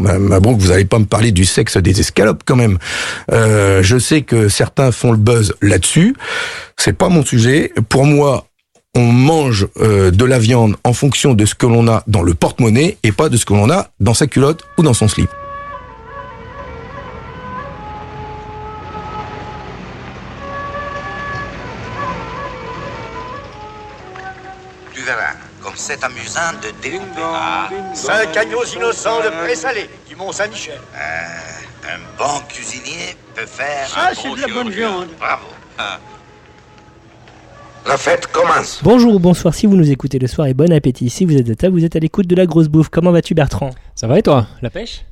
bon, 0.00 0.52
vous 0.52 0.68
n'allez 0.68 0.84
pas 0.84 0.98
me 0.98 1.04
parler 1.04 1.32
du 1.32 1.44
sexe 1.44 1.76
des 1.76 2.00
escalopes 2.00 2.42
quand 2.44 2.56
même. 2.56 2.78
Euh, 3.32 3.82
je 3.82 3.98
sais 3.98 4.22
que 4.22 4.48
certains 4.48 4.92
font 4.92 5.12
le 5.12 5.18
buzz 5.18 5.54
là-dessus. 5.60 6.14
C'est 6.76 6.92
pas 6.92 7.08
mon 7.08 7.24
sujet. 7.24 7.72
Pour 7.88 8.04
moi, 8.04 8.46
on 8.94 9.12
mange 9.12 9.68
euh, 9.80 10.10
de 10.10 10.24
la 10.24 10.38
viande 10.38 10.76
en 10.84 10.92
fonction 10.92 11.34
de 11.34 11.44
ce 11.44 11.54
que 11.54 11.66
l'on 11.66 11.88
a 11.88 12.02
dans 12.06 12.22
le 12.22 12.34
porte-monnaie 12.34 12.98
et 13.02 13.12
pas 13.12 13.28
de 13.28 13.36
ce 13.36 13.44
que 13.44 13.54
l'on 13.54 13.70
a 13.70 13.88
dans 14.00 14.14
sa 14.14 14.26
culotte 14.26 14.62
ou 14.76 14.82
dans 14.82 14.94
son 14.94 15.08
slip. 15.08 15.30
C'est 25.78 26.02
amusant 26.04 26.52
de 26.62 26.70
découper. 26.82 27.20
Ah, 27.22 27.68
Cinq 27.94 28.36
agneaux 28.36 28.64
innocents 28.64 29.20
de 29.20 29.28
présalé 29.44 29.88
du 30.08 30.16
Mont-Saint-Michel. 30.16 30.74
euh, 30.94 31.88
un 31.94 31.98
bon 32.18 32.40
cuisinier 32.48 33.16
peut 33.34 33.46
faire 33.46 33.88
Ça, 33.88 34.08
un 34.10 34.14
c'est 34.14 34.28
bon 34.28 34.34
de 34.34 34.40
la 34.40 34.46
bonne 34.48 34.54
chirurgien. 34.72 34.88
viande. 34.88 35.08
Bravo. 35.18 35.46
Ah. 35.78 35.98
La 37.86 37.96
fête 37.96 38.26
commence. 38.26 38.80
Bonjour 38.82 39.14
ou 39.14 39.18
bonsoir 39.18 39.54
si 39.54 39.66
vous 39.66 39.76
nous 39.76 39.90
écoutez 39.90 40.18
le 40.18 40.26
soir 40.26 40.46
et 40.48 40.52
bon 40.54 40.70
appétit. 40.72 41.08
Si 41.08 41.24
vous 41.24 41.34
êtes 41.36 41.46
de 41.46 41.54
table, 41.54 41.78
vous 41.78 41.84
êtes 41.84 41.96
à 41.96 41.98
l'écoute 42.00 42.26
de 42.26 42.34
la 42.36 42.44
grosse 42.44 42.68
bouffe. 42.68 42.88
Comment 42.90 43.12
vas-tu 43.12 43.32
Bertrand? 43.34 43.70
Ça 43.94 44.06
va 44.06 44.18
et 44.18 44.22
toi? 44.22 44.46
La 44.60 44.68
pêche? 44.68 45.04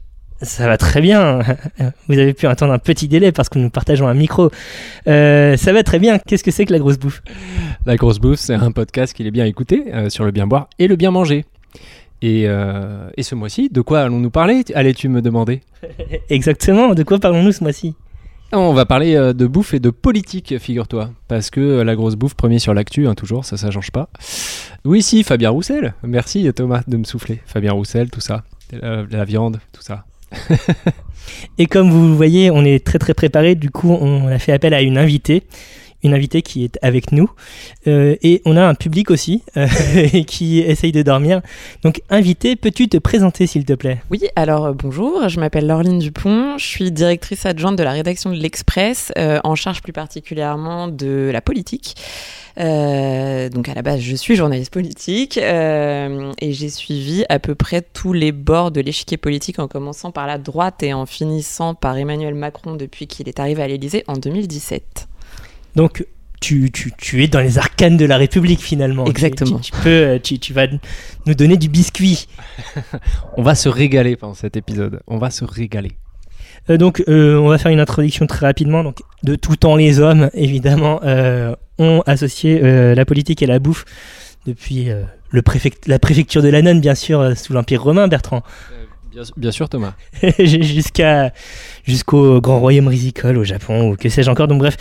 Ça 0.43 0.67
va 0.67 0.77
très 0.77 1.01
bien. 1.01 1.41
Vous 2.09 2.19
avez 2.19 2.35
pu 2.35 2.47
entendre 2.47 2.73
un 2.73 2.79
petit 2.79 3.09
délai 3.09 3.33
parce 3.33 3.49
que 3.49 3.59
nous 3.59 3.71
partageons 3.71 4.07
un 4.07 4.15
micro. 4.15 4.51
Euh, 5.09 5.57
ça 5.57 5.73
va 5.73 5.83
très 5.83 5.99
bien. 5.99 6.19
Qu'est-ce 6.19 6.45
que 6.45 6.51
c'est 6.51 6.67
que 6.67 6.73
la 6.73 6.79
grosse 6.79 6.99
bouffe? 6.99 7.23
La 7.87 7.97
grosse 7.97 8.19
bouffe, 8.19 8.39
c'est 8.39 8.55
un 8.55 8.71
podcast 8.71 9.15
qu'il 9.15 9.27
est 9.27 9.31
bien 9.31 9.47
écouté 9.47 9.85
euh, 9.95 10.11
sur 10.11 10.25
le 10.25 10.31
bien 10.33 10.47
boire 10.47 10.69
et 10.79 10.89
le 10.89 10.97
bien 10.97 11.11
manger. 11.11 11.47
Et, 12.23 12.45
euh, 12.47 13.09
et 13.17 13.23
ce 13.23 13.35
mois-ci, 13.35 13.69
de 13.71 13.81
quoi 13.81 14.01
allons-nous 14.01 14.31
parler? 14.31 14.63
Allais-tu 14.75 15.09
me 15.09 15.23
demander? 15.23 15.63
Exactement. 16.29 16.95
De 16.95 17.03
quoi 17.03 17.19
parlons-nous 17.19 17.53
ce 17.53 17.63
mois-ci? 17.63 17.95
On 18.53 18.75
va 18.75 18.85
parler 18.87 19.15
de 19.35 19.47
bouffe 19.47 19.75
et 19.75 19.81
de 19.81 19.91
politique, 19.91 20.57
figure-toi. 20.59 21.11
Parce 21.27 21.51
que 21.51 21.81
la 21.81 21.97
grosse 21.97 22.15
bouffe, 22.15 22.35
premier 22.35 22.61
sur 22.61 22.75
l'actu, 22.75 23.09
hein, 23.09 23.15
toujours, 23.15 23.45
ça, 23.45 23.57
ça 23.57 23.73
change 23.73 23.91
pas. 23.91 24.09
Oui, 24.85 25.03
si, 25.03 25.25
Fabien 25.25 25.51
Roussel. 25.51 25.95
Merci 26.05 26.49
Thomas 26.55 26.83
de 26.87 26.97
me 26.97 27.05
souffler. 27.05 27.41
Fabien 27.45 27.73
Roussel, 27.73 28.09
tout 28.09 28.21
ça. 28.21 28.45
La 28.73 29.25
viande, 29.25 29.59
tout 29.73 29.83
ça. 29.83 30.05
Et 31.59 31.67
comme 31.67 31.91
vous 31.91 32.17
voyez, 32.17 32.51
on 32.51 32.65
est 32.65 32.85
très 32.85 32.99
très 32.99 33.15
préparé. 33.15 33.55
Du 33.55 33.71
coup, 33.71 33.91
on 33.91 34.27
a 34.29 34.39
fait 34.39 34.53
appel 34.53 34.75
à 34.75 34.83
une 34.83 34.99
invitée. 34.99 35.43
Une 36.07 36.15
invitée 36.15 36.41
qui 36.43 36.63
est 36.63 36.79
avec 36.83 37.11
nous. 37.11 37.29
Euh, 37.89 38.15
et 38.23 38.41
on 38.45 38.57
a 38.57 38.65
un 38.65 38.77
public 38.77 39.11
aussi 39.11 39.43
euh, 39.57 39.67
qui 40.29 40.61
essaye 40.61 40.93
de 40.93 41.03
dormir. 41.03 41.43
Donc, 41.83 42.01
invité, 42.11 42.55
peux-tu 42.55 42.89
te 42.89 42.97
présenter 42.97 43.49
s'il 43.49 43.65
te 43.65 43.73
plaît? 43.73 44.01
Oui, 44.13 44.21
alors 44.37 44.67
euh, 44.67 44.73
bonjour, 44.73 45.29
je 45.29 45.41
m'appelle 45.41 45.67
Laureline 45.67 45.99
Dupont, 45.99 46.59
je 46.59 46.65
suis 46.65 46.93
directrice 46.93 47.45
adjointe 47.45 47.75
de 47.75 47.83
la 47.83 47.91
rédaction 47.91 48.31
de 48.31 48.37
l'Express, 48.37 49.13
en 49.17 49.55
charge 49.57 49.83
plus 49.83 49.93
particulièrement 49.93 50.87
de 50.87 51.29
la 51.33 51.41
politique. 51.41 51.97
Donc 52.57 53.69
à 53.69 53.75
la 53.75 53.83
base, 53.83 54.01
je 54.01 54.15
suis 54.15 54.37
journaliste 54.37 54.73
politique 54.73 55.39
et 55.39 56.53
j'ai 56.53 56.69
suivi 56.69 57.25
à 57.29 57.41
peu 57.41 57.57
près 57.57 57.83
tous 57.83 58.13
les 58.13 58.31
bords 58.31 58.71
de 58.71 58.81
l'échiquier 58.81 59.17
politique 59.17 59.59
en 59.59 59.67
commençant 59.67 60.13
par 60.13 60.29
la 60.29 60.39
droite 60.39 60.85
et 60.85 60.95
en 60.95 61.05
finissant 61.05 61.75
par 61.75 61.99
Emmanuel 61.99 62.35
Macron 62.35 62.77
depuis 62.77 63.09
qu'il 63.09 63.29
est 63.29 63.41
arrivé 63.41 63.63
à 63.63 63.67
l'Élysée 63.67 64.05
en 64.07 64.15
2017. 64.15 65.09
Donc, 65.77 66.05
tu, 66.41 66.71
tu, 66.71 66.93
tu 66.99 67.23
es 67.23 67.29
dans 67.29 67.41
les 67.41 67.59
arcanes 67.59 67.97
de 67.97 68.05
la 68.05 68.17
République 68.17 68.61
finalement. 68.61 69.07
Exactement. 69.07 69.59
Tu, 69.59 69.71
tu 69.73 69.81
peux, 69.83 69.89
euh, 69.89 70.19
tu, 70.19 70.39
tu 70.39 70.53
vas 70.53 70.67
nous 71.27 71.35
donner 71.35 71.57
du 71.57 71.69
biscuit. 71.69 72.27
On 73.37 73.43
va 73.43 73.55
se 73.55 73.69
régaler 73.69 74.17
pendant 74.17 74.35
cet 74.35 74.57
épisode. 74.57 75.01
On 75.07 75.19
va 75.19 75.31
se 75.31 75.45
régaler. 75.45 75.93
Euh, 76.69 76.77
donc, 76.79 77.03
euh, 77.09 77.37
on 77.39 77.47
va 77.49 77.59
faire 77.59 77.71
une 77.71 77.79
introduction 77.79 78.27
très 78.27 78.45
rapidement. 78.47 78.83
Donc, 78.83 78.99
de 79.23 79.37
tout 79.37 79.55
temps, 79.57 79.77
les 79.77 80.01
hommes, 80.01 80.31
évidemment, 80.35 81.01
euh, 81.05 81.55
ont 81.79 82.03
associé 82.07 82.61
euh, 82.63 82.95
la 82.95 83.05
politique 83.05 83.41
et 83.43 83.47
la 83.47 83.61
bouffe 83.61 83.85
depuis 84.47 84.91
euh, 84.91 85.03
le 85.31 85.43
préfect- 85.43 85.87
la 85.87 85.99
préfecture 86.01 86.43
de 86.43 86.49
Lannon, 86.49 86.75
bien 86.77 86.95
sûr, 86.97 87.21
euh, 87.21 87.35
sous 87.37 87.53
l'Empire 87.53 87.83
romain, 87.83 88.09
Bertrand, 88.09 88.43
Bien, 89.13 89.23
bien 89.37 89.51
sûr, 89.53 89.69
Thomas. 89.69 89.95
jusqu'à 90.39 91.33
jusqu'au 91.85 92.41
grand 92.41 92.59
royaume 92.59 92.89
risicole 92.89 93.39
au 93.39 93.45
Japon 93.45 93.91
ou 93.93 93.97
que 93.97 94.09
sais-je 94.09 94.31
encore. 94.31 94.49
Donc, 94.49 94.59
bref, 94.59 94.77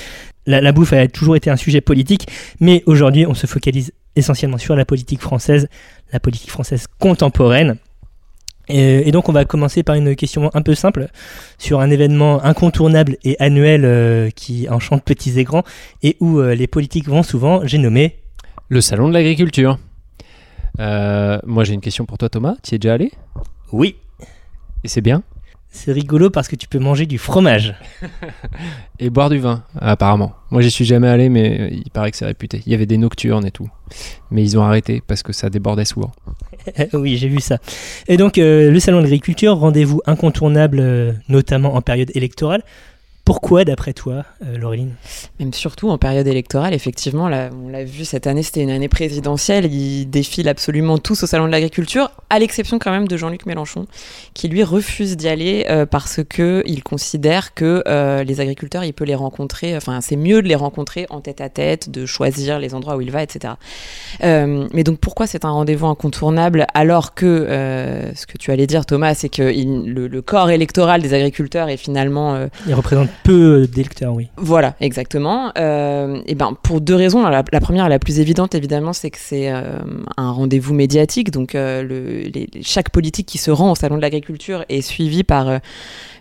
la, 0.45 0.61
la 0.61 0.71
bouffe 0.71 0.93
a 0.93 1.07
toujours 1.07 1.35
été 1.35 1.49
un 1.49 1.55
sujet 1.55 1.81
politique, 1.81 2.27
mais 2.59 2.83
aujourd'hui, 2.85 3.25
on 3.25 3.33
se 3.33 3.47
focalise 3.47 3.93
essentiellement 4.15 4.57
sur 4.57 4.75
la 4.75 4.85
politique 4.85 5.21
française, 5.21 5.67
la 6.13 6.19
politique 6.19 6.49
française 6.49 6.87
contemporaine. 6.99 7.77
Et, 8.67 9.07
et 9.07 9.11
donc, 9.11 9.29
on 9.29 9.31
va 9.31 9.45
commencer 9.45 9.83
par 9.83 9.95
une 9.95 10.15
question 10.15 10.49
un 10.53 10.61
peu 10.61 10.73
simple 10.73 11.07
sur 11.59 11.81
un 11.81 11.91
événement 11.91 12.43
incontournable 12.43 13.17
et 13.23 13.35
annuel 13.39 13.85
euh, 13.85 14.29
qui 14.31 14.67
enchante 14.69 15.03
petits 15.03 15.37
et 15.39 15.43
grands 15.43 15.63
et 16.01 16.17
où 16.19 16.39
euh, 16.39 16.55
les 16.55 16.67
politiques 16.67 17.07
vont 17.07 17.21
souvent. 17.21 17.65
J'ai 17.65 17.77
nommé. 17.77 18.15
Le 18.69 18.81
salon 18.81 19.07
de 19.07 19.13
l'agriculture. 19.13 19.77
Euh, 20.79 21.37
moi, 21.45 21.63
j'ai 21.63 21.73
une 21.73 21.81
question 21.81 22.05
pour 22.05 22.17
toi, 22.17 22.29
Thomas. 22.29 22.55
Tu 22.63 22.71
y 22.71 22.75
es 22.75 22.79
déjà 22.79 22.95
allé? 22.95 23.11
Oui. 23.71 23.97
Et 24.83 24.87
c'est 24.87 25.01
bien? 25.01 25.21
C'est 25.75 25.91
rigolo 25.91 26.29
parce 26.29 26.47
que 26.47 26.55
tu 26.55 26.69
peux 26.69 26.79
manger 26.79 27.05
du 27.05 27.17
fromage. 27.17 27.75
Et 28.99 29.09
boire 29.09 29.29
du 29.29 29.39
vin, 29.39 29.65
apparemment. 29.77 30.31
Moi, 30.49 30.61
j'y 30.61 30.71
suis 30.71 30.85
jamais 30.85 31.09
allé, 31.09 31.27
mais 31.27 31.59
euh, 31.59 31.69
il 31.69 31.91
paraît 31.91 32.11
que 32.11 32.17
c'est 32.17 32.25
réputé. 32.25 32.63
Il 32.65 32.71
y 32.71 32.75
avait 32.75 32.85
des 32.85 32.97
nocturnes 32.97 33.45
et 33.45 33.51
tout. 33.51 33.69
Mais 34.31 34.41
ils 34.41 34.57
ont 34.57 34.63
arrêté 34.63 35.03
parce 35.05 35.21
que 35.21 35.33
ça 35.33 35.49
débordait 35.49 35.83
souvent. 35.83 36.13
oui, 36.93 37.17
j'ai 37.17 37.27
vu 37.27 37.41
ça. 37.41 37.57
Et 38.07 38.15
donc, 38.15 38.37
euh, 38.37 38.71
le 38.71 38.79
salon 38.79 38.99
de 38.99 39.03
l'agriculture, 39.03 39.57
rendez-vous 39.57 40.01
incontournable, 40.05 40.79
euh, 40.79 41.11
notamment 41.27 41.75
en 41.75 41.81
période 41.81 42.09
électorale. 42.15 42.63
Pourquoi, 43.25 43.65
d'après 43.65 43.93
toi, 43.93 44.23
euh, 44.45 44.55
Laureline? 44.59 44.93
Même 45.39 45.51
surtout 45.51 45.89
en 45.89 45.97
période 45.97 46.27
électorale, 46.27 46.75
effectivement, 46.75 47.27
là, 47.27 47.49
on 47.65 47.69
l'a 47.69 47.83
vu 47.83 48.05
cette 48.05 48.27
année, 48.27 48.43
c'était 48.43 48.61
une 48.61 48.69
année 48.69 48.87
présidentielle. 48.87 49.65
Ils 49.73 50.05
défilent 50.05 50.47
absolument 50.47 50.99
tous 50.99 51.23
au 51.23 51.25
salon 51.25 51.47
de 51.47 51.51
l'agriculture, 51.51 52.11
à 52.29 52.37
l'exception 52.37 52.77
quand 52.77 52.91
même 52.91 53.07
de 53.07 53.17
Jean-Luc 53.17 53.47
Mélenchon, 53.47 53.87
qui 54.35 54.47
lui 54.47 54.63
refuse 54.63 55.17
d'y 55.17 55.27
aller 55.27 55.65
euh, 55.71 55.87
parce 55.87 56.19
que 56.29 56.61
il 56.67 56.83
considère 56.83 57.55
que 57.55 57.81
euh, 57.87 58.23
les 58.23 58.41
agriculteurs, 58.41 58.83
il 58.83 58.93
peut 58.93 59.05
les 59.05 59.15
rencontrer. 59.15 59.75
Enfin, 59.75 60.01
c'est 60.01 60.17
mieux 60.17 60.43
de 60.43 60.47
les 60.47 60.53
rencontrer 60.53 61.07
en 61.09 61.19
tête 61.19 61.41
à 61.41 61.49
tête, 61.49 61.89
de 61.89 62.05
choisir 62.05 62.59
les 62.59 62.75
endroits 62.75 62.95
où 62.95 63.01
il 63.01 63.09
va, 63.09 63.23
etc. 63.23 63.55
Euh, 64.23 64.67
mais 64.71 64.83
donc, 64.83 64.99
pourquoi 64.99 65.25
c'est 65.25 65.45
un 65.45 65.51
rendez-vous 65.51 65.87
incontournable 65.87 66.67
alors 66.75 67.15
que 67.15 67.25
euh, 67.25 68.13
ce 68.13 68.27
que 68.27 68.37
tu 68.37 68.51
allais 68.51 68.67
dire, 68.67 68.85
Thomas, 68.85 69.15
c'est 69.15 69.29
que 69.29 69.51
il- 69.51 69.91
le, 69.91 70.07
le 70.07 70.21
corps 70.21 70.51
électoral 70.51 71.01
des 71.01 71.15
agriculteurs 71.15 71.69
est 71.69 71.77
finalement 71.77 72.47
Il 72.67 72.75
représente 72.75 73.09
peu 73.23 73.63
euh, 73.63 73.67
d'électeurs, 73.67 74.13
oui. 74.13 74.29
voilà, 74.37 74.75
exactement. 74.81 75.51
Euh, 75.57 76.21
et 76.25 76.35
ben 76.35 76.55
pour 76.61 76.81
deux 76.81 76.95
raisons. 76.95 77.27
La, 77.27 77.43
première, 77.43 77.89
la 77.89 77.99
plus 77.99 78.19
évidente, 78.19 78.55
évidemment, 78.55 78.93
c'est 78.93 79.09
que 79.09 79.17
c'est 79.19 79.51
euh, 79.51 79.79
un 80.17 80.31
rendez-vous 80.31 80.73
médiatique. 80.73 81.31
Donc, 81.31 81.57
chaque 82.61 82.89
politique 82.89 83.27
qui 83.27 83.37
se 83.37 83.51
rend 83.51 83.71
au 83.71 83.75
salon 83.75 83.97
de 83.97 84.01
l'agriculture 84.01 84.65
est 84.69 84.81
suivie 84.81 85.23
par 85.23 85.59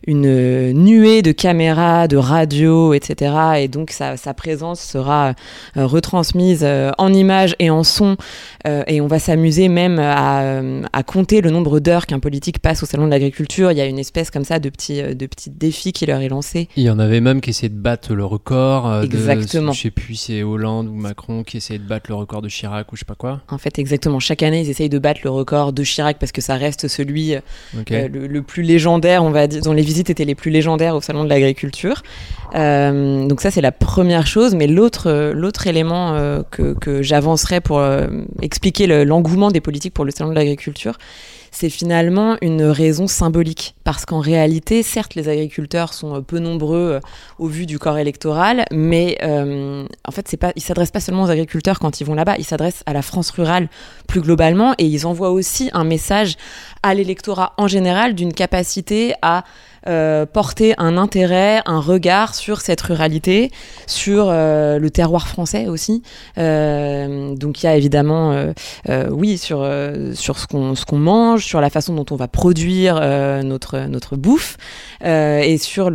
une 0.07 0.73
nuée 0.73 1.23
de 1.23 1.33
caméras, 1.33 2.09
de 2.09 2.17
radios, 2.17 2.95
etc. 2.95 3.35
Et 3.59 3.69
donc, 3.69 3.91
sa, 3.91 4.17
présence 4.35 4.81
sera 4.81 5.35
retransmise 5.77 6.67
en 6.99 7.13
images 7.13 7.55
et 7.59 7.71
en 7.71 7.85
son. 7.85 8.17
Et 8.87 9.01
on 9.01 9.07
va 9.07 9.19
s'amuser 9.19 9.69
même 9.69 9.99
à, 9.99 11.03
compter 11.07 11.41
le 11.41 11.51
nombre 11.51 11.81
d'heures 11.81 12.07
qu'un 12.07 12.19
politique 12.19 12.59
passe 12.59 12.83
au 12.83 12.87
salon 12.87 13.07
de 13.07 13.11
l'agriculture. 13.11 13.73
Il 13.73 13.79
y 13.79 13.81
a 13.81 13.87
une 13.87 13.99
espèce 13.99 14.31
comme 14.31 14.45
ça 14.45 14.59
de 14.59 14.69
petit, 14.69 15.01
euh, 15.01 15.15
de 15.15 15.27
petit 15.27 15.51
défi 15.51 15.93
qui 15.93 16.07
leur 16.07 16.21
est 16.21 16.29
lancé. 16.29 16.69
Y 16.85 16.91
en 16.91 16.99
avait 16.99 17.21
même 17.21 17.41
qui 17.41 17.51
essayaient 17.51 17.69
de 17.69 17.75
battre 17.81 18.15
le 18.15 18.25
record. 18.25 18.89
euh, 18.89 19.01
de- 19.01 19.07
Exactement. 19.07 19.73
je 19.73 19.81
sais 19.83 19.91
plus 19.91 20.15
si 20.15 20.33
c'est 20.33 20.43
Hollande 20.43 20.89
ou 20.89 20.95
Macron 20.95 21.43
qui 21.43 21.57
essayait 21.59 21.79
de 21.79 21.85
battre 21.87 22.07
le 22.09 22.15
record 22.15 22.43
de 22.43 22.49
Chirac 22.49 22.93
ou 22.93 22.97
je 22.97 23.01
sais 23.01 23.05
pas 23.05 23.15
quoi. 23.15 23.41
En 23.51 23.59
fait, 23.59 23.79
exactement. 23.79 24.21
Chaque 24.21 24.43
année, 24.43 24.61
ils 24.63 24.71
essayent 24.71 24.89
de 24.89 24.99
battre 24.99 25.21
le 25.25 25.31
record 25.31 25.73
de 25.73 25.83
Chirac 25.83 26.19
parce 26.19 26.33
que 26.33 26.41
ça 26.41 26.55
reste 26.57 26.89
celui 26.89 27.35
euh, 27.35 27.41
euh, 27.91 28.09
le, 28.09 28.27
le 28.27 28.43
plus 28.43 28.63
légendaire, 28.63 29.23
on 29.25 29.31
va 29.31 29.47
dire, 29.47 29.63
dont 29.63 29.73
les 29.73 29.83
visites 29.83 30.11
étaient 30.11 30.25
les 30.25 30.35
plus 30.35 30.51
légendaires 30.51 30.95
au 30.97 31.01
salon 31.01 31.25
de 31.25 31.29
l'agriculture. 31.29 32.03
Euh, 32.55 33.27
donc 33.27 33.41
ça, 33.41 33.51
c'est 33.51 33.61
la 33.61 33.73
première 33.73 34.27
chose. 34.27 34.55
Mais 34.55 34.67
l'autre, 34.67 35.33
l'autre 35.35 35.67
élément 35.67 36.15
euh, 36.15 36.43
que, 36.51 36.75
que 36.75 37.03
j'avancerai 37.03 37.61
pour 37.61 37.83
expliquer 38.43 38.87
le- 38.87 39.05
l'engouement 39.05 39.51
des 39.51 39.61
politiques 39.61 39.95
pour 39.95 40.05
le 40.05 40.11
salon 40.11 40.31
de 40.31 40.35
l'agriculture, 40.35 40.99
c'est 41.55 41.71
finalement 41.71 42.37
une 42.43 42.65
raison 42.65 43.07
symbolique. 43.07 43.77
Parce 43.85 44.05
qu'en 44.05 44.19
réalité, 44.19 44.83
certes, 44.83 45.15
les 45.15 45.29
agriculteurs 45.29 45.95
sont 45.95 46.17
euh, 46.17 46.21
peu 46.21 46.41
nombreux 46.41 46.95
euh, 46.95 47.01
au 47.39 47.47
vu 47.47 47.65
du 47.65 47.79
corps 47.79 47.97
électoral, 47.97 48.65
mais 48.73 49.17
euh, 49.23 49.87
en 50.07 50.11
fait, 50.11 50.37
pas, 50.37 50.53
ils 50.57 50.63
s'adressent 50.63 50.91
pas 50.91 51.01
seulement 51.01 51.23
aux 51.23 51.31
agriculteurs 51.31 51.79
quand 51.79 52.01
ils 52.01 52.05
vont 52.05 52.15
là-bas, 52.15 52.35
ils 52.39 52.45
s'adressent 52.45 52.83
à 52.87 52.93
la 52.93 53.03
France 53.03 53.31
rurale 53.31 53.69
plus 54.09 54.21
globalement 54.21 54.75
et 54.79 54.85
ils 54.85 55.07
envoient 55.07 55.31
aussi 55.31 55.71
un 55.73 55.85
message 55.85 56.37
à 56.83 56.93
l'électorat 56.93 57.53
en 57.57 57.69
général 57.69 58.15
d'une 58.15 58.33
capacité 58.33 59.15
à 59.23 59.45
euh, 59.87 60.25
porter 60.25 60.75
un 60.79 60.97
intérêt, 60.97 61.61
un 61.67 61.81
regard 61.81 62.35
sur 62.35 62.63
cette 62.63 62.81
ruralité, 62.81 63.51
sur 63.87 64.29
euh, 64.29 64.79
le 64.79 64.91
terroir 64.91 65.29
français 65.29 65.67
aussi. 65.69 66.03
Euh, 66.39 67.35
donc 67.35 67.63
il 67.63 67.67
y 67.67 67.69
a 67.69 67.77
évidemment, 67.77 68.35
oui, 69.11 69.39
sur, 69.39 69.69
sur 70.15 70.39
ce 70.39 70.47
qu'on 70.47 70.99
mange, 70.99 71.45
sur 71.45 71.61
la 71.61 71.71
façon 71.71 71.95
dont 71.95 72.07
on 72.11 72.17
va 72.17 72.29
produire 72.29 72.95
notre 73.45 73.87
notre 73.87 74.17
bouffe 74.17 74.57
et 75.05 75.59
sur 75.59 75.91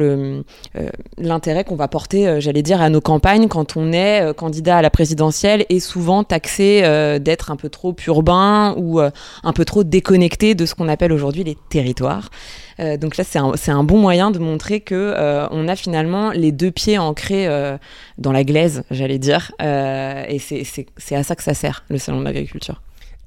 l'intérêt 1.17 1.63
qu'on 1.63 1.75
va 1.75 1.87
porter, 1.87 2.39
j'allais 2.41 2.61
dire, 2.61 2.81
à 2.81 2.89
nos 2.89 3.01
campagnes 3.01 3.47
quand 3.47 3.77
on 3.77 3.91
est 3.91 4.33
candidat 4.35 4.77
à 4.77 4.81
la 4.81 4.89
présidentielle 4.89 5.65
et 5.69 5.79
souvent 5.79 6.23
taxé 6.23 6.81
d'être 7.19 7.51
un 7.51 7.55
peu 7.55 7.69
trop 7.69 7.95
urbain 8.07 8.75
ou 8.77 8.99
un 8.99 9.53
peu 9.53 9.65
trop 9.65 9.83
déconnecté 9.83 10.55
de 10.55 10.65
ce 10.65 10.75
qu'on 10.75 10.87
appelle 10.87 11.13
aujourd'hui 11.13 11.43
les 11.43 11.57
territoires. 11.69 12.29
Euh, 12.79 12.97
donc 12.97 13.17
là, 13.17 13.23
c'est 13.23 13.71
un, 13.71 13.83
bon 13.83 13.97
moyen 13.97 14.31
de 14.31 14.39
montrer 14.39 14.79
que 14.79 14.95
euh, 14.95 15.47
on 15.51 15.67
a 15.67 15.75
finalement 15.75 16.31
les 16.31 16.51
deux 16.51 16.71
pieds 16.71 16.97
ancrés 16.97 17.47
euh, 17.47 17.77
dans 18.17 18.31
la 18.31 18.43
glaise, 18.43 18.83
j'allais 18.89 19.19
dire. 19.19 19.51
Et 19.59 20.39
c'est- 20.39 21.15
à 21.15 21.23
ça 21.23 21.35
que 21.35 21.43
ça 21.43 21.53
sert, 21.53 21.83
le 21.89 21.97
salon 21.97 22.19
de 22.19 22.25
l'agriculture. 22.25 22.81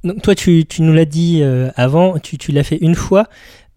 Donc 0.05 0.23
toi, 0.23 0.35
tu, 0.35 0.65
nous 0.81 0.93
l'as 0.93 1.05
dit 1.05 1.43
avant, 1.77 2.19
tu, 2.19 2.53
l'as 2.53 2.65
fait 2.65 2.79
une 2.81 2.95
fois. 2.95 3.29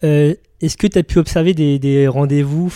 Est-ce 0.01 0.77
que 0.77 0.87
tu 0.87 0.97
as 0.97 1.03
pu 1.03 1.19
observer 1.19 1.53
des, 1.53 2.07
rendez-vous, 2.07 2.71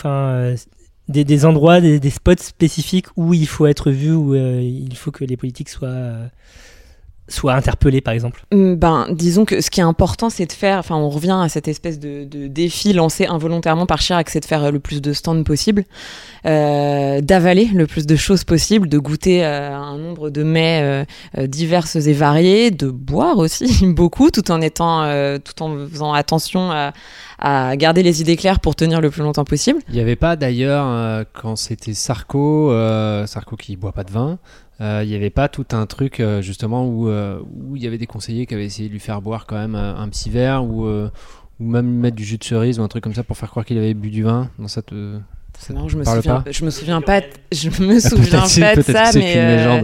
des, 1.07 1.45
endroits, 1.45 1.81
des, 1.81 2.09
spots 2.09 2.33
spécifiques 2.39 3.07
où 3.15 3.33
il 3.33 3.47
faut 3.47 3.67
être 3.67 3.91
vu, 3.91 4.13
où 4.13 4.35
il 4.35 4.95
faut 4.95 5.11
que 5.11 5.23
les 5.23 5.37
politiques 5.37 5.69
soient, 5.69 6.29
soient 7.29 7.53
interpellés, 7.53 8.01
par 8.01 8.13
exemple? 8.13 8.43
Hum, 8.51 8.75
Ben, 8.75 9.07
disons 9.11 9.45
que 9.45 9.61
ce 9.61 9.69
qui 9.69 9.79
est 9.79 9.83
important, 9.83 10.29
c'est 10.29 10.45
de 10.45 10.51
faire, 10.51 10.79
enfin, 10.79 10.95
on 10.95 11.09
revient 11.09 11.37
à 11.41 11.47
cette 11.49 11.67
espèce 11.67 11.99
de, 11.99 12.25
de 12.25 12.47
défi 12.47 12.93
lancé 12.93 13.25
involontairement 13.25 13.85
par 13.85 13.99
Chirac, 13.99 14.29
c'est 14.29 14.39
de 14.41 14.45
faire 14.45 14.63
euh, 14.65 14.71
le 14.71 14.79
plus 14.79 15.01
de 15.01 15.13
stands 15.13 15.43
possible, 15.43 15.85
euh, 16.45 17.21
d'avaler 17.21 17.65
le 17.73 17.87
plus 17.87 18.05
de 18.07 18.15
choses 18.15 18.43
possible, 18.43 18.89
de 18.89 18.97
goûter 18.97 19.45
euh, 19.45 19.75
un 19.75 19.97
nombre 19.97 20.29
de 20.29 20.43
mets 20.43 21.05
euh, 21.37 21.47
diverses 21.47 21.95
et 21.95 22.13
variés, 22.13 22.71
de 22.71 22.87
boire 22.89 23.37
aussi 23.37 23.85
beaucoup, 23.93 24.31
tout 24.31 24.51
en 24.51 24.61
étant, 24.61 25.03
euh, 25.03 25.37
tout 25.37 25.61
en 25.63 25.87
faisant 25.87 26.13
attention 26.13 26.71
à, 26.71 26.93
à 27.39 27.75
garder 27.75 28.03
les 28.03 28.21
idées 28.21 28.35
claires 28.37 28.59
pour 28.59 28.75
tenir 28.75 29.01
le 29.01 29.09
plus 29.09 29.21
longtemps 29.21 29.45
possible. 29.45 29.79
Il 29.89 29.95
n'y 29.95 30.01
avait 30.01 30.15
pas 30.15 30.35
d'ailleurs, 30.35 30.85
euh, 30.87 31.23
quand 31.33 31.55
c'était 31.55 31.93
Sarko, 31.93 32.71
euh, 32.71 33.25
Sarko 33.25 33.55
qui 33.55 33.75
boit 33.75 33.91
pas 33.93 34.03
de 34.03 34.11
vin, 34.11 34.39
il 34.79 35.07
n'y 35.09 35.15
avait 35.15 35.29
pas 35.29 35.49
tout 35.49 35.65
un 35.71 35.85
truc 35.85 36.19
euh, 36.19 36.41
justement 36.41 36.87
où, 36.87 37.09
euh, 37.09 37.39
où 37.41 37.75
il 37.75 37.83
y 37.83 37.87
avait 37.87 37.97
des 37.97 38.07
conseillers 38.07 38.45
qui 38.45 38.53
avaient 38.53 38.65
essayé 38.65 38.87
de 38.87 38.93
lui 38.93 38.99
faire 38.99 39.21
boire 39.21 39.45
quand 39.45 39.57
même 39.57 39.75
un, 39.75 39.97
un 39.97 40.07
petit 40.09 40.29
verre 40.29 40.63
ou, 40.63 40.85
euh, 40.85 41.09
ou 41.59 41.65
même 41.65 41.85
mettre 41.87 42.15
du 42.15 42.23
jus 42.23 42.37
de 42.37 42.43
cerise 42.43 42.79
ou 42.79 42.83
un 42.83 42.87
truc 42.87 43.03
comme 43.03 43.13
ça 43.15 43.23
pour 43.23 43.37
faire 43.37 43.49
croire 43.49 43.65
qu'il 43.65 43.77
avait 43.77 43.93
bu 43.93 44.09
du 44.09 44.23
vin. 44.23 44.49
Non, 44.57 44.67
ça 44.69 44.81
te... 44.81 45.17
C'est 45.57 45.73
marrant, 45.73 45.89
je 45.89 45.97
me 45.97 46.03
souviens, 46.05 46.41
pas 46.41 46.51
je 46.51 46.63
me 46.63 46.69
souviens 46.69 47.01
pas, 47.01 47.19
de- 47.19 47.25
je 47.51 47.69
me 47.83 47.99
souviens 47.99 48.39
pas 48.41 48.75
de 48.75 48.81
que 48.81 48.91
ça, 48.93 49.05
c'est 49.11 49.19
mais 49.19 49.33
euh, 49.37 49.81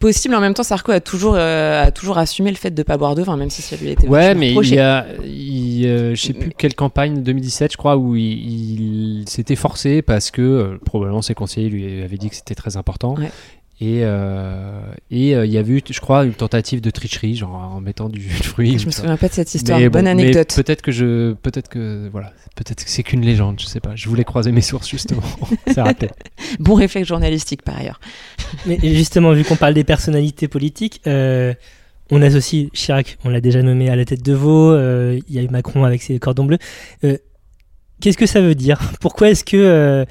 possible. 0.00 0.34
En 0.34 0.40
même 0.40 0.54
temps, 0.54 0.62
Sarko 0.64 0.90
a 0.90 0.98
toujours, 1.00 1.34
euh, 1.36 1.84
a 1.84 1.90
toujours 1.92 2.18
assumé 2.18 2.50
le 2.50 2.56
fait 2.56 2.70
de 2.72 2.82
pas 2.82 2.96
boire 2.96 3.14
de 3.14 3.22
vin, 3.22 3.36
même 3.36 3.50
si 3.50 3.62
ça 3.62 3.76
lui 3.76 3.90
était 3.90 4.08
Ouais, 4.08 4.34
mais 4.34 4.48
il 4.48 4.50
reproché. 4.50 4.74
y 4.76 4.78
a, 4.80 5.06
il, 5.24 5.86
euh, 5.86 6.14
je 6.16 6.20
sais 6.20 6.32
plus 6.32 6.50
quelle 6.56 6.74
campagne 6.74 7.22
2017, 7.22 7.70
je 7.72 7.76
crois, 7.76 7.96
où 7.96 8.16
il, 8.16 9.20
il 9.20 9.28
s'était 9.28 9.54
forcé 9.54 10.02
parce 10.02 10.30
que 10.32 10.42
euh, 10.42 10.78
probablement 10.84 11.22
ses 11.22 11.34
conseillers 11.34 11.68
lui 11.68 12.02
avaient 12.02 12.16
dit 12.16 12.30
que 12.30 12.34
c'était 12.36 12.56
très 12.56 12.76
important. 12.76 13.14
Ouais. 13.16 13.30
Et 13.82 14.00
euh, 14.02 14.92
et 15.10 15.34
euh, 15.34 15.46
il 15.46 15.52
y 15.52 15.56
a 15.56 15.62
eu, 15.62 15.80
je 15.88 16.00
crois, 16.00 16.24
une 16.24 16.34
tentative 16.34 16.82
de 16.82 16.90
tricherie, 16.90 17.34
genre 17.34 17.54
en 17.54 17.80
mettant 17.80 18.10
du 18.10 18.20
jus 18.28 18.38
de 18.38 18.44
fruits. 18.44 18.78
Je 18.78 18.84
me 18.84 18.90
ça. 18.90 19.00
souviens 19.00 19.16
pas 19.16 19.28
de 19.28 19.32
cette 19.32 19.54
histoire. 19.54 19.78
Mais 19.78 19.88
Bonne 19.88 20.04
bon, 20.04 20.10
anecdote. 20.10 20.52
Peut-être 20.54 20.82
que 20.82 20.92
je, 20.92 21.32
peut-être 21.32 21.68
que 21.68 22.08
voilà, 22.12 22.34
peut-être 22.56 22.84
que 22.84 22.90
c'est 22.90 23.02
qu'une 23.02 23.24
légende, 23.24 23.58
je 23.58 23.64
sais 23.64 23.80
pas. 23.80 23.92
Je 23.94 24.06
voulais 24.10 24.24
croiser 24.24 24.52
mes 24.52 24.60
sources 24.60 24.88
justement. 24.88 25.22
Raté. 25.76 26.08
Bon 26.58 26.74
réflexe 26.74 27.08
journalistique 27.08 27.62
par 27.62 27.78
ailleurs. 27.78 28.00
Mais 28.66 28.78
justement, 28.82 29.32
vu 29.32 29.44
qu'on 29.44 29.56
parle 29.56 29.72
des 29.72 29.84
personnalités 29.84 30.46
politiques, 30.46 31.00
euh, 31.06 31.54
on 32.10 32.20
associe 32.20 32.70
Chirac, 32.74 33.16
on 33.24 33.30
l'a 33.30 33.40
déjà 33.40 33.62
nommé 33.62 33.88
à 33.88 33.96
la 33.96 34.04
tête 34.04 34.22
de 34.22 34.34
Veau, 34.34 34.72
euh, 34.72 35.18
il 35.28 35.34
y 35.34 35.38
a 35.38 35.42
eu 35.42 35.48
Macron 35.48 35.84
avec 35.84 36.02
ses 36.02 36.18
cordons 36.18 36.44
bleus. 36.44 36.58
Qu'est-ce 38.00 38.18
que 38.18 38.26
ça 38.26 38.40
veut 38.40 38.54
dire? 38.54 38.78
Pourquoi 39.00 39.30
est-ce 39.30 39.44
que 39.44 39.56
euh, 39.56 40.04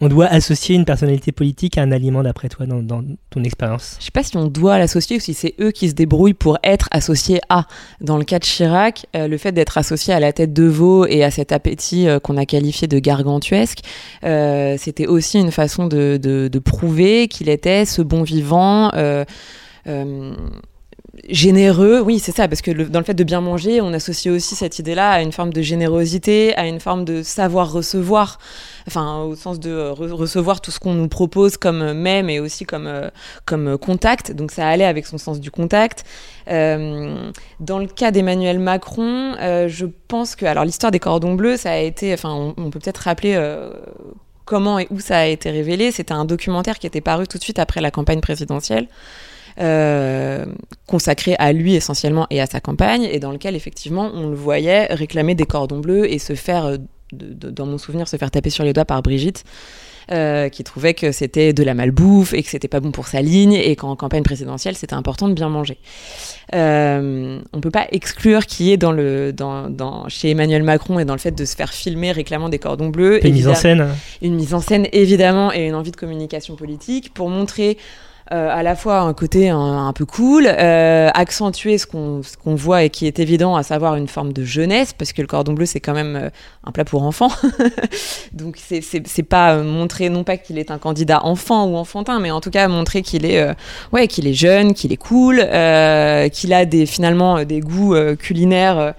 on 0.00 0.08
doit 0.08 0.26
associer 0.26 0.74
une 0.74 0.84
personnalité 0.84 1.30
politique 1.30 1.76
à 1.78 1.82
un 1.82 1.92
aliment 1.92 2.22
d'après 2.22 2.48
toi 2.48 2.66
dans, 2.66 3.04
ton 3.30 3.44
expérience? 3.44 3.96
Je 4.00 4.06
sais 4.06 4.10
pas 4.10 4.22
si 4.22 4.36
on 4.36 4.46
doit 4.46 4.78
l'associer 4.78 5.16
ou 5.18 5.20
si 5.20 5.34
c'est 5.34 5.54
eux 5.60 5.70
qui 5.70 5.88
se 5.88 5.94
débrouillent 5.94 6.34
pour 6.34 6.58
être 6.64 6.88
associés 6.90 7.40
à. 7.48 7.66
Dans 8.00 8.16
le 8.16 8.24
cas 8.24 8.38
de 8.38 8.44
Chirac, 8.44 9.06
euh, 9.14 9.28
le 9.28 9.36
fait 9.36 9.52
d'être 9.52 9.78
associé 9.78 10.14
à 10.14 10.20
la 10.20 10.32
tête 10.32 10.52
de 10.52 10.64
veau 10.64 11.06
et 11.06 11.22
à 11.22 11.30
cet 11.30 11.52
appétit 11.52 12.08
euh, 12.08 12.18
qu'on 12.18 12.36
a 12.36 12.46
qualifié 12.46 12.88
de 12.88 12.98
gargantuesque, 12.98 13.80
c'était 14.22 15.06
aussi 15.06 15.38
une 15.38 15.52
façon 15.52 15.86
de, 15.86 16.50
prouver 16.64 17.28
qu'il 17.28 17.48
était 17.48 17.84
ce 17.84 18.00
bon 18.00 18.22
vivant. 18.22 18.90
Généreux, 21.28 22.00
oui 22.00 22.18
c'est 22.18 22.34
ça, 22.34 22.48
parce 22.48 22.60
que 22.62 22.70
dans 22.70 22.98
le 22.98 23.04
fait 23.04 23.14
de 23.14 23.24
bien 23.24 23.40
manger, 23.40 23.80
on 23.80 23.92
associe 23.92 24.34
aussi 24.34 24.54
cette 24.54 24.78
idée-là 24.78 25.10
à 25.10 25.20
une 25.22 25.32
forme 25.32 25.52
de 25.52 25.62
générosité, 25.62 26.54
à 26.56 26.66
une 26.66 26.80
forme 26.80 27.04
de 27.04 27.22
savoir 27.22 27.72
recevoir, 27.72 28.38
enfin 28.86 29.22
au 29.22 29.34
sens 29.34 29.58
de 29.60 29.70
euh, 29.70 29.92
re- 29.92 30.12
recevoir 30.12 30.60
tout 30.60 30.70
ce 30.70 30.78
qu'on 30.78 30.94
nous 30.94 31.08
propose 31.08 31.56
comme 31.56 31.92
mets, 31.92 32.22
mais 32.22 32.38
aussi 32.40 32.64
comme 32.64 32.86
euh, 32.86 33.08
comme 33.46 33.68
euh, 33.68 33.76
contact. 33.78 34.32
Donc 34.32 34.50
ça 34.50 34.68
allait 34.68 34.84
avec 34.84 35.06
son 35.06 35.18
sens 35.18 35.40
du 35.40 35.50
contact. 35.50 36.04
Euh, 36.48 37.30
dans 37.60 37.78
le 37.78 37.86
cas 37.86 38.10
d'Emmanuel 38.10 38.58
Macron, 38.58 39.34
euh, 39.40 39.66
je 39.68 39.86
pense 40.08 40.36
que 40.36 40.46
alors 40.46 40.64
l'histoire 40.64 40.92
des 40.92 40.98
cordons 41.00 41.34
bleus, 41.34 41.56
ça 41.56 41.72
a 41.72 41.78
été, 41.78 42.12
enfin 42.12 42.52
on, 42.56 42.70
peut 42.70 42.78
peut-être 42.80 42.98
rappeler. 42.98 43.34
euh, 43.36 43.70
Comment 44.46 44.78
et 44.78 44.86
où 44.90 45.00
ça 45.00 45.20
a 45.20 45.24
été 45.24 45.50
révélé 45.50 45.90
C'était 45.90 46.12
un 46.12 46.26
documentaire 46.26 46.78
qui 46.78 46.86
était 46.86 47.00
paru 47.00 47.26
tout 47.26 47.38
de 47.38 47.42
suite 47.42 47.58
après 47.58 47.80
la 47.80 47.90
campagne 47.90 48.20
présidentielle, 48.20 48.88
euh, 49.60 50.44
consacré 50.86 51.36
à 51.38 51.52
lui 51.52 51.74
essentiellement 51.74 52.26
et 52.30 52.40
à 52.40 52.46
sa 52.46 52.60
campagne, 52.60 53.04
et 53.04 53.18
dans 53.20 53.30
lequel 53.32 53.54
effectivement 53.54 54.10
on 54.14 54.28
le 54.28 54.36
voyait 54.36 54.86
réclamer 54.86 55.34
des 55.34 55.46
cordons 55.46 55.78
bleus 55.80 56.10
et 56.12 56.18
se 56.18 56.34
faire, 56.34 56.64
euh, 56.66 56.76
de- 57.12 57.32
de- 57.34 57.50
dans 57.50 57.66
mon 57.66 57.78
souvenir, 57.78 58.08
se 58.08 58.16
faire 58.16 58.30
taper 58.30 58.50
sur 58.50 58.64
les 58.64 58.72
doigts 58.72 58.84
par 58.84 59.02
Brigitte, 59.02 59.44
euh, 60.12 60.50
qui 60.50 60.64
trouvait 60.64 60.92
que 60.92 61.12
c'était 61.12 61.54
de 61.54 61.62
la 61.62 61.72
malbouffe 61.72 62.34
et 62.34 62.42
que 62.42 62.48
c'était 62.50 62.68
pas 62.68 62.80
bon 62.80 62.90
pour 62.90 63.06
sa 63.06 63.22
ligne, 63.22 63.54
et 63.54 63.74
qu'en 63.74 63.96
campagne 63.96 64.22
présidentielle 64.22 64.76
c'était 64.76 64.92
important 64.94 65.28
de 65.28 65.34
bien 65.34 65.48
manger. 65.48 65.78
Euh, 66.54 67.40
on 67.54 67.60
peut 67.60 67.70
pas 67.70 67.86
exclure 67.90 68.44
qu'il 68.46 68.66
y 68.66 68.72
ait 68.72 68.76
dans 68.76 68.92
le, 68.92 69.32
dans, 69.32 69.70
dans, 69.70 70.08
chez 70.08 70.30
Emmanuel 70.30 70.62
Macron 70.62 70.98
et 70.98 71.04
dans 71.06 71.14
le 71.14 71.18
fait 71.18 71.30
de 71.30 71.44
se 71.46 71.56
faire 71.56 71.72
filmer 71.72 72.12
réclamant 72.12 72.50
des 72.50 72.58
cordons 72.58 72.88
bleus. 72.90 73.24
Une 73.24 73.32
mise 73.32 73.48
en 73.48 73.54
scène 73.54 73.88
une 74.20 74.34
mise 74.34 74.52
en 74.52 74.60
scène 74.60 74.86
évidemment 74.92 75.52
et 75.54 75.66
une 75.66 75.74
envie 75.74 75.90
de 75.90 75.96
communication 75.96 76.54
politique 76.54 77.14
pour 77.14 77.30
montrer 77.30 77.78
euh, 78.32 78.48
à 78.50 78.62
la 78.62 78.74
fois 78.74 79.00
un 79.00 79.12
côté 79.12 79.50
un, 79.50 79.92
peu 79.92 80.06
cool, 80.06 80.46
euh, 80.46 81.10
accentuer 81.12 81.76
ce 81.76 81.86
qu'on 81.86 82.22
qu'on 82.42 82.54
voit 82.54 82.82
et 82.84 82.90
qui 82.90 83.06
est 83.06 83.18
évident, 83.18 83.54
à 83.54 83.62
savoir 83.62 83.96
une 83.96 84.08
forme 84.08 84.32
de 84.32 84.44
jeunesse, 84.44 84.94
parce 84.94 85.12
que 85.12 85.20
le 85.20 85.28
cordon 85.28 85.52
bleu 85.52 85.66
c'est 85.66 85.80
quand 85.80 85.92
même 85.92 86.16
euh, 86.16 86.30
un 86.64 86.72
plat 86.72 86.84
pour 86.86 87.02
enfants. 87.02 87.30
Donc 88.32 88.56
c'est 88.58 89.22
pas 89.22 89.56
euh, 89.56 89.62
montrer 89.62 90.08
non 90.08 90.24
pas 90.24 90.38
qu'il 90.38 90.58
est 90.58 90.70
un 90.70 90.78
candidat 90.78 91.24
enfant 91.24 91.66
ou 91.66 91.76
enfantin, 91.76 92.18
mais 92.18 92.30
en 92.30 92.40
tout 92.40 92.50
cas 92.50 92.66
montrer 92.68 93.02
qu'il 93.02 93.26
est 93.26 93.40
euh, 93.40 93.52
ouais 93.92 94.08
qu'il 94.08 94.26
est 94.26 94.34
jeune, 94.34 94.72
qu'il 94.72 94.92
est 94.92 94.96
cool, 94.96 95.36
qu'il 95.36 96.52
a 96.52 96.64
des 96.64 96.86
finalement 96.86 97.44
des 97.44 97.60
goûts 97.60 97.94
culinaires. 98.18 98.94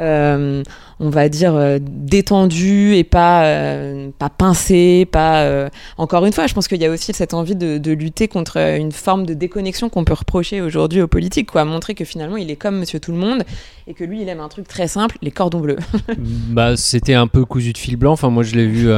euh, 0.00 0.62
on 1.00 1.08
va 1.08 1.30
dire 1.30 1.54
euh, 1.54 1.78
détendu 1.80 2.94
et 2.94 3.04
pas 3.04 3.44
euh, 3.46 4.10
pas 4.18 4.28
pincé, 4.28 5.08
pas 5.10 5.42
euh, 5.44 5.70
encore 5.96 6.26
une 6.26 6.32
fois, 6.32 6.46
je 6.46 6.52
pense 6.52 6.68
qu'il 6.68 6.80
y 6.80 6.84
a 6.84 6.90
aussi 6.90 7.14
cette 7.14 7.32
envie 7.32 7.56
de, 7.56 7.78
de 7.78 7.92
lutter 7.92 8.28
contre 8.28 8.58
une 8.58 8.92
forme 8.92 9.24
de 9.24 9.32
déconnexion 9.32 9.88
qu'on 9.88 10.04
peut 10.04 10.12
reprocher 10.12 10.60
aujourd'hui 10.60 11.00
aux 11.00 11.08
politiques, 11.08 11.50
quoi, 11.50 11.64
montrer 11.64 11.94
que 11.94 12.04
finalement 12.04 12.36
il 12.36 12.50
est 12.50 12.56
comme 12.56 12.78
Monsieur 12.78 13.00
Tout 13.00 13.12
le 13.12 13.18
Monde 13.18 13.44
et 13.86 13.94
que 13.94 14.04
lui 14.04 14.20
il 14.20 14.28
aime 14.28 14.40
un 14.40 14.48
truc 14.48 14.68
très 14.68 14.88
simple, 14.88 15.16
les 15.22 15.30
cordons 15.30 15.60
bleus. 15.60 15.78
bah, 16.18 16.76
c'était 16.76 17.14
un 17.14 17.26
peu 17.26 17.46
cousu 17.46 17.72
de 17.72 17.78
fil 17.78 17.96
blanc. 17.96 18.12
Enfin, 18.12 18.28
moi, 18.28 18.42
je 18.42 18.54
l'ai 18.54 18.66
vu, 18.66 18.88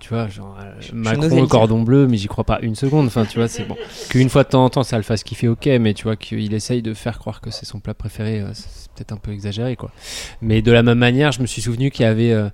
tu 0.00 0.08
vois, 0.08 0.28
genre 0.28 0.56
Macron 0.92 1.40
le 1.40 1.46
cordon 1.46 1.82
bleu, 1.82 2.06
mais 2.08 2.16
j'y 2.16 2.26
crois 2.26 2.44
pas 2.44 2.58
une 2.62 2.74
seconde. 2.74 3.06
Enfin, 3.06 3.26
tu 3.26 3.38
vois, 3.38 3.48
c'est 3.48 3.64
bon. 3.64 3.76
Qu'une 4.08 4.30
fois 4.30 4.44
de 4.44 4.48
temps 4.48 4.64
en 4.64 4.70
temps, 4.70 4.82
ça 4.82 4.96
le 4.96 5.02
fasse 5.02 5.22
kiffer, 5.22 5.48
ok, 5.48 5.66
mais 5.78 5.94
tu 5.94 6.04
vois 6.04 6.16
qu'il 6.16 6.54
essaye 6.54 6.82
de 6.82 6.94
faire 6.94 7.18
croire 7.18 7.40
que 7.40 7.50
c'est 7.50 7.66
son 7.66 7.80
plat 7.80 7.94
préféré, 7.94 8.42
c'est 8.54 8.93
peut-être 8.94 9.12
un 9.12 9.16
peu 9.16 9.32
exagéré, 9.32 9.76
quoi. 9.76 9.90
Mais 10.40 10.62
de 10.62 10.72
la 10.72 10.82
même 10.82 10.98
manière, 10.98 11.32
je 11.32 11.40
me 11.40 11.46
suis 11.46 11.62
souvenu 11.62 11.90
qu'il 11.90 12.04
y 12.04 12.08
avait 12.08 12.32
euh, 12.32 12.48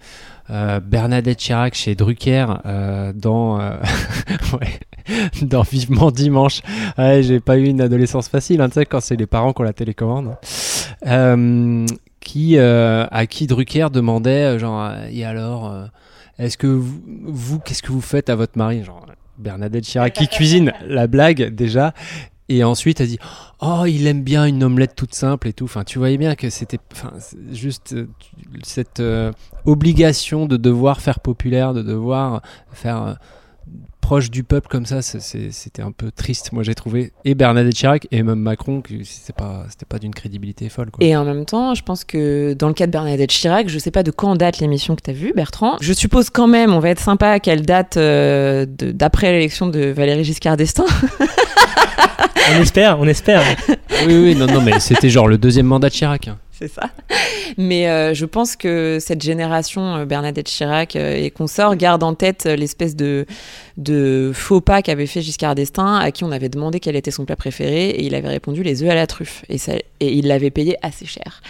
euh, 0.50 0.80
Bernadette 0.80 1.38
Chirac 1.38 1.74
chez 1.74 1.94
Drucker 1.94 2.46
euh, 2.66 3.12
dans, 3.14 3.58
dans 5.42 5.62
Vivement 5.62 6.10
Dimanche. 6.10 6.62
J'ai 6.98 7.40
pas 7.40 7.56
eu 7.58 7.64
une 7.64 7.80
adolescence 7.80 8.28
facile, 8.28 8.60
hein, 8.60 8.68
tu 8.68 8.74
sais, 8.74 8.86
quand 8.86 9.00
c'est 9.00 9.16
les 9.16 9.26
parents 9.26 9.52
qui 9.52 9.60
ont 9.60 9.64
la 9.64 9.72
télécommande. 9.72 10.36
Qui, 12.20 12.58
à 12.58 13.26
qui 13.26 13.46
Drucker 13.46 13.88
demandait, 13.92 14.58
genre, 14.58 14.92
et 15.10 15.24
alors, 15.24 15.74
est-ce 16.38 16.58
que 16.58 16.66
vous, 16.66 17.00
vous, 17.24 17.58
qu'est-ce 17.58 17.82
que 17.82 17.92
vous 17.92 18.00
faites 18.00 18.28
à 18.30 18.36
votre 18.36 18.56
mari? 18.56 18.84
Genre, 18.84 19.06
Bernadette 19.40 19.84
Chirac 19.84 20.12
qui 20.12 20.28
cuisine 20.28 20.72
la 20.86 21.06
blague 21.06 21.54
déjà. 21.54 21.94
Et 22.50 22.64
ensuite, 22.64 23.00
elle 23.00 23.06
dit 23.06 23.18
Oh, 23.60 23.84
il 23.86 24.06
aime 24.08 24.22
bien 24.22 24.44
une 24.44 24.62
omelette 24.64 24.96
toute 24.96 25.14
simple 25.14 25.46
et 25.48 25.52
tout. 25.52 25.64
Enfin, 25.64 25.84
tu 25.84 25.98
voyais 25.98 26.18
bien 26.18 26.34
que 26.34 26.50
c'était 26.50 26.80
enfin, 26.92 27.12
juste 27.52 27.92
euh, 27.92 28.08
cette 28.64 28.98
euh, 28.98 29.30
obligation 29.64 30.46
de 30.46 30.56
devoir 30.56 31.00
faire 31.00 31.20
populaire, 31.20 31.72
de 31.72 31.82
devoir 31.82 32.42
faire. 32.72 33.02
euh, 33.02 33.14
proche 34.00 34.30
du 34.30 34.42
peuple 34.42 34.66
comme 34.68 34.86
ça, 34.86 35.02
c'était 35.02 35.82
un 35.82 35.92
peu 35.92 36.10
triste, 36.10 36.50
moi 36.50 36.64
j'ai 36.64 36.74
trouvé. 36.74 37.12
Et 37.24 37.36
Bernadette 37.36 37.74
Chirac 37.74 38.08
et 38.10 38.24
même 38.24 38.40
Macron, 38.40 38.80
que 38.80 39.04
c'était 39.04 39.34
pas, 39.34 39.66
pas 39.88 40.00
d'une 40.00 40.12
crédibilité 40.12 40.68
folle. 40.68 40.90
Et 40.98 41.14
en 41.14 41.24
même 41.24 41.44
temps, 41.44 41.74
je 41.76 41.84
pense 41.84 42.02
que 42.02 42.54
dans 42.54 42.66
le 42.66 42.74
cas 42.74 42.86
de 42.88 42.90
Bernadette 42.90 43.30
Chirac, 43.30 43.68
je 43.68 43.78
sais 43.78 43.92
pas 43.92 44.02
de 44.02 44.10
quand 44.10 44.34
date 44.34 44.58
l'émission 44.58 44.96
que 44.96 45.02
tu 45.02 45.10
as 45.10 45.12
vue, 45.12 45.32
Bertrand. 45.36 45.76
Je 45.80 45.92
suppose 45.92 46.30
quand 46.30 46.48
même, 46.48 46.72
on 46.72 46.80
va 46.80 46.88
être 46.88 46.98
sympa, 46.98 47.38
qu'elle 47.38 47.64
date 47.64 47.96
d'après 47.96 49.30
l'élection 49.30 49.68
de 49.68 49.90
Valéry 49.90 50.24
Giscard 50.24 50.56
d'Estaing. 50.56 50.86
On 52.52 52.60
espère, 52.62 52.98
on 52.98 53.06
espère. 53.06 53.42
oui, 54.06 54.22
oui, 54.22 54.34
non, 54.34 54.46
non, 54.46 54.60
mais 54.60 54.80
c'était 54.80 55.10
genre 55.10 55.28
le 55.28 55.38
deuxième 55.38 55.66
mandat 55.66 55.88
de 55.88 55.94
Chirac. 55.94 56.28
C'est 56.62 56.68
ça. 56.68 56.90
Mais 57.56 57.88
euh, 57.88 58.12
je 58.14 58.26
pense 58.26 58.54
que 58.54 58.98
cette 59.00 59.22
génération, 59.22 59.96
euh, 59.96 60.04
Bernadette 60.04 60.46
Chirac 60.46 60.94
euh, 60.94 61.16
et 61.16 61.30
consorts, 61.30 61.74
garde 61.76 62.02
en 62.02 62.14
tête 62.14 62.44
l'espèce 62.44 62.94
de, 62.96 63.24
de 63.78 64.30
faux 64.34 64.60
pas 64.60 64.82
qu'avait 64.82 65.06
fait 65.06 65.22
Giscard 65.22 65.54
d'Estaing, 65.54 65.96
à 65.98 66.10
qui 66.10 66.22
on 66.24 66.32
avait 66.32 66.48
demandé 66.50 66.78
quel 66.80 66.96
était 66.96 67.10
son 67.10 67.24
plat 67.24 67.36
préféré, 67.36 67.88
et 67.90 68.04
il 68.04 68.14
avait 68.14 68.28
répondu 68.28 68.62
les 68.62 68.82
œufs 68.82 68.90
à 68.90 68.94
la 68.94 69.06
truffe. 69.06 69.42
Et, 69.48 69.56
ça, 69.58 69.72
et 70.00 70.12
il 70.12 70.26
l'avait 70.28 70.50
payé 70.50 70.76
assez 70.82 71.06
cher. 71.06 71.40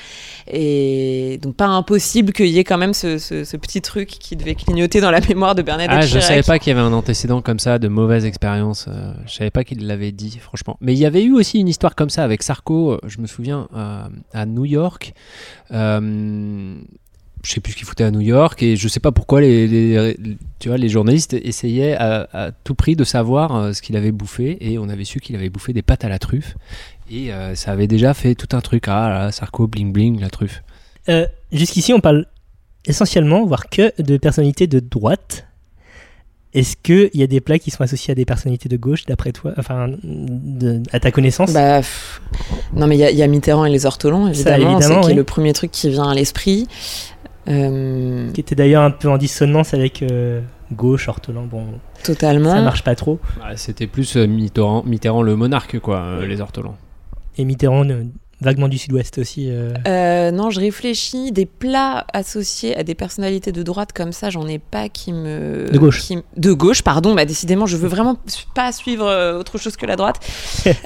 Et 0.52 1.38
donc, 1.42 1.54
pas 1.56 1.66
impossible 1.66 2.32
qu'il 2.32 2.46
y 2.48 2.58
ait 2.58 2.64
quand 2.64 2.78
même 2.78 2.94
ce, 2.94 3.18
ce- 3.18 3.44
ce 3.44 3.56
petit 3.56 3.80
truc 3.82 4.08
qui 4.08 4.36
devait 4.36 4.54
clignoter 4.54 5.00
dans 5.00 5.10
la 5.10 5.20
mémoire 5.20 5.54
de 5.54 5.62
Bernadette 5.62 5.96
Ah, 5.98 6.00
je 6.02 6.06
Chirac. 6.08 6.22
savais 6.24 6.42
pas 6.42 6.58
qu'il 6.58 6.72
y 6.74 6.76
avait 6.78 6.86
un 6.86 6.92
antécédent 6.92 7.40
comme 7.42 7.58
ça 7.58 7.78
de 7.78 7.88
mauvaise 7.88 8.24
expérience. 8.24 8.88
je 9.26 9.32
savais 9.32 9.50
pas 9.50 9.64
qu'il 9.64 9.86
l'avait 9.86 10.12
dit, 10.12 10.38
franchement. 10.40 10.76
Mais 10.80 10.92
il 10.92 10.98
y 10.98 11.06
avait 11.06 11.22
eu 11.22 11.32
aussi 11.34 11.58
une 11.60 11.68
histoire 11.68 11.94
comme 11.94 12.10
ça 12.10 12.24
avec 12.24 12.42
Sarko. 12.42 12.98
Je 13.06 13.18
me 13.20 13.26
souviens 13.26 13.68
à 14.32 14.46
New 14.46 14.64
York. 14.64 14.99
Euh, 15.72 16.80
je 17.42 17.50
sais 17.50 17.60
plus 17.60 17.72
ce 17.72 17.76
qu'il 17.78 17.86
foutait 17.86 18.04
à 18.04 18.10
New 18.10 18.20
York 18.20 18.62
et 18.62 18.76
je 18.76 18.88
sais 18.88 19.00
pas 19.00 19.12
pourquoi 19.12 19.40
les, 19.40 20.16
journalistes 20.88 21.32
essayaient 21.32 21.94
à, 21.94 22.28
à 22.32 22.52
tout 22.52 22.74
prix 22.74 22.96
de 22.96 23.04
savoir 23.04 23.56
euh, 23.56 23.72
ce 23.72 23.80
qu'il 23.80 23.96
avait 23.96 24.12
bouffé 24.12 24.58
et 24.60 24.78
on 24.78 24.88
avait 24.88 25.04
su 25.04 25.20
qu'il 25.20 25.36
avait 25.36 25.48
bouffé 25.48 25.72
des 25.72 25.82
pâtes 25.82 26.04
à 26.04 26.08
la 26.08 26.18
truffe 26.18 26.56
et 27.10 27.32
euh, 27.32 27.54
ça 27.54 27.72
avait 27.72 27.86
déjà 27.86 28.14
fait 28.14 28.34
tout 28.34 28.54
un 28.56 28.60
truc. 28.60 28.84
Ah 28.88 29.08
là, 29.08 29.32
Sarko 29.32 29.66
bling 29.66 29.92
bling 29.92 30.20
la 30.20 30.30
truffe. 30.30 30.62
Euh, 31.08 31.26
Jusqu'ici, 31.52 31.92
on 31.92 32.00
parle 32.00 32.26
essentiellement, 32.84 33.44
voire 33.44 33.68
que, 33.68 34.00
de 34.00 34.16
personnalités 34.16 34.66
de 34.66 34.80
droite. 34.80 35.46
Est-ce 36.52 36.76
qu'il 36.76 37.10
y 37.14 37.22
a 37.22 37.26
des 37.28 37.40
plats 37.40 37.58
qui 37.60 37.70
sont 37.70 37.82
associés 37.84 38.10
à 38.12 38.14
des 38.16 38.24
personnalités 38.24 38.68
de 38.68 38.76
gauche, 38.76 39.06
d'après 39.06 39.30
toi 39.30 39.52
Enfin, 39.56 39.88
de- 40.02 40.82
à 40.92 40.98
ta 40.98 41.12
connaissance? 41.12 41.52
Bah, 41.52 41.78
pff, 41.78 42.20
non, 42.74 42.86
mais 42.88 42.96
il 42.96 43.00
y, 43.00 43.04
a- 43.04 43.10
il 43.12 43.16
y 43.16 43.22
a 43.22 43.26
Mitterrand 43.28 43.64
et 43.66 43.70
les 43.70 43.86
ortolans, 43.86 44.26
évidemment. 44.26 44.72
évidemment, 44.72 45.02
c'est 45.04 45.12
est 45.12 45.14
le 45.14 45.22
premier 45.24 45.52
truc 45.52 45.70
qui 45.70 45.88
vient 45.90 46.08
à 46.10 46.14
l'esprit. 46.14 46.66
Euh, 47.48 48.30
Qui 48.32 48.40
était 48.40 48.54
d'ailleurs 48.54 48.82
un 48.82 48.90
peu 48.90 49.08
en 49.08 49.16
dissonance 49.16 49.74
avec 49.74 50.02
euh, 50.02 50.40
gauche, 50.72 51.08
ortolan. 51.08 51.44
Bon, 51.46 51.64
totalement. 52.04 52.50
ça 52.54 52.60
marche 52.62 52.84
pas 52.84 52.94
trop. 52.94 53.18
Ouais, 53.40 53.56
c'était 53.56 53.86
plus 53.86 54.16
euh, 54.16 54.26
Mitterrand, 54.26 54.82
Mitterrand 54.84 55.22
le 55.22 55.36
monarque 55.36 55.78
quoi 55.78 56.00
euh, 56.00 56.26
les 56.26 56.40
ortolans 56.40 56.76
Et 57.38 57.44
Mitterrand, 57.44 57.88
euh, 57.88 58.04
vaguement 58.40 58.68
du 58.68 58.78
sud-ouest 58.78 59.18
aussi. 59.18 59.48
euh. 59.50 59.72
Euh, 59.86 60.30
non, 60.30 60.50
je 60.50 60.60
réfléchis. 60.60 61.32
Des 61.32 61.46
plats 61.46 62.06
associés 62.12 62.76
à 62.76 62.82
des 62.82 62.94
personnalités 62.94 63.52
de 63.52 63.62
droite 63.62 63.92
comme 63.92 64.12
ça, 64.12 64.30
j'en 64.30 64.46
ai 64.46 64.58
pas 64.58 64.88
qui 64.88 65.12
me. 65.12 65.66
De 65.70 65.78
gauche. 65.78 66.00
qui 66.00 66.18
De 66.36 66.52
gauche, 66.52 66.82
pardon. 66.82 67.14
Bah, 67.14 67.24
décidément, 67.24 67.66
je 67.66 67.76
veux 67.76 67.88
vraiment 67.88 68.16
pas 68.54 68.72
suivre 68.72 69.06
euh, 69.06 69.38
autre 69.38 69.58
chose 69.58 69.76
que 69.76 69.86
la 69.86 69.96
droite. 69.96 70.20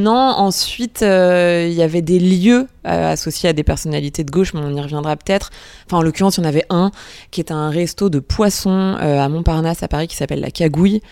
Non, 0.00 0.34
ensuite, 0.36 1.02
il 1.02 1.72
y 1.72 1.82
avait 1.82 2.02
des 2.02 2.18
lieux 2.18 2.66
associés 2.84 3.48
à 3.50 3.52
des 3.52 3.62
personnalités 3.62 4.24
de 4.24 4.30
gauche, 4.30 4.54
mais 4.54 4.60
on 4.60 4.74
y 4.74 4.80
reviendra 4.80 5.16
peut-être. 5.16 5.50
Enfin, 5.86 5.98
en 5.98 6.02
l'occurrence, 6.02 6.38
il 6.38 6.40
y 6.40 6.44
en 6.44 6.48
avait 6.48 6.64
un 6.70 6.90
qui 7.30 7.40
est 7.40 7.52
un 7.52 7.70
resto 7.70 8.08
de 8.08 8.18
poissons 8.18 8.96
à 8.98 9.28
Montparnasse, 9.28 9.82
à 9.82 9.88
Paris, 9.88 10.08
qui 10.08 10.16
s'appelle 10.16 10.40
La 10.40 10.50
Cagouille. 10.50 11.02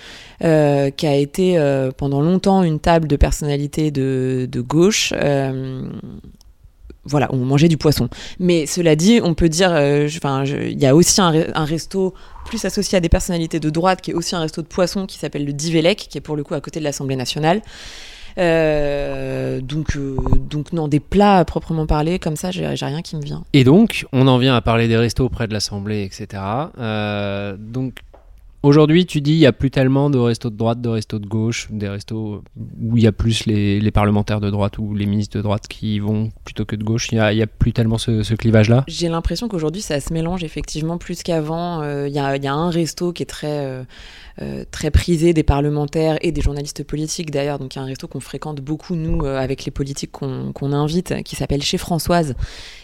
Euh, 0.44 0.90
qui 0.90 1.06
a 1.06 1.14
été 1.16 1.58
euh, 1.58 1.90
pendant 1.96 2.20
longtemps 2.20 2.62
une 2.62 2.78
table 2.78 3.08
de 3.08 3.16
personnalités 3.16 3.90
de, 3.90 4.48
gauche. 4.60 5.12
euh, 5.16 5.82
voilà, 7.04 7.28
on 7.32 7.38
mangeait 7.38 7.68
du 7.68 7.76
poisson. 7.78 8.08
Mais 8.38 8.66
cela 8.66 8.94
dit, 8.94 9.20
on 9.22 9.34
peut 9.34 9.48
dire, 9.48 9.70
il 9.78 10.78
y 10.78 10.86
a 10.86 10.94
aussi 10.94 11.20
un, 11.20 11.32
re- 11.32 11.50
un 11.54 11.64
resto 11.64 12.12
plus 12.44 12.64
associé 12.64 12.98
à 12.98 13.00
des 13.00 13.08
personnalités 13.08 13.60
de 13.60 13.70
droite, 13.70 14.00
qui 14.02 14.10
est 14.10 14.14
aussi 14.14 14.36
un 14.36 14.40
resto 14.40 14.60
de 14.62 14.66
poisson, 14.66 15.06
qui 15.06 15.18
s'appelle 15.18 15.44
le 15.46 15.52
Divelec, 15.52 16.06
qui 16.10 16.18
est 16.18 16.20
pour 16.20 16.36
le 16.36 16.44
coup 16.44 16.54
à 16.54 16.60
côté 16.60 16.80
de 16.80 16.84
l'Assemblée 16.84 17.16
nationale. 17.16 17.62
Donc, 19.62 19.98
donc 20.50 20.72
non, 20.72 20.86
des 20.86 21.00
plats 21.00 21.38
à 21.38 21.44
proprement 21.44 21.86
parler, 21.86 22.18
comme 22.18 22.36
ça, 22.36 22.50
j'ai 22.50 22.66
rien 22.66 23.02
qui 23.02 23.16
me 23.16 23.22
vient. 23.22 23.42
Et 23.52 23.64
donc, 23.64 24.06
on 24.12 24.28
en 24.28 24.38
vient 24.38 24.54
à 24.54 24.60
parler 24.60 24.86
des 24.86 24.96
restos 24.96 25.28
près 25.28 25.48
de 25.48 25.52
l'Assemblée, 25.52 26.04
etc. 26.04 26.42
aujourd'hui, 28.68 29.06
tu 29.06 29.20
dis 29.20 29.32
il 29.32 29.38
n'y 29.38 29.46
a 29.46 29.52
plus 29.52 29.70
tellement 29.70 30.10
de 30.10 30.18
restos 30.18 30.50
de 30.50 30.56
droite, 30.56 30.80
de 30.80 30.88
restos 30.88 31.18
de 31.18 31.26
gauche, 31.26 31.68
des 31.70 31.88
restos 31.88 32.42
où 32.80 32.96
il 32.96 33.02
y 33.02 33.06
a 33.06 33.12
plus 33.12 33.46
les, 33.46 33.90
parlementaires 33.90 34.40
de 34.40 34.50
droite 34.50 34.78
ou 34.78 34.94
les 34.94 35.06
ministres 35.06 35.36
de 35.38 35.42
droite 35.42 35.66
qui 35.66 35.98
vont 35.98 36.30
plutôt 36.44 36.64
que 36.64 36.76
de 36.76 36.84
gauche. 36.84 37.08
Il 37.10 37.18
n'y 37.18 37.42
a, 37.42 37.46
plus 37.46 37.72
tellement 37.72 37.98
ce, 37.98 38.34
clivage-là? 38.34 38.84
J'ai 38.86 39.08
l'impression 39.08 39.48
qu'aujourd'hui, 39.48 39.82
ça 39.82 39.98
se 39.98 40.12
mélange 40.12 40.44
effectivement 40.44 40.98
plus 40.98 41.22
qu'avant. 41.22 41.82
Euh, 41.82 42.06
Il 42.06 42.14
y, 42.14 42.18
a, 42.18 42.52
un 42.52 42.70
resto 42.70 43.12
qui 43.12 43.22
est 43.22 43.26
très, 43.26 43.66
euh, 43.66 43.82
euh, 44.42 44.64
très 44.70 44.90
prisé 44.90 45.32
des 45.32 45.42
parlementaires 45.42 46.18
et 46.20 46.30
des 46.30 46.40
journalistes 46.40 46.84
politiques 46.84 47.30
d'ailleurs. 47.30 47.58
Donc, 47.58 47.74
il 47.74 47.78
y 47.78 47.80
a 47.80 47.84
un 47.84 47.86
resto 47.86 48.06
qu'on 48.06 48.20
fréquente 48.20 48.60
beaucoup, 48.60 48.94
nous, 48.94 49.24
avec 49.24 49.64
les 49.64 49.72
politiques 49.72 50.12
qu'on 50.12 50.72
invite, 50.72 51.22
qui 51.24 51.34
s'appelle 51.34 51.62
Chez 51.62 51.78
Françoise, 51.78 52.34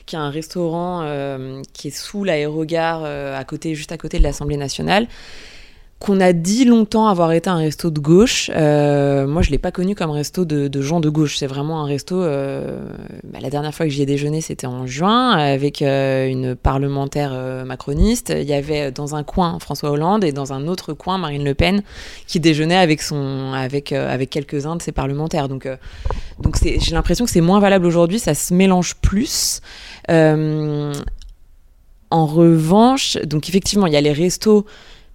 qui 0.06 0.16
est 0.16 0.18
un 0.18 0.30
restaurant 0.30 1.06
qui 1.72 1.88
est 1.88 1.96
sous 1.96 2.24
l'aérogare, 2.24 3.04
à 3.04 3.44
côté, 3.44 3.74
juste 3.74 3.92
à 3.92 3.98
côté 3.98 4.18
de 4.18 4.22
l'Assemblée 4.22 4.56
nationale 4.56 5.06
qu'on 6.04 6.20
a 6.20 6.34
dit 6.34 6.66
longtemps 6.66 7.06
avoir 7.06 7.32
été 7.32 7.48
un 7.48 7.56
resto 7.56 7.90
de 7.90 7.98
gauche. 7.98 8.50
Euh, 8.54 9.26
moi, 9.26 9.40
je 9.40 9.50
l'ai 9.50 9.56
pas 9.56 9.72
connu 9.72 9.94
comme 9.94 10.10
resto 10.10 10.44
de, 10.44 10.82
gens 10.82 11.00
de 11.00 11.08
gauche. 11.08 11.38
C'est 11.38 11.46
vraiment 11.46 11.80
un 11.82 11.86
resto. 11.86 12.22
euh, 12.22 12.78
bah, 13.24 13.38
la 13.40 13.48
dernière 13.48 13.74
fois 13.74 13.86
que 13.86 13.90
j'y 13.90 14.02
ai 14.02 14.06
déjeuné, 14.06 14.42
c'était 14.42 14.66
en 14.66 14.86
juin 14.86 15.30
avec 15.30 15.80
euh, 15.80 16.28
une 16.28 16.56
parlementaire 16.56 17.32
macroniste. 17.64 18.34
Il 18.36 18.46
y 18.46 18.52
avait 18.52 18.92
dans 18.92 19.14
un 19.14 19.22
coin 19.22 19.58
François 19.60 19.90
Hollande 19.90 20.24
et 20.24 20.32
dans 20.32 20.52
un 20.52 20.66
autre 20.68 20.92
coin 20.92 21.16
Marine 21.16 21.42
Le 21.42 21.54
Pen 21.54 21.82
qui 22.26 22.38
déjeunait 22.38 22.76
avec 22.76 23.00
avec 23.54 23.92
euh, 23.92 24.12
avec 24.12 24.28
quelques 24.28 24.66
uns 24.66 24.76
de 24.76 24.82
ses 24.82 24.92
parlementaires. 24.92 25.48
Donc 25.48 25.66
donc 26.38 26.58
j'ai 26.62 26.94
l'impression 26.94 27.24
que 27.24 27.30
c'est 27.30 27.40
moins 27.40 27.60
valable 27.60 27.86
aujourd'hui. 27.86 28.18
Ça 28.18 28.34
se 28.34 28.52
mélange 28.52 28.96
plus. 28.96 29.62
En 32.10 32.26
revanche, 32.26 33.16
donc 33.24 33.48
effectivement, 33.48 33.88
il 33.88 33.92
y 33.92 33.96
a 33.96 34.00
les 34.00 34.12
restos 34.12 34.66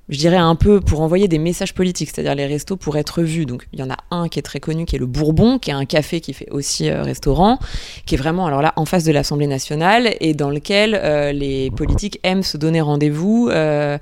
je 0.10 0.18
dirais 0.18 0.38
un 0.38 0.56
peu 0.56 0.82
pour 0.82 1.02
envoyer 1.02 1.28
des 1.28 1.38
messages 1.38 1.74
politiques, 1.74 2.10
c'est-à-dire 2.14 2.36
les 2.36 2.48
restos 2.48 2.76
pour 2.76 2.98
être 2.98 3.22
vus. 3.22 3.46
Donc 3.46 3.68
il 3.74 3.80
y 3.80 3.84
en 3.84 3.90
a 3.90 3.98
un 4.12 4.28
qui 4.28 4.40
est 4.40 4.44
très 4.44 4.60
connu, 4.60 4.86
qui 4.86 4.96
est 4.96 5.00
le 5.00 5.06
Bourbon, 5.06 5.60
qui 5.60 5.70
est 5.70 5.74
un 5.74 5.86
café 5.86 6.20
qui 6.20 6.34
fait 6.34 6.50
aussi 6.52 6.90
euh, 6.90 7.04
restaurant, 7.04 7.60
qui 8.06 8.16
est 8.16 8.18
vraiment 8.18 8.48
alors 8.48 8.62
là 8.62 8.74
en 8.76 8.86
face 8.86 9.04
de 9.04 9.12
l'Assemblée 9.12 9.48
nationale 9.48 10.16
et 10.20 10.34
dans 10.34 10.50
lequel 10.50 10.96
euh, 10.96 11.32
les 11.32 11.72
politiques 11.72 12.20
aiment 12.24 12.44
se 12.44 12.58
donner 12.58 12.82
rendez-vous. 12.82 13.50
euh, 13.52 13.98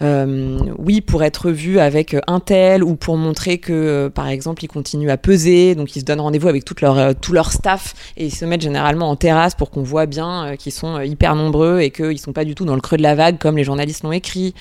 oui, 0.00 1.00
pour 1.00 1.22
être 1.22 1.50
vu 1.50 1.78
avec 1.78 2.16
un 2.26 2.40
tel 2.40 2.84
ou 2.84 2.96
pour 2.96 3.16
montrer 3.16 3.58
que, 3.58 3.72
euh, 3.72 4.10
par 4.10 4.28
exemple, 4.28 4.64
ils 4.64 4.68
continuent 4.68 5.10
à 5.10 5.16
peser, 5.16 5.74
donc 5.74 5.94
ils 5.96 6.00
se 6.00 6.04
donnent 6.04 6.20
rendez-vous 6.20 6.48
avec 6.48 6.64
toute 6.64 6.80
leur, 6.80 6.98
euh, 6.98 7.12
tout 7.18 7.32
leur 7.32 7.52
staff 7.52 7.94
et 8.16 8.26
ils 8.26 8.34
se 8.34 8.44
mettent 8.44 8.62
généralement 8.62 9.10
en 9.10 9.16
terrasse 9.16 9.54
pour 9.54 9.70
qu'on 9.70 9.82
voit 9.82 10.06
bien 10.06 10.46
euh, 10.46 10.56
qu'ils 10.56 10.72
sont 10.72 10.96
euh, 10.96 11.04
hyper 11.04 11.34
nombreux 11.34 11.80
et 11.80 11.90
qu'ils 11.90 12.18
sont 12.18 12.32
pas 12.32 12.44
du 12.44 12.54
tout 12.54 12.64
dans 12.64 12.74
le 12.74 12.80
creux 12.80 12.96
de 12.96 13.02
la 13.02 13.14
vague 13.14 13.38
comme 13.38 13.56
les 13.56 13.64
journalistes 13.64 14.02
l'ont 14.02 14.12
écrit. 14.12 14.54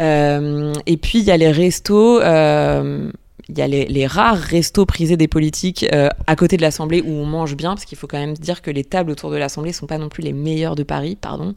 Euh, 0.00 0.72
et 0.86 0.96
puis 0.96 1.18
il 1.18 1.24
y 1.24 1.30
a 1.30 1.36
les 1.36 1.50
restos. 1.50 2.20
euh, 2.20 3.10
il 3.48 3.56
y 3.56 3.62
a 3.62 3.66
les, 3.66 4.06
rares 4.06 4.36
restos 4.36 4.84
prisés 4.84 5.16
des 5.16 5.28
politiques 5.28 5.86
euh, 5.94 6.08
à 6.26 6.36
côté 6.36 6.58
de 6.58 6.62
l'Assemblée 6.62 7.00
où 7.00 7.10
on 7.10 7.24
mange 7.24 7.56
bien, 7.56 7.70
parce 7.70 7.86
qu'il 7.86 7.96
faut 7.96 8.06
quand 8.06 8.18
même 8.18 8.34
dire 8.34 8.60
que 8.60 8.70
les 8.70 8.84
tables 8.84 9.10
autour 9.10 9.30
de 9.30 9.36
l'Assemblée 9.36 9.72
sont 9.72 9.86
pas 9.86 9.96
non 9.96 10.10
plus 10.10 10.22
les 10.22 10.34
meilleures 10.34 10.76
de 10.76 10.82
Paris, 10.82 11.16
pardon. 11.18 11.54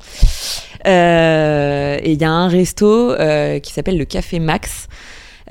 Euh, 0.87 1.97
et 2.01 2.13
il 2.13 2.21
y 2.21 2.25
a 2.25 2.31
un 2.31 2.47
resto 2.47 3.11
euh, 3.11 3.59
qui 3.59 3.73
s'appelle 3.73 3.97
le 3.97 4.05
Café 4.05 4.39
Max, 4.39 4.87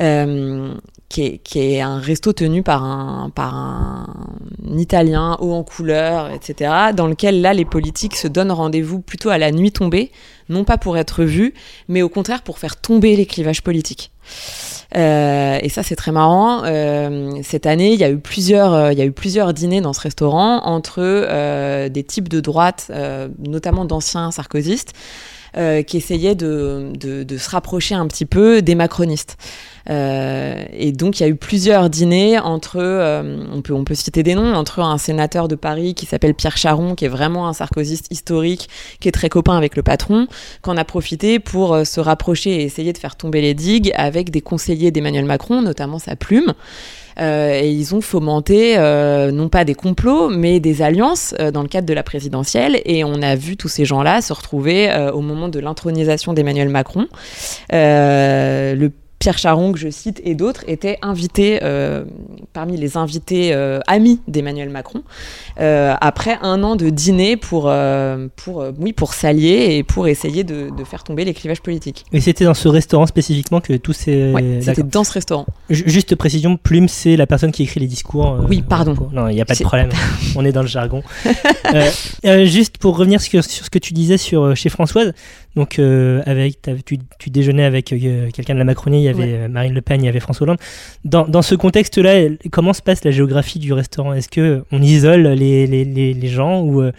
euh, 0.00 0.74
qui, 1.08 1.40
est, 1.54 1.80
un 1.80 1.98
resto 1.98 2.32
tenu 2.32 2.62
par 2.62 2.84
un, 2.84 3.30
par 3.30 3.54
un 3.54 4.06
Italien 4.76 5.36
haut 5.40 5.52
en 5.52 5.64
couleur, 5.64 6.30
etc., 6.30 6.72
dans 6.94 7.06
lequel 7.06 7.40
là 7.40 7.52
les 7.52 7.64
politiques 7.64 8.16
se 8.16 8.28
donnent 8.28 8.52
rendez-vous 8.52 9.00
plutôt 9.00 9.30
à 9.30 9.38
la 9.38 9.50
nuit 9.50 9.72
tombée, 9.72 10.12
non 10.48 10.64
pas 10.64 10.78
pour 10.78 10.96
être 10.96 11.24
vus, 11.24 11.52
mais 11.88 12.02
au 12.02 12.08
contraire 12.08 12.42
pour 12.42 12.58
faire 12.58 12.76
tomber 12.76 13.16
les 13.16 13.26
clivages 13.26 13.62
politiques. 13.62 14.12
Euh, 14.96 15.58
et 15.62 15.68
ça, 15.68 15.82
c'est 15.82 15.96
très 15.96 16.12
marrant. 16.12 16.62
Euh, 16.64 17.40
cette 17.42 17.66
année, 17.66 17.92
il 17.92 18.00
y 18.00 18.04
a 18.04 18.10
eu 18.10 18.18
plusieurs, 18.18 18.74
euh, 18.74 18.92
il 18.92 18.98
y 18.98 19.02
a 19.02 19.04
eu 19.04 19.12
plusieurs 19.12 19.54
dîners 19.54 19.80
dans 19.80 19.92
ce 19.92 20.00
restaurant 20.00 20.64
entre 20.64 21.88
des 21.88 22.04
types 22.04 22.28
de 22.28 22.40
droite, 22.40 22.90
notamment 23.38 23.84
d'anciens 23.84 24.30
sarkozystes, 24.30 24.92
euh, 25.56 25.82
qui 25.82 25.96
essayaient 25.96 26.34
de, 26.34 26.92
de, 26.94 27.22
de, 27.22 27.38
se 27.38 27.50
rapprocher 27.50 27.94
un 27.94 28.06
petit 28.06 28.26
peu 28.26 28.62
des 28.62 28.74
macronistes. 28.74 29.36
Euh, 29.88 30.64
et 30.72 30.92
donc 30.92 31.18
il 31.18 31.22
y 31.22 31.26
a 31.26 31.28
eu 31.28 31.34
plusieurs 31.34 31.90
dîners 31.90 32.38
entre, 32.38 32.76
euh, 32.78 33.44
on, 33.52 33.62
peut, 33.62 33.72
on 33.72 33.84
peut 33.84 33.94
citer 33.94 34.22
des 34.22 34.34
noms, 34.34 34.54
entre 34.54 34.80
un 34.80 34.98
sénateur 34.98 35.48
de 35.48 35.54
Paris 35.54 35.94
qui 35.94 36.06
s'appelle 36.06 36.34
Pierre 36.34 36.56
Charon, 36.56 36.94
qui 36.94 37.06
est 37.06 37.08
vraiment 37.08 37.48
un 37.48 37.52
sarkozyste 37.52 38.06
historique, 38.10 38.68
qui 39.00 39.08
est 39.08 39.12
très 39.12 39.28
copain 39.28 39.56
avec 39.56 39.76
le 39.76 39.82
patron, 39.82 40.26
qu'on 40.62 40.76
a 40.76 40.84
profité 40.84 41.38
pour 41.38 41.74
euh, 41.74 41.84
se 41.84 42.00
rapprocher 42.00 42.60
et 42.60 42.64
essayer 42.64 42.92
de 42.92 42.98
faire 42.98 43.16
tomber 43.16 43.40
les 43.40 43.54
digues 43.54 43.92
avec 43.94 44.30
des 44.30 44.40
conseillers 44.40 44.90
d'Emmanuel 44.90 45.24
Macron, 45.24 45.62
notamment 45.62 45.98
sa 45.98 46.16
plume. 46.16 46.52
Euh, 47.20 47.60
et 47.60 47.70
ils 47.70 47.94
ont 47.94 48.00
fomenté 48.00 48.76
euh, 48.78 49.30
non 49.30 49.48
pas 49.48 49.64
des 49.64 49.74
complots, 49.74 50.28
mais 50.28 50.60
des 50.60 50.82
alliances 50.82 51.34
euh, 51.38 51.50
dans 51.50 51.62
le 51.62 51.68
cadre 51.68 51.86
de 51.86 51.94
la 51.94 52.02
présidentielle. 52.02 52.80
Et 52.84 53.04
on 53.04 53.20
a 53.22 53.36
vu 53.36 53.56
tous 53.56 53.68
ces 53.68 53.84
gens-là 53.84 54.22
se 54.22 54.32
retrouver 54.32 54.90
au 55.12 55.20
moment 55.20 55.48
de 55.48 55.58
l'intronisation 55.58 56.32
d'Emmanuel 56.32 56.68
Macron. 56.68 57.06
Pierre 59.20 59.36
Charon, 59.36 59.72
que 59.72 59.78
je 59.78 59.90
cite, 59.90 60.18
et 60.24 60.34
d'autres 60.34 60.64
étaient 60.66 60.96
invités, 61.02 61.60
euh, 61.62 62.04
parmi 62.54 62.78
les 62.78 62.96
invités 62.96 63.52
euh, 63.52 63.78
amis 63.86 64.18
d'Emmanuel 64.28 64.70
Macron, 64.70 65.02
euh, 65.60 65.94
après 66.00 66.38
un 66.40 66.62
an 66.62 66.74
de 66.74 66.88
dîner 66.88 67.36
pour, 67.36 67.70
pour, 68.36 68.64
oui, 68.78 68.94
pour 68.94 69.12
s'allier 69.12 69.76
et 69.76 69.82
pour 69.82 70.08
essayer 70.08 70.42
de, 70.42 70.70
de, 70.74 70.84
faire 70.84 71.04
tomber 71.04 71.26
les 71.26 71.34
clivages 71.34 71.60
politiques. 71.60 72.06
Et 72.14 72.20
c'était 72.22 72.46
dans 72.46 72.54
ce 72.54 72.66
restaurant 72.66 73.04
spécifiquement 73.04 73.60
que 73.60 73.74
tous 73.74 73.92
ces... 73.92 74.32
Ouais, 74.32 74.60
c'était 74.62 74.82
dans 74.82 75.04
ce 75.04 75.12
restaurant. 75.12 75.44
J 75.68 75.84
juste 75.86 76.14
précision, 76.14 76.56
Plume, 76.56 76.88
c'est 76.88 77.18
la 77.18 77.26
personne 77.26 77.52
qui 77.52 77.64
écrit 77.64 77.80
les 77.80 77.86
discours. 77.86 78.38
Oui, 78.48 78.64
pardon. 78.66 78.96
non, 79.12 79.28
il 79.28 79.34
n'y 79.34 79.42
a 79.42 79.44
pas 79.44 79.54
de 79.54 79.62
problème, 79.62 79.90
on 80.34 80.46
est 80.46 80.52
dans 80.52 80.62
le 80.62 80.66
jargon. 80.66 81.02
juste 82.24 82.78
pour 82.78 82.96
revenir 82.96 83.20
sur, 83.20 83.44
sur, 83.44 83.66
ce 83.66 83.70
que 83.70 83.78
tu 83.78 83.92
disais 83.92 84.16
sur, 84.16 84.56
chez 84.56 84.70
Françoise, 84.70 85.12
donc 85.56 85.78
avec, 85.78 86.60
tu, 86.84 86.98
tu 87.18 87.30
déjeunais 87.30 87.64
avec 87.64 87.86
quelqu'un 87.86 88.54
de 88.54 88.58
la 88.58 88.64
Macronie, 88.64 89.02
y 89.02 89.08
avait 89.08 89.42
ouais. 89.42 89.48
Marine 89.48 89.74
Le 89.74 89.80
Pen, 89.80 90.02
il 90.02 90.06
y 90.06 90.08
avait 90.08 90.20
François 90.20 90.44
Hollande. 90.44 90.60
Dans, 91.04 91.26
dans 91.26 91.42
ce 91.42 91.54
contexte-là, 91.54 92.28
comment 92.50 92.72
se 92.72 92.82
passe 92.82 93.04
la 93.04 93.10
géographie 93.10 93.58
du 93.58 93.72
restaurant? 93.72 94.12
Est-ce 94.12 94.28
que 94.28 94.64
on 94.70 94.80
isole 94.80 95.26
les, 95.28 95.66
les, 95.66 95.84
les, 95.84 96.14
les 96.14 96.28
gens 96.28 96.60
ou 96.60 96.80
euh, 96.80 96.92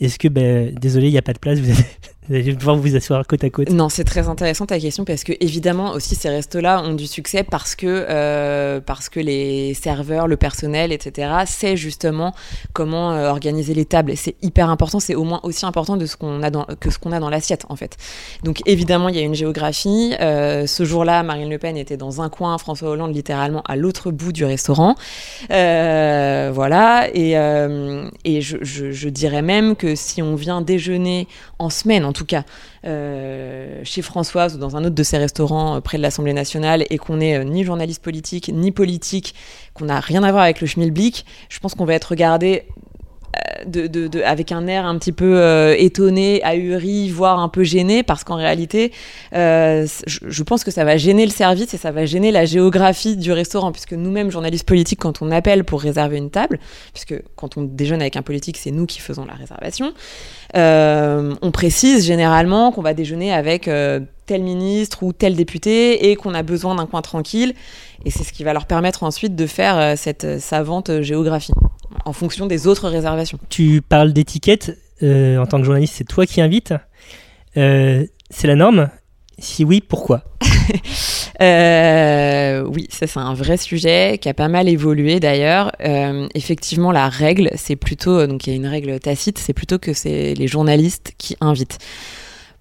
est-ce 0.00 0.18
que, 0.18 0.28
ben, 0.28 0.74
désolé, 0.74 1.08
il 1.08 1.12
n'y 1.12 1.18
a 1.18 1.22
pas 1.22 1.32
de 1.32 1.38
place, 1.38 1.58
vous 1.60 1.70
avez, 1.70 1.84
vous 2.28 2.34
allez 2.34 2.54
devoir 2.54 2.76
vous 2.76 2.96
asseoir 2.96 3.26
côte 3.26 3.44
à 3.44 3.50
côte 3.50 3.68
Non, 3.68 3.90
c'est 3.90 4.04
très 4.04 4.28
intéressant 4.28 4.64
ta 4.64 4.80
question 4.80 5.04
parce 5.04 5.24
que 5.24 5.34
évidemment 5.40 5.92
aussi 5.92 6.14
ces 6.14 6.30
restos-là 6.30 6.82
ont 6.82 6.94
du 6.94 7.06
succès 7.06 7.42
parce 7.42 7.74
que 7.74 7.86
euh, 7.86 8.80
parce 8.80 9.10
que 9.10 9.20
les 9.20 9.74
serveurs, 9.74 10.26
le 10.26 10.38
personnel, 10.38 10.90
etc. 10.90 11.30
sait 11.46 11.76
justement 11.76 12.34
comment 12.72 13.12
euh, 13.12 13.28
organiser 13.28 13.74
les 13.74 13.84
tables. 13.84 14.16
C'est 14.16 14.36
hyper 14.40 14.70
important. 14.70 15.00
C'est 15.00 15.14
au 15.14 15.24
moins 15.24 15.40
aussi 15.42 15.66
important 15.66 15.98
de 15.98 16.06
ce 16.06 16.16
qu'on 16.16 16.42
a 16.42 16.50
que 16.76 16.90
ce 16.90 16.98
qu'on 16.98 17.12
a 17.12 17.20
dans 17.20 17.28
l'assiette 17.28 17.66
en 17.68 17.76
fait. 17.76 17.98
Donc 18.42 18.62
évidemment 18.64 19.10
il 19.10 19.16
y 19.16 19.18
a 19.18 19.22
une 19.22 19.34
géographie. 19.34 20.14
Euh, 20.20 20.66
ce 20.66 20.84
jour-là, 20.84 21.22
Marine 21.24 21.50
Le 21.50 21.58
Pen 21.58 21.76
était 21.76 21.98
dans 21.98 22.22
un 22.22 22.30
coin, 22.30 22.56
François 22.56 22.88
Hollande 22.88 23.14
littéralement 23.14 23.62
à 23.66 23.76
l'autre 23.76 24.10
bout 24.10 24.32
du 24.32 24.46
restaurant. 24.46 24.94
Voilà. 25.50 27.08
Et 27.12 27.34
et 28.24 28.40
je, 28.40 28.56
je, 28.62 28.92
je 28.92 29.08
dirais 29.10 29.42
même 29.42 29.76
que 29.76 29.94
si 29.94 30.22
on 30.22 30.36
vient 30.36 30.62
déjeuner 30.62 31.28
en 31.58 31.68
semaine, 31.68 32.06
en 32.06 32.13
tout 32.14 32.24
cas, 32.24 32.44
euh, 32.86 33.80
chez 33.84 34.00
Françoise 34.00 34.54
ou 34.54 34.58
dans 34.58 34.76
un 34.76 34.84
autre 34.84 34.94
de 34.94 35.02
ses 35.02 35.18
restaurants 35.18 35.76
euh, 35.76 35.80
près 35.80 35.98
de 35.98 36.02
l'Assemblée 36.02 36.32
nationale 36.32 36.84
et 36.88 36.96
qu'on 36.96 37.18
n'est 37.18 37.36
euh, 37.36 37.44
ni 37.44 37.64
journaliste 37.64 38.02
politique 38.02 38.50
ni 38.54 38.72
politique, 38.72 39.34
qu'on 39.74 39.84
n'a 39.84 40.00
rien 40.00 40.22
à 40.22 40.32
voir 40.32 40.44
avec 40.44 40.62
le 40.62 40.66
schmilblick, 40.66 41.26
je 41.50 41.58
pense 41.58 41.74
qu'on 41.74 41.84
va 41.84 41.94
être 41.94 42.06
regardé 42.06 42.64
avec 44.24 44.52
un 44.52 44.66
air 44.68 44.86
un 44.86 44.96
petit 44.96 45.10
peu 45.10 45.74
étonné, 45.76 46.40
ahuri, 46.44 47.10
voire 47.10 47.40
un 47.40 47.48
peu 47.48 47.64
gêné, 47.64 48.04
parce 48.04 48.22
qu'en 48.22 48.36
réalité, 48.36 48.92
je, 49.32 50.42
pense 50.44 50.62
que 50.62 50.70
ça 50.70 50.84
va 50.84 50.96
gêner 50.96 51.24
le 51.24 51.32
service 51.32 51.74
et 51.74 51.76
ça 51.76 51.90
va 51.90 52.06
gêner 52.06 52.30
la 52.30 52.44
géographie 52.44 53.16
du 53.16 53.32
restaurant, 53.32 53.72
puisque 53.72 53.92
nous-mêmes, 53.92 54.30
journalistes 54.30 54.68
politiques, 54.68 55.00
quand 55.00 55.20
on 55.20 55.32
appelle 55.32 55.64
pour 55.64 55.82
réserver 55.82 56.18
une 56.18 56.30
table, 56.30 56.60
puisque 56.92 57.20
quand 57.34 57.56
on 57.56 57.62
déjeune 57.62 58.02
avec 58.02 58.14
un 58.14 58.22
politique, 58.22 58.56
c'est 58.56 58.70
nous 58.70 58.86
qui 58.86 59.00
faisons 59.00 59.24
la 59.24 59.34
réservation, 59.34 59.94
on 60.54 61.50
précise 61.52 62.06
généralement 62.06 62.72
qu'on 62.72 62.82
va 62.82 62.94
déjeuner 62.94 63.32
avec 63.32 63.68
euh, 63.68 64.00
tel 64.26 64.42
ministre 64.42 65.02
ou 65.02 65.12
tel 65.12 65.36
député 65.36 66.10
et 66.10 66.16
qu'on 66.16 66.34
a 66.34 66.42
besoin 66.42 66.74
d'un 66.74 66.86
coin 66.86 67.02
tranquille. 67.02 67.54
Et 68.04 68.10
c'est 68.10 68.24
ce 68.24 68.32
qui 68.32 68.44
va 68.44 68.52
leur 68.52 68.66
permettre 68.66 69.02
ensuite 69.02 69.34
de 69.34 69.46
faire 69.46 69.78
euh, 69.78 69.94
cette 69.96 70.40
savante 70.40 71.02
géographie 71.02 71.52
en 72.04 72.12
fonction 72.12 72.46
des 72.46 72.66
autres 72.66 72.88
réservations. 72.88 73.38
Tu 73.48 73.82
parles 73.82 74.12
d'étiquette. 74.12 74.78
Euh, 75.02 75.38
en 75.38 75.46
tant 75.46 75.58
que 75.58 75.64
journaliste, 75.64 75.94
c'est 75.96 76.04
toi 76.04 76.24
qui 76.24 76.40
invites. 76.40 76.74
Euh, 77.56 78.06
c'est 78.30 78.46
la 78.46 78.54
norme 78.54 78.88
Si 79.38 79.64
oui, 79.64 79.80
pourquoi? 79.80 80.22
euh, 81.40 82.64
Oui, 82.66 82.86
ça 82.90 83.06
c'est 83.06 83.18
un 83.18 83.34
vrai 83.34 83.56
sujet 83.56 84.18
qui 84.20 84.28
a 84.28 84.34
pas 84.34 84.48
mal 84.48 84.68
évolué 84.68 85.20
d'ailleurs. 85.20 85.72
Euh, 85.80 86.28
effectivement, 86.34 86.92
la 86.92 87.08
règle, 87.08 87.50
c'est 87.56 87.76
plutôt, 87.76 88.26
donc 88.26 88.46
il 88.46 88.50
y 88.50 88.52
a 88.52 88.56
une 88.56 88.66
règle 88.66 88.98
tacite, 89.00 89.38
c'est 89.38 89.52
plutôt 89.52 89.78
que 89.78 89.92
c'est 89.92 90.34
les 90.34 90.48
journalistes 90.48 91.12
qui 91.18 91.36
invitent. 91.40 91.78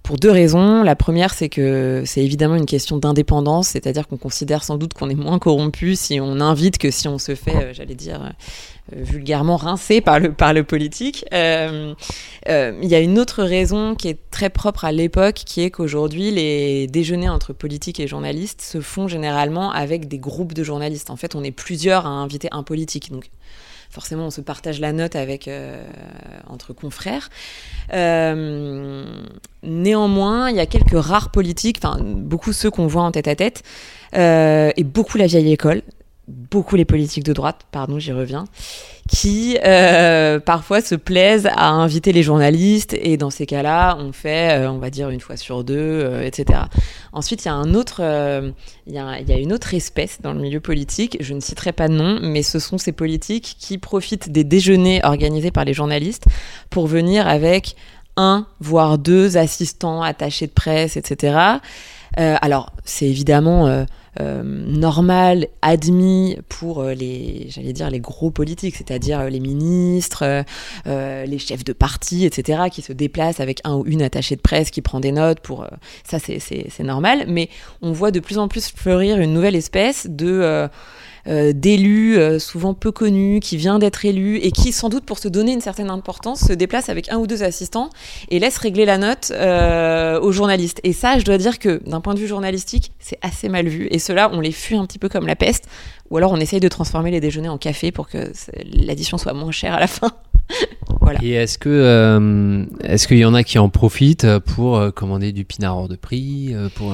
Pour 0.04 0.18
deux 0.18 0.32
raisons. 0.32 0.84
La 0.84 0.98
première, 0.98 1.34
c'est 1.34 1.48
que 1.48 2.04
c'est 2.06 2.24
évidemment 2.24 2.56
une 2.56 2.66
question 2.66 2.98
d'indépendance, 2.98 3.70
c'est-à-dire 3.70 4.08
qu'on 4.08 4.18
considère 4.18 4.64
sans 4.64 4.78
doute 4.78 4.94
qu'on 4.94 5.10
est 5.10 5.16
moins 5.16 5.40
corrompu 5.40 5.96
si 5.96 6.20
on 6.20 6.42
invite 6.42 6.78
que 6.78 6.92
si 6.92 7.08
on 7.08 7.18
se 7.18 7.36
fait, 7.36 7.56
euh, 7.56 7.74
j'allais 7.74 7.96
dire, 7.96 8.22
euh, 8.22 8.30
vulgairement 8.92 9.56
rincé 9.56 10.02
par 10.02 10.20
le, 10.20 10.34
par 10.34 10.54
le 10.54 10.66
politique. 10.66 11.24
Euh, 11.34 11.94
euh, 12.50 12.78
il 12.84 12.90
y 12.90 12.96
a 12.96 13.00
une 13.00 13.18
autre 13.18 13.42
raison 13.42 13.96
qui 13.96 14.10
est 14.10 14.20
très 14.30 14.50
propre 14.50 14.84
à 14.84 14.92
l'époque, 14.92 15.36
qui 15.46 15.62
est 15.62 15.72
qu'aujourd'hui, 15.72 16.32
les 16.32 16.88
déjeuners 16.88 17.30
entre 17.30 17.54
politiques 17.54 18.02
et 18.02 18.08
journalistes 18.08 18.62
se 18.62 18.82
font 18.82 19.08
généralement 19.08 19.72
avec 19.72 20.10
des 20.10 20.18
groupes 20.18 20.54
de 20.54 20.64
journalistes. 20.64 21.12
En 21.12 21.16
fait, 21.16 21.34
on 21.34 21.46
est 21.46 21.52
plusieurs 21.52 22.06
à 22.06 22.10
inviter 22.10 22.50
un 22.52 22.64
politique. 22.64 23.10
Donc, 23.10 23.30
forcément 23.94 24.26
on 24.26 24.32
se 24.32 24.42
partage 24.42 24.80
la 24.80 24.92
note 24.92 25.16
avec 25.16 25.48
euh, 25.48 25.86
entre 26.48 26.74
confrères. 26.74 27.30
Euh, 27.94 29.06
néanmoins, 29.62 30.50
il 30.50 30.56
y 30.56 30.60
a 30.60 30.66
quelques 30.66 31.00
rares 31.00 31.30
politiques, 31.30 31.78
enfin 31.84 32.00
beaucoup 32.02 32.54
ceux 32.54 32.72
qu'on 32.72 32.88
voit 32.88 33.04
en 33.04 33.12
tête 33.12 33.28
à 33.28 33.36
tête, 33.36 33.62
euh, 34.16 34.72
et 34.76 34.84
beaucoup 34.84 35.18
la 35.18 35.28
vieille 35.28 35.54
école, 35.54 35.84
beaucoup 36.28 36.76
les 36.78 36.86
politiques 36.86 37.24
de 37.24 37.34
droite, 37.34 37.66
pardon, 37.72 38.00
j'y 38.00 38.14
reviens, 38.14 38.46
qui 39.10 39.58
euh, 39.66 40.40
parfois 40.40 40.80
se 40.80 40.96
plaisent 40.96 41.50
à 41.54 41.70
inviter 41.70 42.14
les 42.14 42.24
journalistes 42.24 42.94
et 42.94 43.18
dans 43.18 43.30
ces 43.30 43.46
cas-là, 43.46 43.98
on 44.00 44.14
fait, 44.14 44.60
euh, 44.60 44.72
on 44.72 44.78
va 44.78 44.90
dire 44.90 45.10
une 45.10 45.20
fois 45.20 45.36
sur 45.36 45.66
deux, 45.66 45.76
euh, 45.76 46.24
etc. 46.24 46.62
Ensuite, 47.12 47.44
il 47.44 47.50
y 47.50 47.52
a 47.52 47.62
y 48.88 48.98
a, 48.98 49.20
y 49.20 49.32
a 49.32 49.38
une 49.38 49.52
autre 49.52 49.74
espèce 49.74 50.22
dans 50.22 50.32
le 50.32 50.40
milieu 50.40 50.62
politique. 50.62 51.18
Je 51.20 51.34
ne 51.34 51.42
citerai 51.42 51.74
pas 51.74 51.90
de 51.90 51.94
nom, 51.94 52.20
mais 52.22 52.42
ce 52.42 52.60
sont 52.60 52.78
ces 52.78 52.94
politiques 52.94 53.58
qui 53.60 53.78
profitent 53.78 54.32
des 54.32 54.46
déjeuners 54.46 55.02
organisés 55.04 55.52
par 55.52 55.66
les 55.66 55.74
journalistes 55.74 56.26
pour 56.70 56.88
venir 56.88 57.28
avec 57.28 57.76
un 58.16 58.48
voire 58.62 58.98
deux 58.98 59.36
assistants 59.38 60.02
attachés 60.02 60.48
de 60.48 60.52
presse, 60.52 60.98
etc. 60.98 61.36
alors, 62.16 62.72
c'est 62.86 63.08
évidemment 63.08 63.86
euh, 64.20 64.44
normal, 64.44 65.48
admis 65.62 66.38
pour 66.50 66.82
euh, 66.82 66.94
les, 66.94 67.48
j'allais 67.50 67.74
dire, 67.74 67.90
les 67.90 68.00
gros 68.00 68.32
politiques, 68.32 68.76
c'est-à-dire 68.76 69.22
euh, 69.22 69.30
les 69.30 69.40
ministres, 69.40 70.44
euh, 70.88 71.26
les 71.26 71.40
chefs 71.40 71.64
de 71.64 71.74
parti, 71.74 72.26
etc., 72.26 72.64
qui 72.72 72.82
se 72.82 72.94
déplacent 72.94 73.40
avec 73.40 73.62
un 73.64 73.76
ou 73.76 73.86
une 73.86 74.02
attachée 74.02 74.36
de 74.36 74.42
presse 74.42 74.72
qui 74.72 74.82
prend 74.82 75.00
des 75.00 75.12
notes 75.12 75.40
pour... 75.40 75.66
ça, 76.04 76.20
c'est 76.20 76.80
normal. 76.80 77.26
Mais 77.28 77.50
on 77.82 77.92
voit 77.92 78.12
de 78.12 78.20
plus 78.20 78.38
en 78.38 78.48
plus 78.48 78.72
fleurir 78.72 79.20
une 79.20 79.34
nouvelle 79.34 79.56
espèce 79.56 80.08
de 80.10 80.28
euh, 80.28 80.68
d'élus 81.26 82.18
euh, 82.18 82.40
souvent 82.40 82.74
peu 82.74 82.92
connus, 82.92 83.40
qui 83.40 83.58
vient 83.58 83.80
d'être 83.80 84.06
élu 84.06 84.38
et 84.38 84.52
qui, 84.52 84.72
sans 84.72 84.90
doute 84.90 85.06
pour 85.06 85.20
se 85.20 85.28
donner 85.28 85.54
une 85.54 85.62
certaine 85.62 85.90
importance, 85.90 86.42
se 86.48 86.54
déplace 86.54 86.90
avec 86.90 87.10
un 87.12 87.18
ou 87.18 87.28
deux 87.28 87.44
assistants 87.44 87.90
et 88.30 88.40
laisse 88.40 88.58
régler 88.58 88.86
la 88.86 88.98
note 88.98 89.32
euh, 89.36 90.20
aux 90.20 90.32
journalistes. 90.32 90.80
Et 90.84 90.94
ça, 90.94 91.20
je 91.20 91.26
dois 91.26 91.38
dire 91.38 91.60
que 91.60 91.82
d'un 91.88 92.02
point 92.02 92.14
de 92.14 92.20
vue 92.20 92.28
journalistique, 92.28 92.92
c'est 93.00 93.20
assez 93.22 93.50
mal 93.50 93.68
vu. 93.68 93.88
Et 93.92 94.00
cela, 94.00 94.30
on 94.34 94.40
les 94.40 94.52
fuit 94.52 94.76
un 94.76 94.86
petit 94.86 95.00
peu 95.00 95.10
comme 95.10 95.28
la 95.28 95.36
peste. 95.36 95.68
Ou 96.10 96.18
alors 96.18 96.32
on 96.32 96.38
essaye 96.38 96.60
de 96.60 96.68
transformer 96.68 97.12
les 97.12 97.20
déjeuners 97.20 97.50
en 97.50 97.58
café 97.58 97.92
pour 97.92 98.08
que 98.08 98.32
l'addition 98.74 99.18
soit 99.18 99.34
moins 99.34 99.52
chère 99.52 99.74
à 99.74 99.80
la 99.80 99.88
fin. 99.88 100.12
voilà. 101.02 101.20
Et 101.24 101.32
est-ce 101.32 101.58
que 101.58 101.70
euh, 101.70 102.66
est-ce 102.84 103.08
qu'il 103.08 103.18
y 103.18 103.26
en 103.26 103.34
a 103.34 103.44
qui 103.44 103.60
en 103.60 103.70
profitent 103.70 104.28
pour 104.40 104.78
euh, 104.78 104.92
commander 104.92 105.32
du 105.32 105.46
pinard 105.46 105.78
hors 105.78 105.90
de 105.90 105.96
prix, 105.96 106.54
euh, 106.54 106.70
pour 106.76 106.94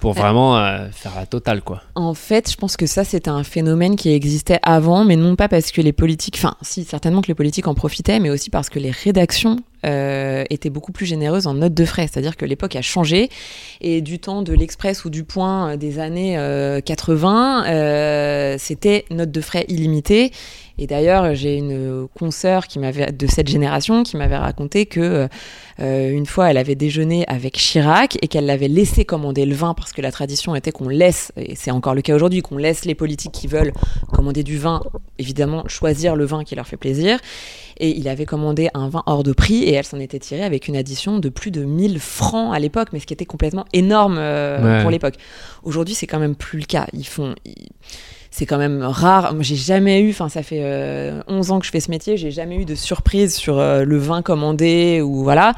pour 0.00 0.14
vraiment 0.14 0.56
euh, 0.58 0.88
faire 0.90 1.12
la 1.14 1.26
totale 1.26 1.62
quoi. 1.62 1.82
En 1.94 2.14
fait, 2.14 2.50
je 2.50 2.56
pense 2.56 2.76
que 2.76 2.86
ça 2.86 3.04
c'était 3.04 3.30
un 3.30 3.44
phénomène 3.44 3.96
qui 3.96 4.10
existait 4.12 4.58
avant, 4.62 5.04
mais 5.04 5.16
non 5.16 5.36
pas 5.36 5.48
parce 5.48 5.70
que 5.70 5.80
les 5.80 5.92
politiques, 5.92 6.36
enfin 6.38 6.56
si 6.62 6.84
certainement 6.84 7.20
que 7.20 7.28
les 7.28 7.34
politiques 7.34 7.68
en 7.68 7.74
profitaient, 7.74 8.18
mais 8.18 8.30
aussi 8.30 8.50
parce 8.50 8.70
que 8.70 8.78
les 8.78 8.90
rédactions 8.90 9.56
euh, 9.86 10.44
était 10.50 10.70
beaucoup 10.70 10.92
plus 10.92 11.06
généreuse 11.06 11.46
en 11.46 11.54
notes 11.54 11.74
de 11.74 11.84
frais. 11.84 12.06
C'est-à-dire 12.10 12.36
que 12.36 12.44
l'époque 12.44 12.76
a 12.76 12.82
changé 12.82 13.30
et 13.80 14.00
du 14.00 14.18
temps 14.18 14.42
de 14.42 14.52
l'Express 14.52 15.04
ou 15.04 15.10
du 15.10 15.24
Point 15.24 15.70
euh, 15.72 15.76
des 15.76 15.98
années 15.98 16.36
euh, 16.38 16.80
80, 16.80 17.66
euh, 17.66 18.56
c'était 18.58 19.04
notes 19.10 19.30
de 19.30 19.40
frais 19.40 19.64
illimitées. 19.68 20.32
Et 20.78 20.86
d'ailleurs, 20.86 21.34
j'ai 21.34 21.56
une 21.56 22.08
consoeur 22.18 22.66
qui 22.66 22.78
m'avait 22.78 23.12
de 23.12 23.26
cette 23.26 23.48
génération 23.48 24.02
qui 24.02 24.16
m'avait 24.16 24.38
raconté 24.38 24.86
que 24.86 25.28
une 25.78 26.24
fois, 26.24 26.50
elle 26.50 26.56
avait 26.56 26.74
déjeuné 26.74 27.26
avec 27.26 27.54
Chirac 27.54 28.16
et 28.22 28.28
qu'elle 28.28 28.46
l'avait 28.46 28.68
laissé 28.68 29.04
commander 29.04 29.44
le 29.44 29.54
vin 29.54 29.74
parce 29.74 29.92
que 29.92 30.00
la 30.00 30.10
tradition 30.10 30.54
était 30.54 30.72
qu'on 30.72 30.88
laisse, 30.88 31.32
et 31.36 31.54
c'est 31.54 31.70
encore 31.70 31.94
le 31.94 32.00
cas 32.00 32.14
aujourd'hui, 32.14 32.40
qu'on 32.40 32.56
laisse 32.56 32.86
les 32.86 32.94
politiques 32.94 33.32
qui 33.32 33.46
veulent 33.46 33.74
commander 34.10 34.42
du 34.42 34.56
vin, 34.56 34.82
évidemment, 35.18 35.64
choisir 35.68 36.16
le 36.16 36.24
vin 36.24 36.44
qui 36.44 36.54
leur 36.54 36.66
fait 36.66 36.78
plaisir. 36.78 37.18
Et 37.82 37.96
il 37.98 38.08
avait 38.08 38.26
commandé 38.26 38.68
un 38.74 38.88
vin 38.88 39.02
hors 39.06 39.22
de 39.22 39.32
prix 39.32 39.62
et 39.64 39.72
elle 39.72 39.84
s'en 39.86 39.98
était 39.98 40.18
tirée 40.18 40.44
avec 40.44 40.68
une 40.68 40.76
addition 40.76 41.18
de 41.18 41.28
plus 41.30 41.50
de 41.50 41.64
1000 41.64 41.98
francs 41.98 42.54
à 42.54 42.58
l'époque, 42.58 42.88
mais 42.92 43.00
ce 43.00 43.06
qui 43.06 43.14
était 43.14 43.24
complètement 43.24 43.64
énorme 43.72 44.16
euh, 44.18 44.76
Ouais. 44.76 44.82
pour 44.82 44.90
l'époque. 44.90 45.14
Aujourd'hui, 45.62 45.94
c'est 45.94 46.06
quand 46.06 46.18
même 46.18 46.34
plus 46.36 46.58
le 46.60 46.66
cas. 46.66 46.86
Ils 46.92 47.06
font. 47.06 47.34
ils- 47.46 47.68
C'est 48.32 48.46
quand 48.46 48.58
même 48.58 48.82
rare. 48.84 49.34
J'ai 49.40 49.56
jamais 49.56 50.00
eu, 50.02 50.10
enfin, 50.10 50.28
ça 50.28 50.44
fait 50.44 50.60
euh, 50.62 51.20
11 51.26 51.50
ans 51.50 51.58
que 51.58 51.66
je 51.66 51.72
fais 51.72 51.80
ce 51.80 51.90
métier, 51.90 52.16
j'ai 52.16 52.30
jamais 52.30 52.54
eu 52.56 52.64
de 52.64 52.76
surprise 52.76 53.34
sur 53.34 53.58
euh, 53.58 53.82
le 53.84 53.98
vin 53.98 54.22
commandé 54.22 55.00
ou 55.02 55.24
voilà. 55.24 55.54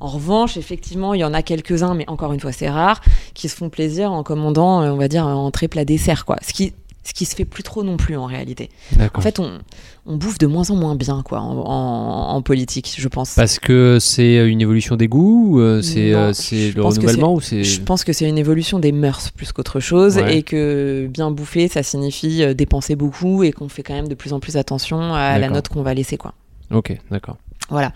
En 0.00 0.08
revanche, 0.08 0.56
effectivement, 0.56 1.14
il 1.14 1.20
y 1.20 1.24
en 1.24 1.32
a 1.32 1.42
quelques-uns, 1.42 1.94
mais 1.94 2.04
encore 2.08 2.32
une 2.32 2.40
fois, 2.40 2.50
c'est 2.50 2.68
rare, 2.68 3.00
qui 3.34 3.48
se 3.48 3.54
font 3.56 3.68
plaisir 3.68 4.10
en 4.12 4.22
commandant, 4.24 4.82
euh, 4.82 4.90
on 4.90 4.96
va 4.96 5.06
dire, 5.06 5.26
un 5.26 5.34
entrée 5.34 5.68
plat 5.68 5.84
dessert, 5.84 6.24
quoi. 6.24 6.36
Ce 6.42 6.52
qui, 6.52 6.72
ce 7.04 7.14
qui 7.14 7.24
se 7.24 7.34
fait 7.34 7.44
plus 7.46 7.62
trop 7.62 7.82
non 7.82 7.96
plus 7.96 8.16
en 8.16 8.26
réalité. 8.26 8.68
En 9.14 9.20
fait, 9.22 9.38
on, 9.40 9.58
on 10.04 10.16
bouffe 10.16 10.36
de 10.38 10.46
moins 10.46 10.70
en 10.70 10.76
moins 10.76 10.94
bien, 10.94 11.22
quoi, 11.24 11.40
en, 11.40 11.56
en- 11.58 12.28
en 12.34 12.42
politique, 12.42 12.94
je 12.98 13.08
pense. 13.08 13.34
Parce 13.34 13.58
que 13.58 13.98
c'est 14.00 14.46
une 14.46 14.60
évolution 14.60 14.96
des 14.96 15.08
goûts, 15.08 15.58
euh, 15.58 15.80
c'est 15.80 16.12
euh, 16.12 16.32
le 16.74 16.82
renouvellement 16.82 17.34
ou 17.34 17.40
c'est 17.40 17.64
Je 17.64 17.80
pense 17.80 18.04
que 18.04 18.12
c'est 18.12 18.28
une 18.28 18.36
évolution 18.36 18.78
des 18.78 18.92
mœurs 18.92 19.30
plus 19.30 19.52
qu'autre 19.52 19.80
chose 19.80 20.16
Ouais. 20.18 20.38
et 20.38 20.42
que 20.42 21.08
bien 21.10 21.30
bouffer, 21.30 21.68
ça 21.68 21.82
signifie 21.82 22.42
euh, 22.42 22.52
dépenser 22.52 22.94
beaucoup 22.94 23.42
et 23.42 23.52
qu'on 23.52 23.68
fait 23.70 23.82
quand 23.82 23.94
même 23.94 24.08
de 24.08 24.14
plus 24.14 24.32
en 24.34 24.40
plus 24.40 24.56
attention 24.56 25.14
à 25.14 25.38
la 25.38 25.48
note 25.48 25.68
qu'on 25.68 25.82
va 25.82 25.94
laisser, 25.94 26.18
quoi. 26.18 26.34
Ok, 26.70 26.94
d'accord. 27.10 27.38
Voilà. 27.70 27.92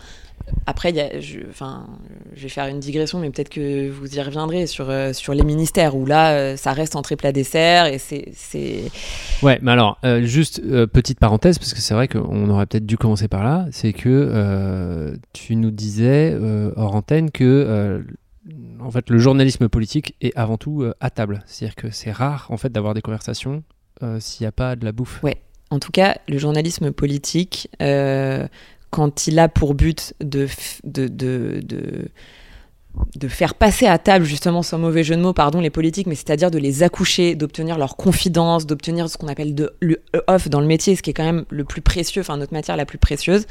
Après, 0.66 0.90
il 0.90 0.96
y 0.96 1.00
a- 1.00 1.20
je, 1.20 1.40
enfin, 1.50 1.86
je 2.34 2.42
vais 2.42 2.48
faire 2.48 2.66
une 2.66 2.78
digression, 2.80 3.18
mais 3.18 3.30
peut-être 3.30 3.48
que 3.48 3.90
vous 3.90 4.14
y 4.16 4.20
reviendrez 4.20 4.66
sur, 4.66 4.90
euh, 4.90 5.12
sur 5.12 5.34
les 5.34 5.42
ministères 5.42 5.96
où 5.96 6.06
là, 6.06 6.32
euh, 6.32 6.56
ça 6.56 6.72
reste 6.72 6.94
entrée 6.96 7.16
plat 7.16 7.32
dessert 7.32 7.86
et 7.86 7.98
c'est. 7.98 8.82
Ouais, 9.42 9.58
mais 9.62 9.72
alors, 9.72 9.98
euh, 10.04 10.22
juste 10.22 10.60
petite 10.86 11.18
parenthèse, 11.18 11.58
parce 11.58 11.74
que 11.74 11.80
c'est 11.80 11.94
vrai 11.94 12.08
qu'on 12.08 12.48
aurait 12.48 12.66
peut-être 12.66 12.86
dû 12.86 12.96
commencer 12.96 13.28
par 13.28 13.42
là, 13.44 13.66
c'est 13.72 13.92
que 13.92 15.16
tu 15.32 15.56
nous 15.56 15.70
disais 15.70 16.36
hors 16.76 16.94
antenne 16.94 17.30
que 17.30 18.04
en 18.80 18.90
fait 18.90 19.10
le 19.10 19.18
journalisme 19.18 19.68
politique 19.68 20.14
est 20.20 20.36
avant 20.36 20.56
tout 20.58 20.84
à 21.00 21.10
table. 21.10 21.42
C'est-à-dire 21.46 21.76
que 21.76 21.90
c'est 21.90 22.12
rare 22.12 22.46
en 22.50 22.56
fait 22.56 22.70
d'avoir 22.70 22.94
des 22.94 23.02
conversations 23.02 23.62
s'il 24.18 24.44
n'y 24.44 24.48
a 24.48 24.52
pas 24.52 24.76
de 24.76 24.84
la 24.84 24.92
bouffe. 24.92 25.20
En 25.70 25.78
tout 25.78 25.90
cas, 25.92 26.18
le 26.28 26.36
journalisme 26.36 26.92
politique, 26.92 27.70
euh, 27.80 28.46
quand 28.92 29.26
il 29.26 29.38
a 29.38 29.48
pour 29.48 29.74
but 29.74 30.12
de, 30.20 30.46
de, 30.84 31.08
de, 31.08 31.62
de 33.16 33.28
faire 33.28 33.54
passer 33.54 33.86
à 33.86 33.96
table, 33.96 34.26
justement, 34.26 34.62
sans 34.62 34.78
mauvais 34.78 35.02
jeu 35.02 35.16
de 35.16 35.22
mots, 35.22 35.32
pardon, 35.32 35.60
les 35.60 35.70
politiques, 35.70 36.06
mais 36.06 36.14
c'est-à-dire 36.14 36.50
de 36.50 36.58
les 36.58 36.82
accoucher, 36.82 37.34
d'obtenir 37.34 37.78
leur 37.78 37.96
confidence, 37.96 38.66
d'obtenir 38.66 39.08
ce 39.08 39.16
qu'on 39.16 39.28
appelle 39.28 39.54
de 39.54 39.74
le 39.80 40.02
off 40.28 40.50
dans 40.50 40.60
le 40.60 40.66
métier, 40.66 40.94
ce 40.94 41.00
qui 41.00 41.08
est 41.08 41.14
quand 41.14 41.24
même 41.24 41.46
le 41.48 41.64
plus 41.64 41.80
précieux, 41.80 42.20
enfin 42.20 42.36
notre 42.36 42.52
matière 42.52 42.76
la 42.76 42.84
plus 42.84 42.98
précieuse, 42.98 43.46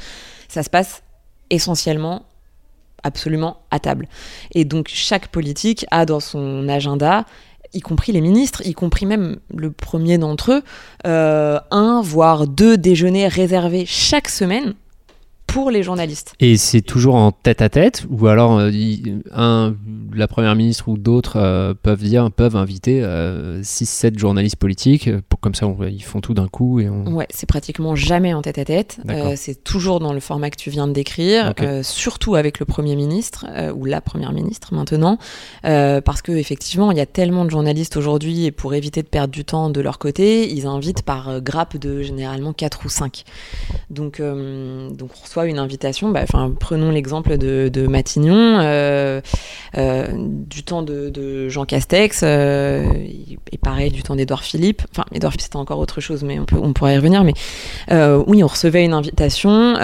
ça 0.46 0.62
se 0.62 0.70
passe 0.70 1.02
essentiellement 1.50 2.24
absolument 3.02 3.62
à 3.72 3.80
table. 3.80 4.06
Et 4.54 4.64
donc 4.64 4.86
chaque 4.88 5.26
politique 5.26 5.84
a 5.90 6.06
dans 6.06 6.20
son 6.20 6.68
agenda 6.68 7.26
y 7.74 7.80
compris 7.80 8.12
les 8.12 8.20
ministres, 8.20 8.64
y 8.64 8.74
compris 8.74 9.06
même 9.06 9.38
le 9.56 9.72
premier 9.72 10.18
d'entre 10.18 10.52
eux, 10.52 10.62
euh, 11.06 11.58
un 11.72 12.00
voire 12.00 12.46
deux 12.46 12.76
déjeuners 12.76 13.26
réservés 13.26 13.86
chaque 13.86 14.28
semaine 14.28 14.74
pour 15.52 15.70
les 15.70 15.82
journalistes. 15.82 16.34
Et 16.40 16.56
c'est 16.56 16.80
toujours 16.80 17.14
en 17.14 17.30
tête 17.32 17.62
à 17.62 17.68
tête, 17.68 18.04
ou 18.10 18.26
alors 18.26 18.58
euh, 18.58 18.70
un, 19.32 19.74
la 20.14 20.26
première 20.28 20.54
ministre 20.56 20.88
ou 20.88 20.96
d'autres 20.98 21.36
euh, 21.36 21.74
peuvent 21.80 22.02
dire, 22.02 22.30
peuvent 22.30 22.56
inviter 22.56 23.02
6-7 23.02 24.18
journalistes 24.18 24.56
politiques, 24.56 25.08
euh, 25.08 25.20
pour, 25.28 25.40
comme 25.40 25.54
ça 25.54 25.66
on- 25.66 25.82
ils 25.84 26.02
font 26.02 26.20
tout 26.20 26.34
d'un 26.34 26.48
coup 26.48 26.80
et 26.80 26.88
on... 26.88 27.06
Ouais, 27.14 27.26
c'est 27.30 27.46
pratiquement 27.48 27.94
jamais 27.94 28.32
en 28.34 28.42
tête 28.42 28.58
à 28.58 28.64
tête. 28.64 28.98
Euh, 29.10 29.34
c'est 29.36 29.62
toujours 29.62 30.00
dans 30.00 30.12
le 30.12 30.20
format 30.20 30.50
que 30.50 30.56
tu 30.56 30.70
viens 30.70 30.86
de 30.88 30.92
décrire, 30.92 31.52
euh, 31.60 31.82
surtout 31.82 32.34
avec 32.34 32.58
le 32.58 32.66
Premier 32.66 32.96
ministre 32.96 33.46
euh, 33.50 33.72
ou 33.72 33.84
la 33.84 34.00
Première 34.00 34.32
ministre 34.32 34.74
maintenant, 34.74 35.18
euh, 35.64 36.00
parce 36.00 36.22
que 36.22 36.32
effectivement 36.32 36.90
il 36.90 36.98
y 36.98 37.00
a 37.00 37.06
tellement 37.06 37.44
de 37.44 37.50
journalistes 37.50 37.96
aujourd'hui 37.96 38.46
et 38.46 38.50
pour 38.52 38.74
éviter 38.74 39.02
de 39.02 39.08
perdre 39.08 39.32
du 39.32 39.44
temps 39.44 39.70
de 39.70 39.80
leur 39.80 39.98
côté, 39.98 40.50
ils 40.52 40.66
invitent 40.66 41.02
par 41.02 41.28
euh, 41.28 41.40
grappe 41.40 41.76
de 41.76 42.02
généralement 42.02 42.52
4 42.52 42.80
ou 42.84 42.88
5. 42.88 43.24
Donc, 43.90 44.20
euh, 44.20 44.88
donc 44.90 45.10
on 45.18 45.22
reçoit 45.24 45.41
une 45.46 45.58
invitation. 45.58 46.10
bah, 46.10 46.24
prenons 46.58 46.90
l'exemple 46.90 47.38
de, 47.38 47.86
Matignon, 47.86 48.58
euh, 48.60 49.20
euh, 49.76 50.06
du 50.12 50.62
temps 50.62 50.82
de, 50.82 51.48
Jean 51.48 51.64
Castex, 51.64 52.20
euh, 52.22 52.84
et 53.52 53.58
pareil 53.58 53.90
du 53.90 54.02
temps 54.02 54.16
d'Édouard 54.16 54.42
Philippe. 54.42 54.82
Enfin, 54.90 55.04
Édouard 55.12 55.32
Philippe 55.32 55.42
c'était 55.42 55.56
encore 55.56 55.78
autre 55.78 56.00
chose, 56.00 56.22
mais 56.24 56.38
on, 56.38 56.44
peut, 56.44 56.58
on 56.60 56.72
pourrait 56.72 56.94
y 56.94 56.96
revenir. 56.96 57.24
Mais 57.24 57.34
oui, 58.26 58.42
on 58.42 58.46
recevait 58.46 58.84
une 58.84 58.94
invitation, 58.94 59.74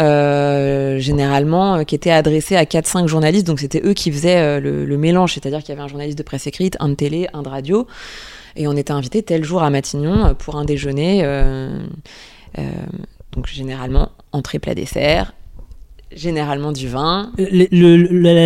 généralement, 0.99 1.85
qui 1.85 1.95
était 1.95 2.11
adressée 2.11 2.57
à 2.57 2.65
4-5 2.65 3.07
journalistes. 3.07 3.47
Donc 3.47 3.61
c'était 3.61 3.83
eux 3.85 3.95
qui 3.95 4.11
faisaient 4.11 4.61
le, 4.61 4.99
mélange, 4.99 5.35
c'est-à-dire 5.35 5.61
qu'il 5.61 5.71
y 5.71 5.73
avait 5.73 5.83
un 5.83 5.89
journaliste 5.89 6.19
de 6.19 6.23
presse 6.23 6.47
écrite, 6.47 6.77
un 6.81 6.89
de 6.89 6.95
télé, 6.95 7.29
un 7.33 7.43
de 7.43 7.49
radio. 7.49 7.87
Et 8.57 8.67
on 8.67 8.77
était 8.77 8.93
invité 8.93 9.23
tel 9.23 9.45
jour 9.45 9.63
à 9.63 9.71
Matignon 9.71 10.35
pour 10.35 10.57
un 10.57 10.65
déjeuner. 10.65 11.23
donc 13.33 13.47
généralement, 13.47 14.11
entrée 14.33 14.59
plat 14.59 14.75
dessert, 14.75 15.33
généralement 16.15 16.73
du 16.73 16.89
vin. 16.89 17.33
Le- 17.39 17.69
le- 17.71 17.97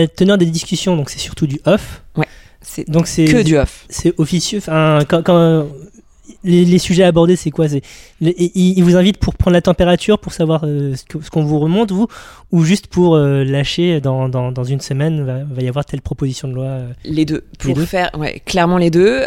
la 0.01 0.07
teneur 0.09 0.39
des 0.39 0.47
discussions, 0.47 0.97
donc 0.97 1.11
c'est 1.11 1.19
surtout 1.19 1.47
du 1.47 1.61
off. 1.65 2.03
C'est 2.65 2.89
Donc 2.89 3.09
c'est 3.09 3.25
que 3.25 3.43
du 3.43 3.57
off. 3.59 3.87
c'est 3.89 4.15
officieux. 4.19 4.59
Enfin, 4.59 5.01
quand, 5.09 5.23
quand- 5.25 5.67
les, 6.45 6.65
les 6.65 6.79
sujets 6.79 7.03
abordés, 7.05 7.35
c'est 7.37 7.51
quoi? 7.51 7.69
C'est 7.69 7.83
ils, 8.21 8.81
vous 8.83 8.97
invitent 8.97 9.19
pour 9.19 9.35
prendre 9.35 9.55
la 9.55 9.61
température, 9.61 10.19
pour 10.19 10.33
savoir 10.33 10.63
euh, 10.65 10.95
ce 10.97 11.31
qu'on 11.31 11.45
vous 11.45 11.59
remonte, 11.59 11.91
vous, 11.93 12.07
ou 12.53 12.65
juste 12.65 12.87
pour 12.87 13.17
euh, 13.17 13.45
lâcher 13.45 14.01
dans, 14.01 14.29
dans, 14.29 14.51
dans 14.53 14.65
une 14.65 14.81
semaine, 14.81 15.25
va, 15.25 15.45
va 15.45 15.63
y 15.63 15.69
avoir 15.69 15.85
telle 15.85 16.01
proposition 16.01 16.49
de 16.49 16.55
loi. 16.55 16.65
euh? 16.65 16.89
Les 17.05 17.25
deux. 17.25 17.45
Pour 17.59 17.75
deux? 17.75 17.85
faire, 17.85 18.11
ouais, 18.17 18.41
clairement 18.47 18.79
les 18.79 18.91
deux. 18.91 19.23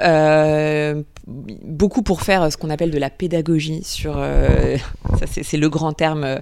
Euh, 1.27 1.31
beaucoup 1.63 2.01
pour 2.01 2.21
faire 2.21 2.51
ce 2.51 2.57
qu'on 2.57 2.69
appelle 2.69 2.91
de 2.91 2.97
la 2.97 3.09
pédagogie 3.09 3.83
sur. 3.83 4.15
euh, 4.17 4.77
c'est, 5.25 5.57
le 5.57 5.69
grand 5.69 5.93
terme 5.93 6.23
euh, 6.23 6.39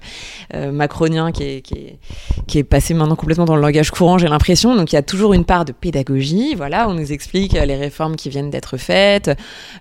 euh, 0.53 0.71
macronien 0.71 1.31
qui 1.31 1.43
est, 1.43 1.61
qui, 1.61 1.73
est, 1.75 1.99
qui 2.47 2.57
est 2.57 2.63
passé 2.63 2.93
maintenant 2.93 3.15
complètement 3.15 3.45
dans 3.45 3.55
le 3.55 3.61
langage 3.61 3.91
courant, 3.91 4.17
j'ai 4.17 4.27
l'impression. 4.27 4.75
Donc 4.75 4.91
il 4.91 4.95
y 4.95 4.99
a 4.99 5.03
toujours 5.03 5.33
une 5.33 5.45
part 5.45 5.65
de 5.65 5.71
pédagogie. 5.71 6.55
Voilà, 6.55 6.87
on 6.89 6.93
nous 6.93 7.11
explique 7.11 7.55
euh, 7.55 7.65
les 7.65 7.75
réformes 7.75 8.15
qui 8.15 8.29
viennent 8.29 8.49
d'être 8.49 8.77
faites, 8.77 9.31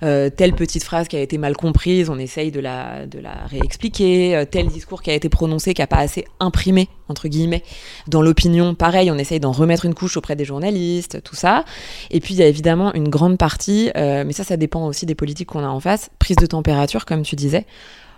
euh, 0.02 0.30
telle 0.30 0.54
petite 0.54 0.84
phrase 0.84 1.08
qui 1.08 1.16
a 1.16 1.20
été 1.20 1.38
mal 1.38 1.56
comprise, 1.56 2.10
on 2.10 2.18
essaye 2.18 2.50
de 2.50 2.60
la, 2.60 3.06
de 3.06 3.18
la 3.18 3.34
réexpliquer, 3.48 4.36
euh, 4.36 4.44
tel 4.44 4.68
discours 4.68 5.02
qui 5.02 5.10
a 5.10 5.14
été 5.14 5.28
prononcé 5.28 5.74
qui 5.74 5.80
n'a 5.80 5.86
pas 5.86 5.98
assez 5.98 6.24
imprimé 6.40 6.88
entre 7.12 7.28
guillemets 7.28 7.62
dans 8.08 8.22
l'opinion. 8.22 8.74
Pareil, 8.74 9.10
on 9.10 9.18
essaye 9.18 9.38
d'en 9.38 9.52
remettre 9.52 9.84
une 9.84 9.94
couche 9.94 10.16
auprès 10.16 10.34
des 10.34 10.44
journalistes, 10.44 11.22
tout 11.22 11.36
ça. 11.36 11.64
Et 12.10 12.18
puis 12.18 12.34
il 12.34 12.38
y 12.38 12.42
a 12.42 12.46
évidemment 12.46 12.92
une 12.94 13.08
grande 13.08 13.38
partie, 13.38 13.90
euh, 13.96 14.24
mais 14.26 14.32
ça, 14.32 14.42
ça 14.42 14.56
dépend 14.56 14.86
aussi 14.86 15.06
des 15.06 15.14
politiques 15.14 15.48
qu'on 15.48 15.62
a 15.62 15.68
en 15.68 15.80
face, 15.80 16.10
prise 16.18 16.36
de 16.36 16.46
température, 16.46 17.06
comme 17.06 17.22
tu 17.22 17.36
disais, 17.36 17.66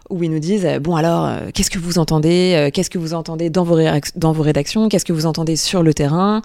où 0.09 0.22
ils 0.22 0.30
nous 0.30 0.38
disent 0.38 0.64
euh, 0.64 0.78
bon 0.78 0.96
alors, 0.96 1.26
euh, 1.26 1.50
qu'est-ce 1.52 1.70
que 1.70 1.78
vous 1.78 1.98
entendez 1.98 2.70
Qu'est-ce 2.72 2.90
que 2.90 2.98
vous 2.98 3.12
entendez 3.12 3.50
dans 3.50 3.64
vos, 3.64 3.78
dans 4.16 4.33
vos 4.33 4.42
rédactions 4.42 4.88
Qu'est-ce 4.88 5.04
que 5.04 5.12
vous 5.12 5.26
entendez 5.26 5.57
sur 5.57 5.83
le 5.83 5.92
terrain? 5.92 6.40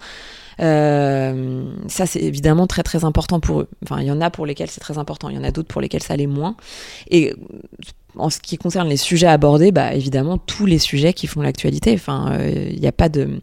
Euh, 0.60 1.64
ça, 1.88 2.06
c'est 2.06 2.20
évidemment 2.20 2.66
très 2.66 2.82
très 2.82 3.04
important 3.04 3.40
pour 3.40 3.60
eux. 3.60 3.68
Enfin, 3.82 4.00
il 4.00 4.06
y 4.06 4.10
en 4.10 4.20
a 4.20 4.30
pour 4.30 4.46
lesquels 4.46 4.70
c'est 4.70 4.80
très 4.80 4.98
important, 4.98 5.28
il 5.28 5.36
y 5.36 5.38
en 5.38 5.44
a 5.44 5.50
d'autres 5.50 5.68
pour 5.68 5.80
lesquels 5.80 6.02
ça 6.02 6.16
l'est 6.16 6.26
moins. 6.26 6.56
Et 7.10 7.34
en 8.16 8.28
ce 8.30 8.40
qui 8.40 8.58
concerne 8.58 8.88
les 8.88 8.96
sujets 8.96 9.26
abordés, 9.28 9.72
bah, 9.72 9.94
évidemment, 9.94 10.38
tous 10.38 10.66
les 10.66 10.78
sujets 10.78 11.12
qui 11.12 11.26
font 11.26 11.40
l'actualité. 11.42 11.94
Enfin, 11.94 12.32
euh, 12.32 12.70
il 12.72 12.80
n'y 12.80 12.88
a 12.88 12.92
pas 12.92 13.08
de. 13.08 13.40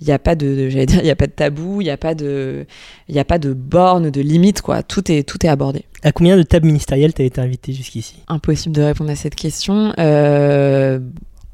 Il 0.00 0.08
n'y 0.08 0.12
a 0.12 0.18
pas 0.18 0.34
de, 0.34 0.46
de- 0.46 0.68
j'allais 0.68 0.86
dire, 0.86 1.00
il 1.00 1.06
y 1.06 1.10
a 1.10 1.16
pas 1.16 1.28
de 1.28 1.32
tabou, 1.32 1.80
il 1.80 1.84
n'y 1.84 1.90
a 1.90 1.96
pas 1.96 2.14
de, 2.14 2.66
il 3.08 3.18
a 3.18 3.24
pas 3.24 3.38
de 3.38 3.54
borne, 3.54 4.10
de 4.10 4.20
limite, 4.20 4.60
quoi. 4.60 4.82
Tout 4.82 5.10
est, 5.10 5.22
tout 5.22 5.46
est 5.46 5.48
abordé. 5.48 5.84
À 6.02 6.10
combien 6.12 6.36
de 6.36 6.42
tables 6.42 6.66
ministérielles 6.66 7.14
t'as 7.14 7.22
été 7.22 7.40
invité 7.40 7.72
jusqu'ici? 7.72 8.16
Impossible 8.28 8.74
de 8.74 8.82
répondre 8.82 9.10
à 9.10 9.16
cette 9.16 9.36
question. 9.36 9.94
Euh, 9.98 10.98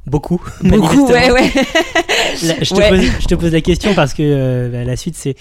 Beaucoup. 0.06 0.40
beaucoup, 0.62 1.06
ouais, 1.06 1.30
ouais. 1.30 1.50
Là, 2.42 2.54
je, 2.62 2.70
te 2.70 2.74
Ouais. 2.74 2.88
pose, 2.88 3.04
je 3.20 3.26
te 3.26 3.34
pose 3.34 3.52
la 3.52 3.60
question 3.60 3.94
parce 3.94 4.14
que 4.14 4.22
euh, 4.24 4.68
bah, 4.70 4.84
la 4.84 4.96
suite 4.96 5.14
c'est 5.16 5.36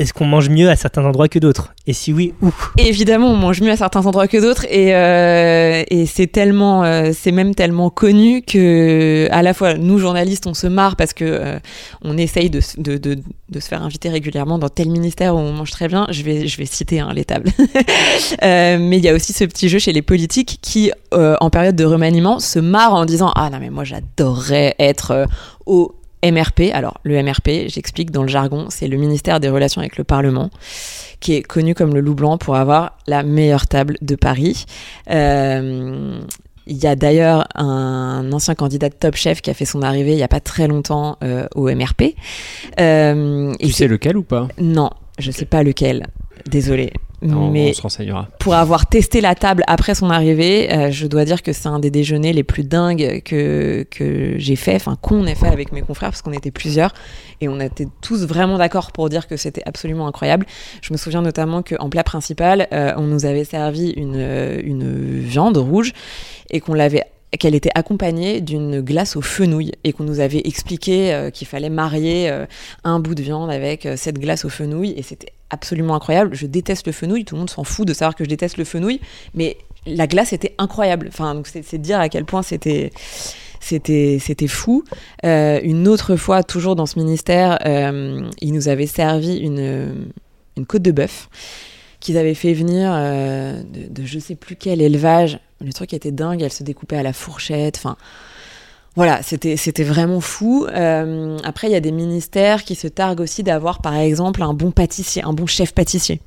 est-ce 0.00 0.14
qu'on 0.14 0.24
mange 0.24 0.48
mieux 0.48 0.70
à 0.70 0.76
certains 0.76 1.04
endroits 1.04 1.28
que 1.28 1.38
d'autres? 1.38 1.74
Et 1.86 1.92
si 1.92 2.10
oui, 2.14 2.32
où? 2.40 2.50
Évidemment, 2.78 3.28
on 3.28 3.36
mange 3.36 3.60
mieux 3.60 3.70
à 3.70 3.76
certains 3.76 4.06
endroits 4.06 4.28
que 4.28 4.38
d'autres, 4.38 4.64
et, 4.64 4.94
euh, 4.94 5.84
c'est 6.06 6.26
tellement, 6.26 6.84
euh, 6.84 7.10
c'est 7.12 7.32
même 7.32 7.54
tellement 7.54 7.90
connu 7.90 8.40
que, 8.40 9.28
à 9.30 9.42
la 9.42 9.52
fois, 9.52 9.74
nous 9.74 9.98
journalistes, 9.98 10.46
on 10.46 10.54
se 10.54 10.66
marre 10.66 10.96
parce 10.96 11.12
que 11.12 11.24
euh, 11.26 11.58
on 12.00 12.16
essaye 12.16 12.48
de, 12.48 12.60
se 12.60 13.68
faire 13.68 13.82
inviter 13.82 14.08
régulièrement 14.08 14.58
dans 14.58 14.70
tel 14.70 14.88
ministère 14.88 15.34
où 15.34 15.38
on 15.38 15.52
mange 15.52 15.70
très 15.70 15.86
bien. 15.86 16.06
Je 16.10 16.22
vais, 16.22 16.46
je 16.46 16.56
vais 16.56 16.64
citer 16.64 17.00
hein, 17.00 17.12
les 17.14 17.26
tables. 17.26 17.50
Mais 18.42 18.96
il 18.96 19.04
y 19.04 19.08
a 19.08 19.14
aussi 19.14 19.34
ce 19.34 19.44
petit 19.44 19.68
jeu 19.68 19.78
chez 19.78 19.92
les 19.92 20.02
politiques 20.02 20.60
qui, 20.62 20.92
en 21.12 21.50
période 21.50 21.76
de 21.76 21.84
remaniement, 21.84 22.40
se 22.40 22.58
marrent 22.58 22.94
en 22.94 23.04
disant 23.04 23.32
ah 23.34 23.50
non 23.50 23.58
mais 23.60 23.70
moi 23.70 23.84
j'adorerais 23.84 24.76
être 24.78 25.26
au 25.66 25.99
MRP. 26.24 26.72
Alors, 26.72 26.98
le 27.02 27.22
MRP, 27.22 27.68
j'explique 27.68 28.10
dans 28.10 28.22
le 28.22 28.28
jargon, 28.28 28.66
c'est 28.68 28.88
le 28.88 28.96
ministère 28.96 29.40
des 29.40 29.48
Relations 29.48 29.80
avec 29.80 29.96
le 29.96 30.04
Parlement, 30.04 30.50
qui 31.20 31.34
est 31.34 31.42
connu 31.42 31.74
comme 31.74 31.94
le 31.94 32.00
loup 32.00 32.14
blanc 32.14 32.38
pour 32.38 32.56
avoir 32.56 32.98
la 33.06 33.22
meilleure 33.22 33.66
table 33.66 33.96
de 34.02 34.14
Paris. 34.14 34.66
Euh, 35.10 36.20
il 36.66 36.76
y 36.76 36.86
a 36.86 36.94
d'ailleurs 36.94 37.48
un 37.54 38.30
ancien 38.32 38.54
candidat 38.54 38.88
de 38.90 38.94
Top 38.94 39.16
Chef 39.16 39.40
qui 39.40 39.50
a 39.50 39.54
fait 39.54 39.64
son 39.64 39.82
arrivée 39.82 40.12
il 40.12 40.16
n'y 40.16 40.22
a 40.22 40.28
pas 40.28 40.40
très 40.40 40.68
longtemps 40.68 41.16
euh, 41.24 41.46
au 41.54 41.68
MRP. 41.68 42.14
Euh, 42.78 43.52
Tu 43.58 43.72
sais 43.72 43.88
lequel 43.88 44.16
ou 44.16 44.22
pas? 44.22 44.46
Non, 44.58 44.90
je 45.18 45.30
sais 45.30 45.46
pas 45.46 45.62
lequel. 45.62 46.06
Désolé. 46.46 46.92
On, 47.22 47.50
mais 47.50 47.70
on 47.70 47.72
se 47.74 47.82
renseignera. 47.82 48.28
pour 48.38 48.54
avoir 48.54 48.86
testé 48.86 49.20
la 49.20 49.34
table 49.34 49.62
après 49.66 49.94
son 49.94 50.10
arrivée, 50.10 50.72
euh, 50.72 50.90
je 50.90 51.06
dois 51.06 51.24
dire 51.24 51.42
que 51.42 51.52
c'est 51.52 51.68
un 51.68 51.78
des 51.78 51.90
déjeuners 51.90 52.32
les 52.32 52.44
plus 52.44 52.64
dingues 52.64 53.22
que, 53.24 53.86
que 53.90 54.34
j'ai 54.38 54.56
fait, 54.56 54.76
enfin 54.76 54.96
qu'on 55.00 55.26
ait 55.26 55.34
fait 55.34 55.48
avec 55.48 55.72
mes 55.72 55.82
confrères, 55.82 56.10
parce 56.10 56.22
qu'on 56.22 56.32
était 56.32 56.50
plusieurs, 56.50 56.92
et 57.40 57.48
on 57.48 57.60
était 57.60 57.86
tous 58.00 58.24
vraiment 58.24 58.58
d'accord 58.58 58.92
pour 58.92 59.08
dire 59.08 59.26
que 59.26 59.36
c'était 59.36 59.62
absolument 59.66 60.06
incroyable. 60.06 60.46
Je 60.82 60.92
me 60.92 60.98
souviens 60.98 61.22
notamment 61.22 61.62
qu'en 61.62 61.90
plat 61.90 62.04
principal, 62.04 62.68
euh, 62.72 62.92
on 62.96 63.06
nous 63.06 63.26
avait 63.26 63.44
servi 63.44 63.90
une, 63.90 64.16
euh, 64.16 64.60
une 64.62 65.20
viande 65.20 65.56
rouge, 65.56 65.92
et 66.50 66.60
qu'on 66.60 66.74
l'avait 66.74 67.04
qu'elle 67.38 67.54
était 67.54 67.70
accompagnée 67.74 68.40
d'une 68.40 68.80
glace 68.80 69.16
aux 69.16 69.22
fenouil 69.22 69.72
et 69.84 69.92
qu'on 69.92 70.04
nous 70.04 70.20
avait 70.20 70.42
expliqué 70.44 71.12
euh, 71.12 71.30
qu'il 71.30 71.46
fallait 71.46 71.70
marier 71.70 72.28
euh, 72.30 72.46
un 72.84 72.98
bout 72.98 73.14
de 73.14 73.22
viande 73.22 73.50
avec 73.50 73.86
euh, 73.86 73.94
cette 73.96 74.18
glace 74.18 74.44
aux 74.44 74.48
fenouil 74.48 74.92
et 74.96 75.02
c'était 75.02 75.32
absolument 75.50 75.94
incroyable. 75.94 76.34
Je 76.34 76.46
déteste 76.46 76.86
le 76.86 76.92
fenouil, 76.92 77.24
tout 77.24 77.34
le 77.34 77.40
monde 77.40 77.50
s'en 77.50 77.64
fout 77.64 77.86
de 77.86 77.92
savoir 77.92 78.14
que 78.14 78.24
je 78.24 78.28
déteste 78.28 78.56
le 78.56 78.64
fenouil, 78.64 79.00
mais 79.34 79.56
la 79.86 80.06
glace 80.06 80.32
était 80.32 80.54
incroyable. 80.58 81.08
Enfin, 81.08 81.34
donc 81.34 81.48
c'est 81.48 81.78
dire 81.78 82.00
à 82.00 82.08
quel 82.08 82.24
point 82.24 82.42
c'était 82.42 82.90
c'était 83.60 84.18
c'était 84.20 84.48
fou. 84.48 84.84
Euh, 85.24 85.60
une 85.62 85.88
autre 85.88 86.16
fois, 86.16 86.42
toujours 86.42 86.76
dans 86.76 86.86
ce 86.86 86.98
ministère, 86.98 87.58
euh, 87.66 88.28
ils 88.40 88.52
nous 88.52 88.68
avaient 88.68 88.86
servi 88.86 89.38
une 89.38 90.12
une 90.56 90.66
côte 90.66 90.82
de 90.82 90.92
bœuf 90.92 91.28
qu'ils 92.00 92.16
avaient 92.16 92.34
fait 92.34 92.54
venir 92.54 92.90
euh, 92.92 93.62
de, 93.62 93.92
de 93.92 94.06
je 94.06 94.18
sais 94.18 94.34
plus 94.34 94.56
quel 94.56 94.80
élevage. 94.80 95.38
Le 95.62 95.72
truc 95.72 95.92
était 95.92 96.12
dingue, 96.12 96.40
elle 96.40 96.52
se 96.52 96.62
découpait 96.62 96.96
à 96.96 97.02
la 97.02 97.12
fourchette. 97.12 97.76
Enfin, 97.76 97.96
voilà, 98.96 99.22
c'était 99.22 99.84
vraiment 99.84 100.20
fou. 100.20 100.66
Euh, 100.66 101.38
après, 101.44 101.68
il 101.68 101.72
y 101.72 101.76
a 101.76 101.80
des 101.80 101.92
ministères 101.92 102.64
qui 102.64 102.74
se 102.74 102.88
targuent 102.88 103.20
aussi 103.20 103.42
d'avoir, 103.42 103.80
par 103.80 103.96
exemple, 103.96 104.42
un 104.42 104.52
bon 104.52 104.72
pâtissier, 104.72 105.22
un 105.24 105.32
bon 105.32 105.46
chef 105.46 105.72
pâtissier. 105.72 106.20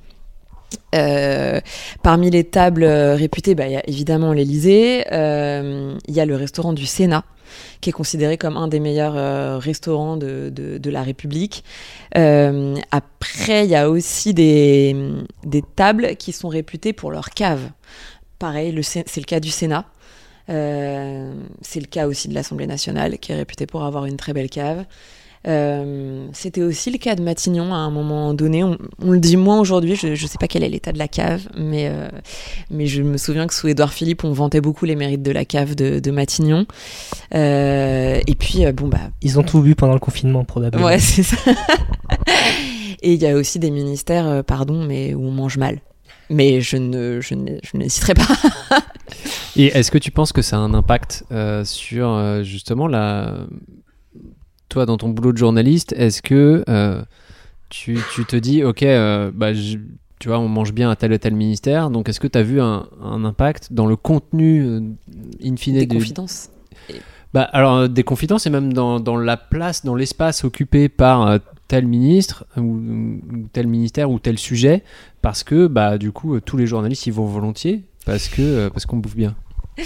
Euh, 0.95 1.59
parmi 2.03 2.29
les 2.29 2.43
tables 2.43 2.83
euh, 2.83 3.15
réputées, 3.15 3.55
bah, 3.55 3.67
il 3.67 3.73
y 3.73 3.77
a 3.77 3.87
évidemment 3.87 4.33
l'Élysée. 4.33 5.05
Euh, 5.11 5.95
Il 6.07 6.13
y 6.13 6.19
a 6.19 6.25
le 6.25 6.35
restaurant 6.35 6.73
du 6.73 6.85
Sénat, 6.85 7.23
qui 7.81 7.89
est 7.89 7.93
considéré 7.93 8.37
comme 8.37 8.57
un 8.57 8.67
des 8.67 8.79
meilleurs 8.79 9.61
restaurants 9.61 10.17
de, 10.17 10.49
de, 10.49 10.77
de 10.77 10.89
la 10.89 11.03
République. 11.03 11.63
Après, 12.15 13.65
il 13.65 13.69
y 13.69 13.75
a 13.75 13.89
aussi 13.89 14.33
des, 14.33 14.95
tables 15.75 16.15
qui 16.15 16.31
sont 16.31 16.49
réputées 16.49 16.93
pour 16.93 17.11
leur 17.11 17.29
cave. 17.29 17.69
Pareil, 18.39 18.77
c'est 18.83 19.17
le 19.17 19.25
cas 19.25 19.39
du 19.39 19.49
Sénat. 19.49 19.85
Euh, 20.49 21.33
c'est 21.61 21.79
le 21.79 21.85
cas 21.87 22.07
aussi 22.07 22.27
de 22.27 22.33
l'Assemblée 22.33 22.67
nationale, 22.67 23.17
qui 23.19 23.31
est 23.31 23.35
réputée 23.35 23.65
pour 23.65 23.83
avoir 23.83 24.05
une 24.05 24.17
très 24.17 24.33
belle 24.33 24.49
cave. 24.49 24.85
Euh, 25.45 26.25
C'était 26.31 26.61
aussi 26.61 26.89
le 26.89 26.97
cas 26.97 27.15
de 27.15 27.21
Matignon 27.21 27.73
à 27.73 27.77
un 27.77 27.89
moment 27.89 28.33
donné. 28.33 28.63
On, 28.63 28.77
on 29.01 29.11
le 29.11 29.19
dit 29.19 29.35
moins 29.35 29.59
aujourd'hui, 29.59 29.95
je 29.95 30.07
ne 30.07 30.15
sais 30.15 30.37
pas 30.39 30.47
quel 30.47 30.63
est 30.63 30.69
l'état 30.69 30.93
de 30.93 30.97
la 30.97 31.09
cave, 31.09 31.47
mais, 31.57 31.89
euh, 31.89 32.07
mais 32.71 32.85
je 32.87 33.01
me 33.01 33.17
souviens 33.17 33.45
que 33.47 33.53
sous 33.53 33.67
Édouard 33.67 33.91
Philippe, 33.91 34.23
on 34.23 34.31
vantait 34.31 34.61
beaucoup 34.61 34.85
les 34.85 34.95
mérites 34.95 35.21
de 35.21 35.31
la 35.31 35.43
cave 35.43 35.75
de, 35.75 35.99
de 35.99 36.11
Matignon. 36.11 36.65
Euh, 37.35 38.21
et 38.25 38.35
puis, 38.35 38.63
bon, 38.71 38.87
bah, 38.87 38.99
Ils 39.21 39.37
ont 39.37 39.43
tout 39.43 39.59
bu 39.61 39.75
pendant 39.75 39.93
le 39.93 39.99
confinement, 39.99 40.45
probablement. 40.45 40.85
Ouais, 40.85 40.99
c'est 40.99 41.23
ça. 41.23 41.35
Et 43.05 43.11
il 43.13 43.21
y 43.21 43.27
a 43.27 43.35
aussi 43.35 43.59
des 43.59 43.69
ministères, 43.69 44.45
pardon, 44.45 44.81
mais 44.85 45.13
où 45.13 45.25
on 45.27 45.31
mange 45.31 45.57
mal. 45.57 45.79
Mais 46.29 46.61
je 46.61 46.77
ne, 46.77 47.19
je 47.19 47.35
ne, 47.35 47.57
je 47.61 47.75
ne 47.77 47.89
citerai 47.89 48.13
pas. 48.13 48.27
Et 49.55 49.67
est-ce 49.67 49.91
que 49.91 49.97
tu 49.97 50.11
penses 50.11 50.31
que 50.33 50.41
ça 50.41 50.57
a 50.57 50.59
un 50.59 50.73
impact 50.73 51.25
euh, 51.31 51.63
sur 51.63 52.09
euh, 52.09 52.43
justement 52.43 52.87
la. 52.87 53.45
Toi, 54.69 54.85
dans 54.85 54.97
ton 54.97 55.09
boulot 55.09 55.31
de 55.33 55.37
journaliste, 55.37 55.93
est-ce 55.95 56.21
que 56.23 56.63
euh, 56.67 57.01
tu, 57.69 57.97
tu 58.15 58.25
te 58.25 58.35
dis, 58.35 58.63
ok, 58.63 58.81
bah, 59.35 59.53
je- 59.53 59.77
tu 60.19 60.29
vois, 60.29 60.39
on 60.39 60.47
mange 60.47 60.73
bien 60.73 60.89
à 60.89 60.95
tel 60.95 61.11
ou 61.13 61.17
tel 61.17 61.35
ministère, 61.35 61.89
donc 61.91 62.09
est-ce 62.09 62.19
que 62.19 62.27
tu 62.27 62.37
as 62.37 62.43
vu 62.43 62.59
un, 62.61 62.87
un 63.03 63.23
impact 63.25 63.71
dans 63.73 63.85
le 63.85 63.95
contenu 63.95 64.79
in 65.43 65.55
fine 65.57 65.75
Des 65.79 65.85
de- 65.85 65.93
confidences. 65.93 66.49
bah, 67.33 67.43
alors, 67.43 67.87
des 67.89 68.03
confidences 68.03 68.47
et 68.47 68.49
même 68.49 68.73
dans, 68.73 68.99
dans 68.99 69.17
la 69.17 69.37
place, 69.37 69.83
dans 69.85 69.95
l'espace 69.95 70.43
occupé 70.45 70.87
par 70.89 71.39
tel 71.67 71.85
ministre 71.85 72.45
ou, 72.57 72.61
ou 72.61 73.21
tel 73.51 73.67
ministère 73.67 74.09
ou 74.09 74.17
tel 74.17 74.39
sujet, 74.39 74.81
parce 75.21 75.43
que 75.43 75.67
bah, 75.67 75.97
du 75.99 76.11
coup, 76.11 76.39
tous 76.39 76.57
les 76.57 76.65
journalistes 76.65 77.05
y 77.05 77.11
vont 77.11 77.25
volontiers 77.25 77.83
parce 78.05 78.27
que 78.27 78.67
parce 78.69 78.85
qu'on 78.85 78.97
bouffe 78.97 79.15
bien. 79.15 79.35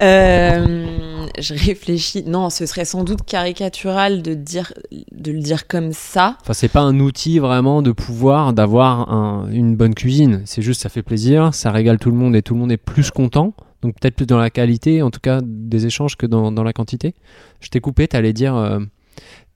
Euh, 0.00 1.26
je 1.40 1.54
réfléchis. 1.54 2.22
Non, 2.24 2.50
ce 2.50 2.66
serait 2.66 2.84
sans 2.84 3.02
doute 3.02 3.22
caricatural 3.26 4.22
de, 4.22 4.34
dire, 4.34 4.72
de 5.10 5.32
le 5.32 5.40
dire 5.40 5.66
comme 5.66 5.92
ça. 5.92 6.36
Enfin, 6.40 6.52
c'est 6.52 6.68
pas 6.68 6.82
un 6.82 7.00
outil 7.00 7.40
vraiment 7.40 7.82
de 7.82 7.90
pouvoir 7.90 8.52
d'avoir 8.52 9.10
un- 9.12 9.50
une 9.50 9.74
bonne 9.74 9.94
cuisine. 9.94 10.42
C'est 10.44 10.62
juste, 10.62 10.82
ça 10.82 10.88
fait 10.88 11.02
plaisir, 11.02 11.52
ça 11.52 11.72
régale 11.72 11.98
tout 11.98 12.10
le 12.10 12.16
monde 12.16 12.36
et 12.36 12.42
tout 12.42 12.54
le 12.54 12.60
monde 12.60 12.70
est 12.70 12.76
plus 12.76 13.10
content. 13.10 13.54
Donc 13.82 13.98
peut-être 13.98 14.14
plus 14.14 14.26
dans 14.26 14.38
la 14.38 14.50
qualité, 14.50 15.02
en 15.02 15.10
tout 15.10 15.20
cas, 15.20 15.40
des 15.42 15.86
échanges 15.86 16.16
que 16.16 16.26
dans, 16.26 16.50
la 16.62 16.72
quantité. 16.72 17.14
Je 17.60 17.68
t'ai 17.68 17.80
coupé, 17.80 18.06
t'allais 18.06 18.32
dire, 18.32 18.54
euh, 18.56 18.78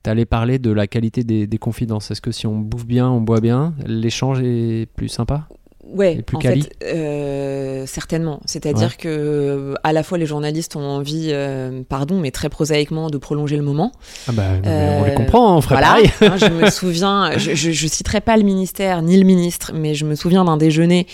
t'allais 0.03 0.25
parler 0.25 0.59
de 0.59 0.73
la 0.73 0.89
qualité 0.89 1.23
des 1.23 1.59
confidences. 1.59 2.11
Est-ce 2.11 2.21
que 2.21 2.33
si 2.33 2.49
on 2.49 2.59
bouffe 2.59 2.87
bien, 2.87 3.09
on 3.09 3.21
boit 3.21 3.41
bien, 3.41 3.75
l'échange 3.87 4.41
est 4.43 4.89
plus 4.97 5.09
sympa? 5.09 5.47
Ouais, 5.85 6.23
plus 6.23 6.37
en 6.37 6.41
quali 6.41 6.63
fait, 6.63 6.77
euh, 6.95 7.87
certainement. 7.87 8.41
C'est-à-dire 8.47 8.97
que 8.97 9.09
euh, 9.09 9.75
à 9.83 9.93
la 9.93 10.05
fois 10.05 10.17
les 10.17 10.27
journalistes 10.27 10.77
ont 10.77 10.81
envie, 10.81 11.31
euh, 11.33 11.83
pardon, 11.89 12.21
mais 12.21 12.31
très 12.31 12.49
prosaïquement, 12.49 13.11
de 13.11 13.19
prolonger 13.19 13.57
le 13.57 13.63
moment. 13.65 13.91
Ah 14.29 14.33
bah, 14.33 14.45
on 14.65 15.05
les 15.05 15.15
comprend, 15.15 15.57
on 15.57 15.61
ferait 15.61 15.75
Voilà. 15.75 15.89
pareil. 15.89 16.11
Hein, 16.23 16.37
je 16.37 16.47
me 16.47 16.71
souviens, 16.71 17.33
je, 17.37 17.55
je, 17.55 17.73
je 17.73 17.87
citerai 17.89 18.21
pas 18.21 18.37
le 18.37 18.45
ministère 18.45 19.03
ni 19.03 19.19
le 19.19 19.25
ministre, 19.25 19.73
mais 19.75 19.95
je 19.95 20.05
me 20.05 20.15
souviens 20.15 20.45
d'un 20.45 20.57
déjeuner 20.57 21.07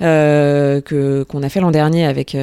que 0.00 1.24
qu'on 1.28 1.42
a 1.42 1.48
fait 1.48 1.60
l'an 1.60 1.70
dernier 1.70 2.04
avec 2.04 2.36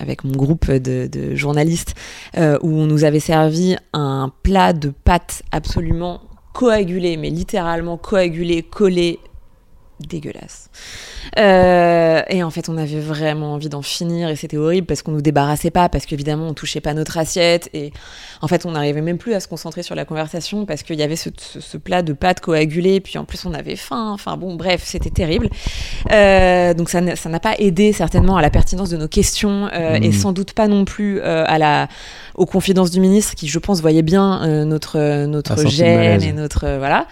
avec 0.00 0.24
mon 0.24 0.32
groupe 0.32 0.70
de, 0.70 1.06
de 1.06 1.34
journalistes 1.34 1.94
où 2.36 2.68
on 2.68 2.86
nous 2.86 3.04
avait 3.04 3.20
servi 3.20 3.76
un 3.92 4.32
plat 4.42 4.72
de 4.72 4.92
pâtes 5.04 5.42
absolument 5.52 6.20
coagulé, 6.52 7.16
mais 7.16 7.30
littéralement 7.30 7.96
coagulé, 7.96 8.62
collé, 8.62 9.18
dégueulasse. 10.00 10.68
Euh, 11.38 12.22
et 12.28 12.42
en 12.42 12.50
fait, 12.50 12.68
on 12.68 12.76
avait 12.76 13.00
vraiment 13.00 13.54
envie 13.54 13.68
d'en 13.68 13.82
finir 13.82 14.28
et 14.28 14.36
c'était 14.36 14.56
horrible 14.58 14.86
parce 14.86 15.02
qu'on 15.02 15.12
nous 15.12 15.22
débarrassait 15.22 15.70
pas, 15.70 15.88
parce 15.88 16.04
qu'évidemment, 16.06 16.48
on 16.48 16.54
touchait 16.54 16.80
pas 16.80 16.92
notre 16.94 17.16
assiette 17.18 17.70
et 17.72 17.92
en 18.42 18.48
fait, 18.48 18.66
on 18.66 18.72
n'arrivait 18.72 19.00
même 19.00 19.16
plus 19.18 19.32
à 19.34 19.40
se 19.40 19.48
concentrer 19.48 19.82
sur 19.82 19.94
la 19.94 20.04
conversation 20.04 20.66
parce 20.66 20.82
qu'il 20.82 20.96
y 20.96 21.02
avait 21.02 21.16
ce, 21.16 21.30
ce- 21.38 21.60
ce 21.60 21.76
plat 21.78 22.02
de 22.02 22.12
pâtes 22.12 22.40
coagulées, 22.40 23.00
puis 23.00 23.16
en 23.18 23.24
plus, 23.24 23.46
on 23.46 23.54
avait 23.54 23.76
faim. 23.76 24.10
Enfin 24.12 24.36
bon, 24.36 24.54
bref, 24.54 24.82
c'était 24.84 25.10
terrible. 25.10 25.48
Euh, 26.12 26.74
donc 26.74 26.90
ça 26.90 27.00
n'a 27.00 27.40
pas 27.40 27.54
aidé 27.58 27.92
certainement 27.92 28.36
à 28.36 28.42
la 28.42 28.50
pertinence 28.50 28.90
de 28.90 28.96
nos 28.98 29.08
questions 29.08 29.68
euh, 29.72 29.94
et 30.02 30.12
sans 30.12 30.32
doute 30.32 30.52
pas 30.52 30.68
non 30.68 30.84
plus 30.84 31.20
à 31.22 31.58
la 31.58 31.88
aux 32.34 32.44
confidences 32.46 32.90
du 32.90 33.00
ministre 33.00 33.34
qui, 33.34 33.48
je 33.48 33.58
pense, 33.58 33.80
voyait 33.80 34.02
bien 34.02 34.64
notre 34.66 35.24
notre 35.26 35.66
gêne 35.66 36.22
et 36.22 36.32
notre 36.34 36.76
voilà. 36.76 37.06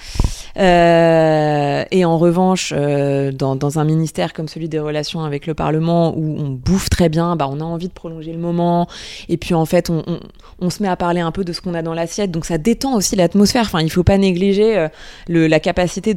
Et 1.90 2.04
en 2.04 2.18
revanche, 2.18 2.73
euh, 2.74 3.32
dans, 3.32 3.56
dans 3.56 3.78
un 3.78 3.84
ministère 3.84 4.32
comme 4.32 4.48
celui 4.48 4.68
des 4.68 4.78
relations 4.78 5.22
avec 5.24 5.46
le 5.46 5.54
Parlement, 5.54 6.14
où 6.16 6.36
on 6.38 6.50
bouffe 6.50 6.90
très 6.90 7.08
bien, 7.08 7.36
bah, 7.36 7.48
on 7.50 7.60
a 7.60 7.64
envie 7.64 7.88
de 7.88 7.92
prolonger 7.92 8.32
le 8.32 8.38
moment, 8.38 8.88
et 9.28 9.36
puis 9.36 9.54
en 9.54 9.64
fait, 9.64 9.88
on, 9.90 10.02
on, 10.06 10.18
on 10.60 10.70
se 10.70 10.82
met 10.82 10.88
à 10.88 10.96
parler 10.96 11.20
un 11.20 11.32
peu 11.32 11.44
de 11.44 11.52
ce 11.52 11.60
qu'on 11.60 11.74
a 11.74 11.82
dans 11.82 11.94
l'assiette, 11.94 12.30
donc 12.30 12.44
ça 12.44 12.58
détend 12.58 12.94
aussi 12.94 13.16
l'atmosphère. 13.16 13.62
Enfin, 13.62 13.80
il 13.80 13.90
faut 13.90 14.02
pas 14.04 14.18
négliger 14.18 14.76
euh, 14.76 14.88
le, 15.28 15.46
la 15.46 15.60
capacité 15.60 16.14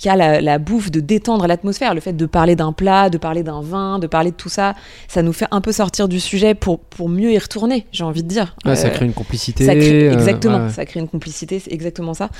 qu'a 0.00 0.16
la, 0.16 0.40
la 0.40 0.58
bouffe 0.58 0.90
de 0.90 1.00
détendre 1.00 1.46
l'atmosphère, 1.46 1.94
le 1.94 2.00
fait 2.00 2.12
de 2.14 2.26
parler 2.26 2.56
d'un 2.56 2.72
plat, 2.72 3.10
de 3.10 3.18
parler 3.18 3.42
d'un 3.42 3.60
vin, 3.62 3.98
de 3.98 4.06
parler 4.06 4.30
de 4.30 4.36
tout 4.36 4.48
ça, 4.48 4.74
ça 5.08 5.22
nous 5.22 5.32
fait 5.32 5.46
un 5.50 5.60
peu 5.60 5.72
sortir 5.72 6.08
du 6.08 6.20
sujet 6.20 6.54
pour, 6.54 6.78
pour 6.80 7.08
mieux 7.08 7.32
y 7.32 7.38
retourner, 7.38 7.86
j'ai 7.92 8.04
envie 8.04 8.22
de 8.22 8.28
dire. 8.28 8.54
Ça 8.64 8.70
Euh, 8.70 8.90
crée 8.90 9.04
une 9.06 9.12
complicité. 9.12 9.64
ça 9.64 9.74
crée- 9.74 10.12
exactement, 10.12 10.66
ouais, 10.66 10.70
ça 10.72 10.84
crée 10.84 11.00
une 11.00 11.08
complicité, 11.08 11.58
c'est 11.60 11.72
exactement 11.72 12.14
ça. 12.14 12.30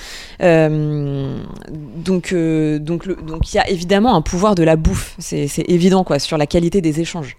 Donc, 2.04 2.34
donc, 2.80 3.06
le- 3.06 3.16
donc, 3.16 3.45
il 3.52 3.56
y 3.56 3.58
a 3.58 3.68
évidemment 3.70 4.14
un 4.16 4.22
pouvoir 4.22 4.54
de 4.54 4.62
la 4.62 4.76
bouffe, 4.76 5.14
c'est 5.18 5.48
évident 5.68 6.04
quoi, 6.04 6.18
sur 6.18 6.36
la 6.38 6.46
qualité 6.46 6.80
des 6.80 7.00
échanges. 7.00 7.36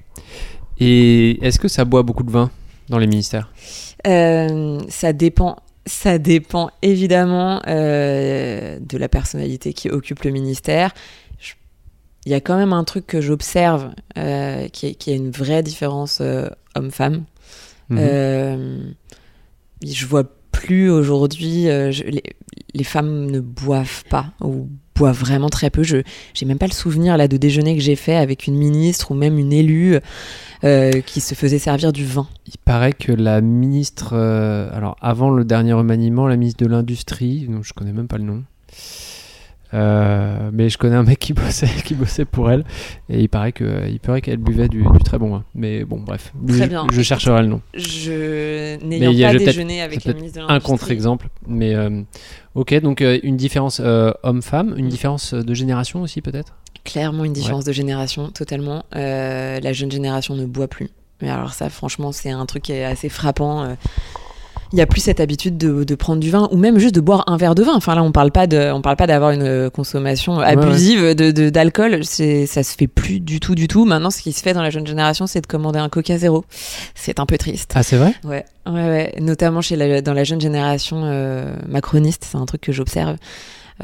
Et 0.79 1.43
est-ce 1.45 1.59
que 1.59 1.67
ça 1.67 1.85
boit 1.85 2.03
beaucoup 2.03 2.23
de 2.23 2.31
vin 2.31 2.49
dans 2.89 2.97
les 2.99 3.07
ministères? 3.07 3.51
Euh, 4.05 4.79
ça 4.89 5.13
dépend. 5.13 5.57
Ça 5.85 6.17
dépend 6.17 6.69
évidemment 6.81 7.61
euh, 7.67 8.77
de 8.81 8.97
la 8.97 9.07
personnalité 9.07 9.73
qui 9.73 9.89
occupe 9.89 10.23
le 10.23 10.31
ministère. 10.31 10.93
Je- 11.39 11.53
Il 12.25 12.31
y 12.31 12.35
a 12.35 12.41
quand 12.41 12.57
même 12.57 12.73
un 12.73 12.83
truc 12.83 13.07
que 13.07 13.21
j'observe 13.21 13.91
euh, 14.17 14.67
qui, 14.67 14.87
est- 14.87 14.95
qui 14.95 15.13
une 15.13 15.31
vraie 15.31 15.63
différence 15.63 16.21
homme-femme. 16.75 17.23
Mhm. 17.89 18.93
Je 19.85 20.05
vois 20.05 20.23
plus 20.57 20.89
aujourd'hui, 20.89 21.69
euh, 21.69 21.91
je- 21.91 22.03
les, 22.73 22.83
femmes 22.83 23.29
ne 23.29 23.39
boivent 23.39 24.03
pas 24.09 24.31
ou 24.41 24.69
boivent 24.95 25.19
vraiment 25.19 25.49
très 25.49 25.69
peu. 25.69 25.83
Je 25.83 25.97
j'ai 26.33 26.45
même 26.47 26.57
pas 26.57 26.65
le 26.65 26.71
souvenir 26.73 27.15
là 27.17 27.27
de 27.27 27.37
déjeuner 27.37 27.75
que 27.75 27.81
j'ai 27.81 27.95
fait 27.95 28.15
avec 28.15 28.47
une 28.47 28.55
ministre 28.55 29.11
ou 29.11 29.13
même 29.13 29.37
une 29.37 29.53
élue 29.53 29.97
euh, 30.63 31.01
qui 31.01 31.21
se 31.21 31.35
faisait 31.35 31.59
servir 31.59 31.93
du 31.93 32.05
vin. 32.05 32.27
Il 32.47 32.57
paraît 32.65 32.93
que 32.93 33.11
la 33.11 33.41
ministre, 33.41 34.13
euh, 34.13 34.69
alors 34.73 34.95
avant 35.01 35.29
le 35.29 35.45
dernier 35.45 35.73
remaniement, 35.73 36.27
la 36.27 36.37
ministre 36.37 36.63
de 36.65 36.69
l'Industrie, 36.69 37.45
non, 37.47 37.61
je 37.61 37.73
connais 37.73 37.93
même 37.93 38.07
pas 38.07 38.17
le 38.17 38.23
nom, 38.23 38.43
euh, 39.73 40.49
mais 40.53 40.69
je 40.69 40.77
connais 40.77 40.95
un 40.95 41.03
mec 41.03 41.19
qui 41.19 41.33
bossait, 41.33 41.69
qui 41.83 41.93
bossait 41.93 42.25
pour 42.25 42.49
elle, 42.51 42.63
et 43.09 43.21
il 43.21 43.29
paraît 43.29 43.51
que, 43.51 43.87
il 43.89 43.99
paraît 43.99 44.21
qu'elle 44.21 44.37
buvait 44.37 44.67
du, 44.67 44.83
du 44.83 44.99
très 45.03 45.17
bon 45.17 45.29
vin. 45.29 45.43
Mais 45.55 45.83
bon, 45.83 45.99
bref, 45.99 46.33
Très 46.47 46.63
je, 46.63 46.63
bien. 46.65 46.87
je 46.91 47.01
chercherai 47.01 47.41
le 47.41 47.47
nom. 47.47 47.61
Je 47.73 48.83
n'ayant 48.83 49.31
pas 49.31 49.37
déjeuné 49.37 49.81
avec 49.81 50.03
la 50.05 50.13
ministre 50.13 50.39
de 50.45 50.51
Un 50.51 50.59
contre-exemple, 50.59 51.29
mais 51.47 51.75
euh, 51.75 52.01
ok, 52.55 52.79
donc 52.81 53.01
euh, 53.01 53.19
une 53.23 53.37
différence 53.37 53.81
homme-femme, 54.23 54.75
une 54.77 54.89
différence 54.89 55.33
de 55.33 55.53
génération 55.53 56.01
aussi 56.01 56.21
peut-être? 56.21 56.55
Clairement 56.83 57.25
une 57.25 57.33
différence 57.33 57.65
de 57.65 57.73
génération, 57.73 58.29
totalement. 58.29 58.85
La 58.93 59.73
jeune 59.73 59.91
génération 59.91 60.35
ne 60.35 60.45
boit 60.45 60.67
plus. 60.67 60.89
Mais 61.21 61.29
alors 61.29 61.53
ça, 61.53 61.69
franchement, 61.69 62.11
c'est 62.11 62.29
un 62.29 62.45
truc 62.45 62.63
qui 62.63 62.73
est 62.73 62.85
assez 62.85 63.09
frappant. 63.09 63.75
Il 64.73 64.75
n'y 64.75 64.81
a 64.81 64.85
plus 64.85 65.01
cette 65.01 65.19
habitude 65.19 65.57
de, 65.57 65.83
de 65.83 65.95
prendre 65.95 66.19
du 66.19 66.29
vin 66.29 66.47
ou 66.51 66.57
même 66.57 66.77
juste 66.77 66.93
de 66.95 66.99
boire 67.01 67.23
un 67.27 67.37
verre 67.37 67.55
de 67.55 67.63
vin. 67.63 67.73
Enfin 67.75 67.95
là, 67.95 68.03
on 68.03 68.11
parle 68.11 68.31
pas 68.31 68.47
de, 68.47 68.71
on 68.73 68.81
parle 68.81 68.95
pas 68.97 69.07
d'avoir 69.07 69.31
une 69.31 69.43
euh, 69.43 69.69
consommation 69.69 70.39
abusive 70.39 71.15
de- 71.15 71.49
d'alcool. 71.49 71.99
C'est, 72.03 72.45
ça 72.45 72.63
se 72.63 72.75
fait 72.75 72.87
plus 72.87 73.19
du 73.19 73.39
tout, 73.39 73.55
du 73.55 73.67
tout. 73.67 73.85
Maintenant, 73.85 74.09
ce 74.09 74.21
qui 74.21 74.33
se 74.33 74.41
fait 74.41 74.53
dans 74.53 74.61
la 74.61 74.69
jeune 74.69 74.85
génération, 74.85 75.25
c'est 75.27 75.41
de 75.41 75.47
commander 75.47 75.79
un 75.79 75.89
Coca 75.89 76.17
Zéro. 76.17 76.43
C'est 76.95 77.19
un 77.19 77.25
peu 77.25 77.37
triste. 77.37 77.71
Ah 77.75 77.83
c'est 77.83 77.97
vrai? 77.97 78.13
Ouais, 78.23 78.43
ouais, 78.65 78.73
ouais. 78.73 79.13
Notamment 79.21 79.61
chez 79.61 79.75
la, 79.75 80.01
dans 80.01 80.13
la 80.13 80.23
jeune 80.23 80.41
génération 80.41 81.01
euh, 81.03 81.53
macroniste, 81.67 82.27
c'est 82.29 82.37
un 82.37 82.45
truc 82.45 82.61
que 82.61 82.71
j'observe. 82.71 83.15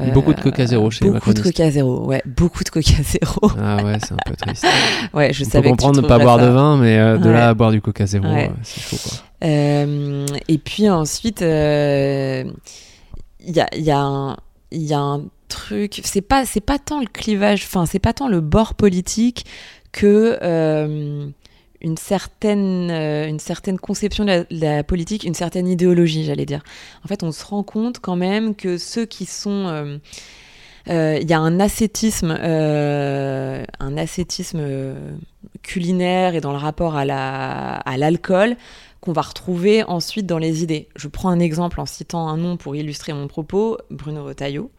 Euh, 0.00 0.10
Beaucoup 0.10 0.34
de 0.34 0.40
Coca 0.40 0.66
Zéro 0.66 0.90
chez 0.90 1.04
Beaucoup 1.08 1.32
de. 1.32 1.40
Coca 1.40 1.70
Zéro, 1.70 2.04
ouais, 2.06 2.20
beaucoup 2.26 2.64
de 2.64 2.68
Coca 2.68 2.90
Zéro. 3.04 3.48
Ah 3.62 3.76
ouais, 3.84 3.96
c'est 4.02 4.12
un 4.12 4.16
peu 4.26 4.34
triste. 4.34 4.66
ouais, 5.14 5.32
je 5.32 5.42
On 5.42 5.44
peut 5.46 5.50
savais 5.52 5.62
que 5.62 5.68
tu 5.68 5.70
comprendre 5.70 6.02
ne 6.02 6.08
pas 6.08 6.18
boire 6.18 6.40
ça. 6.40 6.46
de 6.46 6.50
vin, 6.50 6.76
mais 6.78 6.98
euh, 6.98 7.16
de 7.16 7.28
Ouais. 7.28 7.32
là 7.32 7.50
à 7.50 7.54
boire 7.54 7.70
du 7.70 7.80
Coca 7.80 8.04
Zéro, 8.04 8.26
Ouais. 8.26 8.50
c'est 8.64 8.80
chaud 8.80 8.96
quoi. 9.02 9.12
Euh, 9.44 10.26
et 10.48 10.58
puis 10.58 10.88
ensuite, 10.88 11.42
euh, 11.42 12.44
il 13.40 13.54
y, 13.54 13.60
a, 13.60 13.68
il 13.74 13.82
y, 13.82 13.90
a 14.94 14.98
un- 15.00 15.26
truc, 15.48 16.00
c'est 16.04 16.22
pas, 16.22 16.46
c'est 16.46 16.60
pas 16.60 16.78
tant 16.78 16.98
le 17.00 17.06
clivage, 17.06 17.62
enfin, 17.64 17.86
c'est 17.86 17.98
pas 18.00 18.12
tant 18.12 18.26
le 18.26 18.40
bord 18.40 18.74
politique 18.74 19.44
que 19.92 20.36
euh, 20.42 21.28
une, 21.80 21.96
certaine, 21.96 22.90
euh, 22.90 23.28
une 23.28 23.38
certaine 23.38 23.78
conception 23.78 24.24
de 24.24 24.46
la, 24.50 24.82
politique, 24.82 25.22
une 25.22 25.34
certaine 25.34 25.68
idéologie, 25.68 26.24
j'allais 26.24 26.46
dire. 26.46 26.62
En 27.04 27.08
fait, 27.08 27.22
on 27.22 27.30
se 27.30 27.44
rend 27.44 27.62
compte 27.62 28.00
quand 28.00 28.16
même 28.16 28.56
que 28.56 28.78
ceux 28.78 29.04
qui 29.06 29.26
sont. 29.26 29.66
euh, 29.68 29.98
euh, 30.90 31.18
il 31.20 31.28
y 31.30 31.32
a 31.32 31.38
un 31.38 31.60
ascétisme, 31.60 32.36
euh, 32.38 33.64
un 33.80 33.96
ascétisme 33.96 34.58
euh, 34.60 35.12
culinaire 35.62 36.34
et 36.34 36.40
dans 36.40 36.52
le 36.52 36.58
rapport 36.58 36.96
à 36.96 37.04
la- 37.04 37.76
à 37.76 37.96
l'alcool 37.96 38.56
qu'on 39.04 39.12
va 39.12 39.20
retrouver 39.20 39.82
ensuite 39.84 40.24
dans 40.24 40.38
les 40.38 40.62
idées. 40.62 40.88
Je 40.96 41.08
prends 41.08 41.28
un 41.28 41.38
exemple 41.38 41.78
en 41.78 41.84
citant 41.84 42.26
un 42.26 42.38
nom 42.38 42.56
pour 42.56 42.74
illustrer 42.74 43.12
mon 43.12 43.28
propos, 43.28 43.76
Bruno 43.90 44.24
Retailleau, 44.24 44.70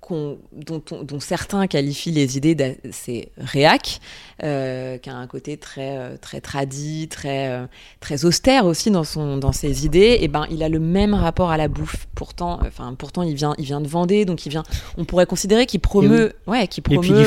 qu'on- 0.00 0.36
dont, 0.52 0.82
on- 0.90 1.02
dont 1.04 1.20
certains 1.20 1.66
qualifient 1.66 2.10
les 2.10 2.36
idées 2.36 2.54
d'assez 2.54 3.30
réac, 3.38 4.00
euh, 4.42 4.98
qui 4.98 5.08
a 5.08 5.14
un 5.16 5.26
côté 5.26 5.56
très 5.56 5.96
euh, 5.96 6.16
très 6.20 6.42
tradi, 6.42 7.08
très 7.08 7.48
euh, 7.48 7.66
très 8.00 8.26
austère 8.26 8.66
aussi 8.66 8.90
dans 8.90 9.04
son 9.04 9.38
dans 9.38 9.52
ses 9.52 9.86
idées. 9.86 10.18
Et 10.20 10.28
ben 10.28 10.44
il 10.50 10.62
a 10.62 10.68
le 10.68 10.78
même 10.78 11.14
rapport 11.14 11.50
à 11.50 11.56
la 11.56 11.68
bouffe. 11.68 12.06
Pourtant, 12.14 12.60
enfin 12.66 12.94
pourtant 12.98 13.22
il 13.22 13.34
vient 13.34 13.54
il 13.56 13.64
vient 13.64 13.80
de 13.80 13.88
Vendée, 13.88 14.26
donc 14.26 14.44
il 14.44 14.50
vient. 14.50 14.64
On 14.98 15.06
pourrait 15.06 15.24
considérer 15.24 15.64
qu'il 15.64 15.80
promeut, 15.80 16.34
ouais, 16.46 16.68
qu'il 16.68 16.82
promeut 16.82 17.24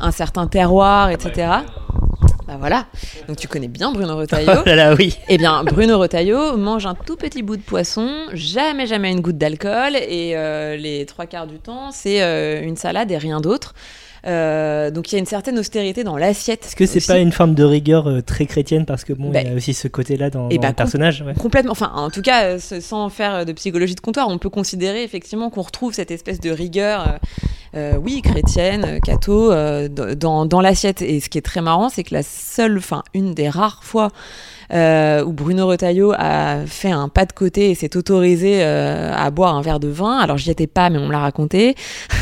un 0.00 0.10
certain 0.10 0.48
terroir, 0.48 1.10
etc. 1.10 1.58
Bah 2.48 2.56
voilà. 2.58 2.86
Donc 3.28 3.36
tu 3.36 3.46
connais 3.46 3.68
bien 3.68 3.92
Bruno 3.92 4.16
Retailleau. 4.16 4.52
Oh 4.58 4.62
là 4.64 4.74
là, 4.74 4.94
oui. 4.94 5.16
Eh 5.28 5.36
bien, 5.36 5.62
Bruno 5.64 5.98
Retailleau 5.98 6.56
mange 6.56 6.86
un 6.86 6.94
tout 6.94 7.16
petit 7.16 7.42
bout 7.42 7.56
de 7.58 7.62
poisson, 7.62 8.08
jamais, 8.32 8.86
jamais 8.86 9.12
une 9.12 9.20
goutte 9.20 9.36
d'alcool, 9.38 9.94
et 9.96 10.32
euh, 10.34 10.74
les 10.76 11.04
trois 11.04 11.26
quarts 11.26 11.46
du 11.46 11.58
temps, 11.58 11.90
c'est 11.92 12.22
euh, 12.22 12.62
une 12.62 12.76
salade 12.76 13.10
et 13.12 13.18
rien 13.18 13.40
d'autre. 13.40 13.74
Euh, 14.26 14.90
donc 14.90 15.12
il 15.12 15.14
y 15.14 15.16
a 15.16 15.18
une 15.20 15.26
certaine 15.26 15.58
austérité 15.58 16.02
dans 16.04 16.16
l'assiette. 16.16 16.64
Est-ce 16.64 16.74
que 16.74 16.86
c'est 16.86 17.06
pas 17.06 17.18
une 17.18 17.30
forme 17.32 17.54
de 17.54 17.62
rigueur 17.62 18.08
euh, 18.08 18.20
très 18.20 18.46
chrétienne 18.46 18.84
parce 18.84 19.04
que 19.04 19.12
bon, 19.12 19.30
Bah, 19.30 19.42
il 19.42 19.48
y 19.48 19.52
a 19.52 19.54
aussi 19.54 19.74
ce 19.74 19.86
côté-là 19.86 20.28
dans, 20.30 20.48
et 20.48 20.56
dans 20.56 20.62
bah, 20.62 20.68
le 20.68 20.74
personnage. 20.74 21.22
ouais. 21.22 21.34
Complètement, 21.34 21.70
enfin 21.72 21.92
en 21.94 22.10
tout 22.10 22.22
cas, 22.22 22.44
euh, 22.46 22.58
sans 22.58 23.10
faire 23.10 23.44
de 23.46 23.52
psychologie 23.52 23.94
de 23.94 24.00
comptoir, 24.00 24.26
on 24.28 24.38
peut 24.38 24.50
considérer 24.50 25.04
effectivement 25.04 25.50
qu'on 25.50 25.62
retrouve 25.62 25.92
cette 25.94 26.10
espèce 26.10 26.40
de 26.40 26.50
rigueur, 26.50 27.18
oui, 28.02 28.22
chrétienne, 28.22 28.84
euh, 28.86 28.98
catho, 29.00 29.52
euh, 29.52 29.88
dans, 29.88 30.46
dans 30.46 30.60
l'assiette. 30.60 31.02
Et 31.02 31.20
ce 31.20 31.28
qui 31.28 31.38
est 31.38 31.42
très 31.42 31.60
marrant, 31.60 31.88
c'est 31.88 32.04
que 32.04 32.14
la 32.14 32.22
seule, 32.22 32.78
enfin 32.78 33.02
une 33.14 33.34
des 33.34 33.48
rares 33.48 33.84
fois 33.84 34.10
euh, 34.72 35.24
où 35.24 35.32
Bruno 35.32 35.66
Retailleau 35.66 36.12
a 36.16 36.58
fait 36.66 36.90
un 36.90 37.08
pas 37.08 37.24
de 37.26 37.32
côté 37.32 37.70
et 37.70 37.74
s'est 37.74 37.96
autorisé 37.96 38.62
euh, 38.62 39.12
à 39.14 39.30
boire 39.30 39.54
un 39.56 39.62
verre 39.62 39.80
de 39.80 39.88
vin, 39.88 40.18
alors 40.18 40.36
j'y 40.38 40.50
étais 40.50 40.66
pas, 40.66 40.90
mais 40.90 40.98
on 40.98 41.06
me 41.06 41.12
l'a 41.12 41.20
raconté, 41.20 41.74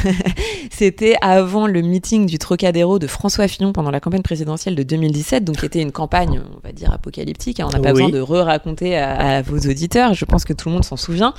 c'était 0.70 1.16
avant 1.20 1.66
le 1.66 1.82
meeting 1.82 2.26
du 2.26 2.38
Trocadéro 2.38 2.98
de 2.98 3.06
François 3.06 3.48
Fillon 3.48 3.72
pendant 3.72 3.90
la 3.90 4.00
campagne 4.00 4.22
présidentielle 4.22 4.74
de 4.74 4.82
2017, 4.82 5.44
donc 5.44 5.56
qui 5.56 5.66
était 5.66 5.82
une 5.82 5.92
campagne, 5.92 6.40
on 6.56 6.66
va 6.66 6.72
dire, 6.72 6.92
apocalyptique. 6.92 7.60
hein. 7.60 7.66
On 7.68 7.76
n'a 7.76 7.80
pas 7.80 7.92
Oui. 7.92 8.02
besoin 8.04 8.08
de 8.10 8.20
re-raconter 8.20 8.96
à, 8.96 9.38
à 9.38 9.42
vos 9.42 9.56
auditeurs. 9.58 10.14
Je 10.14 10.24
pense 10.24 10.44
que 10.44 10.52
tout 10.52 10.68
le 10.68 10.74
monde 10.74 10.84
s'en 10.84 10.96
souvient. 10.96 11.34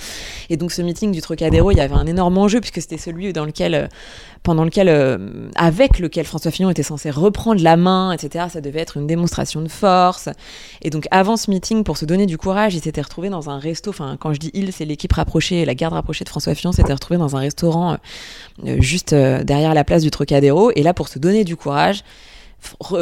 Et 0.50 0.58
donc, 0.58 0.72
ce 0.72 0.82
meeting 0.82 1.12
du 1.12 1.22
Trocadéro, 1.22 1.72
il 1.72 1.78
y 1.78 1.82
avait 1.82 1.94
un 1.96 2.06
énorme 2.08 2.38
enjeu 2.38 2.60
puisque 2.60 2.82
c'était 2.82 2.98
celui 2.98 3.34
dans 3.34 3.46
lequel, 3.46 3.74
euh, 3.76 3.88
pendant 4.48 4.64
lequel, 4.64 4.88
euh, 4.88 5.18
avec 5.56 6.00
lequel 6.00 6.26
François 6.26 6.52
Fillon 6.52 6.70
était 6.70 6.82
censé 6.82 7.10
reprendre 7.10 7.62
la 7.62 7.76
main, 7.76 8.14
etc. 8.14 8.46
Ça 8.50 8.62
devait 8.62 8.80
être 8.80 8.96
une 8.96 9.06
démonstration 9.06 9.62
de 9.62 9.68
force. 9.68 10.30
Et 10.82 10.90
donc, 10.90 11.06
avant 11.12 11.36
ce 11.36 11.52
meeting, 11.52 11.84
pour 11.84 11.98
se 11.98 12.06
donner 12.06 12.26
du 12.28 12.38
courage, 12.38 12.74
il 12.74 12.80
s'était 12.80 13.02
retrouvé 13.02 13.28
dans 13.28 13.50
un 13.50 13.60
resto. 13.60 13.90
Enfin, 13.90 14.16
quand 14.18 14.34
je 14.34 14.40
dis 14.40 14.50
il, 14.54 14.72
c'est 14.72 14.86
l'équipe 14.86 15.12
rapprochée, 15.12 15.66
la 15.66 15.76
garde 15.76 15.96
rapprochée 15.96 16.24
de 16.24 16.30
François 16.30 16.56
Fillon 16.56 16.72
s'était 16.72 16.94
retrouvé 16.94 17.18
dans 17.18 17.36
un 17.36 17.40
restaurant 17.40 17.98
euh, 18.66 18.78
juste 18.80 19.12
euh, 19.12 19.44
derrière 19.44 19.74
la 19.74 19.84
place 19.84 20.02
du 20.02 20.12
Trocadéro. 20.12 20.72
Et 20.78 20.82
là, 20.82 20.94
pour 20.94 21.10
se 21.10 21.20
donner 21.20 21.44
du 21.44 21.58
courage, 21.58 22.06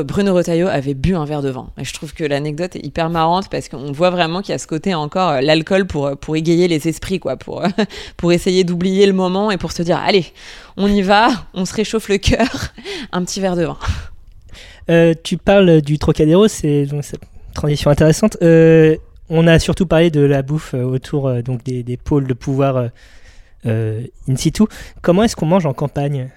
Bruno 0.03 0.33
Retailleau 0.33 0.67
avait 0.67 0.93
bu 0.93 1.15
un 1.15 1.25
verre 1.25 1.41
de 1.41 1.49
vin. 1.49 1.69
Et 1.77 1.83
je 1.83 1.93
trouve 1.93 2.13
que 2.13 2.23
l'anecdote 2.23 2.75
est 2.75 2.85
hyper 2.85 3.09
marrante 3.09 3.49
parce 3.49 3.67
qu'on 3.69 3.91
voit 3.91 4.09
vraiment 4.09 4.41
qu'il 4.41 4.51
y 4.51 4.55
a 4.55 4.57
ce 4.57 4.67
côté 4.67 4.93
encore 4.93 5.31
euh, 5.31 5.41
l'alcool 5.41 5.85
pour, 5.85 6.07
euh, 6.07 6.15
pour 6.15 6.35
égayer 6.35 6.67
les 6.67 6.87
esprits, 6.87 7.19
quoi, 7.19 7.37
pour, 7.37 7.63
euh, 7.63 7.69
pour 8.17 8.31
essayer 8.31 8.63
d'oublier 8.63 9.05
le 9.05 9.13
moment 9.13 9.51
et 9.51 9.57
pour 9.57 9.71
se 9.71 9.81
dire 9.81 9.97
allez, 9.97 10.25
on 10.77 10.87
y 10.87 11.01
va, 11.01 11.29
on 11.53 11.65
se 11.65 11.73
réchauffe 11.73 12.09
le 12.09 12.17
cœur, 12.17 12.73
un 13.11 13.23
petit 13.23 13.41
verre 13.41 13.55
de 13.55 13.65
vin. 13.65 13.77
Tu 15.23 15.37
parles 15.37 15.81
du 15.81 15.97
Trocadéro, 15.97 16.47
c'est 16.47 16.85
donc 16.85 17.03
transition 17.55 17.89
intéressante. 17.89 18.37
On 18.41 19.47
a 19.47 19.57
surtout 19.57 19.87
parlé 19.87 20.11
de 20.11 20.21
la 20.21 20.43
bouffe 20.43 20.75
autour 20.75 21.41
donc 21.41 21.63
des, 21.63 21.81
des 21.81 21.97
pôles 21.97 22.27
de 22.27 22.35
pouvoir 22.35 22.89
in 23.65 24.35
situ. 24.35 24.63
Comment 25.01 25.23
est-ce 25.23 25.35
qu'on 25.35 25.47
mange 25.47 25.65
en 25.65 25.73
campagne? 25.73 26.29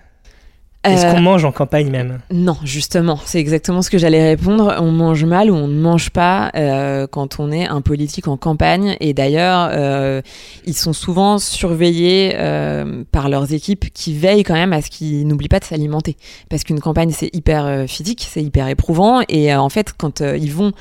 Est-ce 0.85 1.07
Euh, 1.07 1.13
qu'on 1.13 1.21
mange 1.21 1.45
en 1.45 1.51
campagne 1.51 1.91
même? 1.91 2.21
Non, 2.33 2.57
justement, 2.63 3.19
c'est 3.25 3.41
exactement 3.41 3.83
ce 3.83 3.91
que 3.91 3.99
j'allais 3.99 4.23
répondre. 4.29 4.77
On 4.81 4.93
mange 4.93 5.25
mal 5.25 5.51
ou 5.51 5.55
on 5.55 5.67
ne 5.67 5.79
mange 5.81 6.11
pas 6.11 6.51
euh, 6.55 7.07
quand 7.09 7.41
on 7.41 7.51
est 7.51 7.67
un 7.67 7.81
politique 7.81 8.29
en 8.29 8.37
campagne. 8.37 8.97
Et 9.01 9.13
d'ailleurs, 9.13 9.71
euh, 9.73 10.23
ils 10.67 10.77
sont 10.77 10.93
souvent 10.93 11.39
surveillés 11.39 12.35
euh, 12.37 13.03
par 13.11 13.29
leurs 13.29 13.53
équipes 13.53 13.93
qui 13.93 14.15
veillent 14.17 14.45
quand 14.45 14.55
même 14.55 14.73
à 14.73 14.81
ce 14.81 14.89
qu'ils 14.89 15.27
n'oublient 15.27 15.49
pas 15.49 15.59
de 15.61 15.65
s'alimenter. 15.65 16.17
Parce 16.49 16.63
qu'une 16.63 16.81
campagne, 16.81 17.11
c'est 17.11 17.35
hyper 17.35 17.67
euh, 17.67 17.87
physique, 17.89 18.27
c'est 18.31 18.43
hyper 18.43 18.69
éprouvant. 18.69 19.21
Et 19.29 19.53
euh, 19.53 19.61
en 19.61 19.69
fait, 19.69 19.93
quand 19.99 20.21
euh, 20.21 20.37
ils 20.37 20.53
vont 20.53 20.73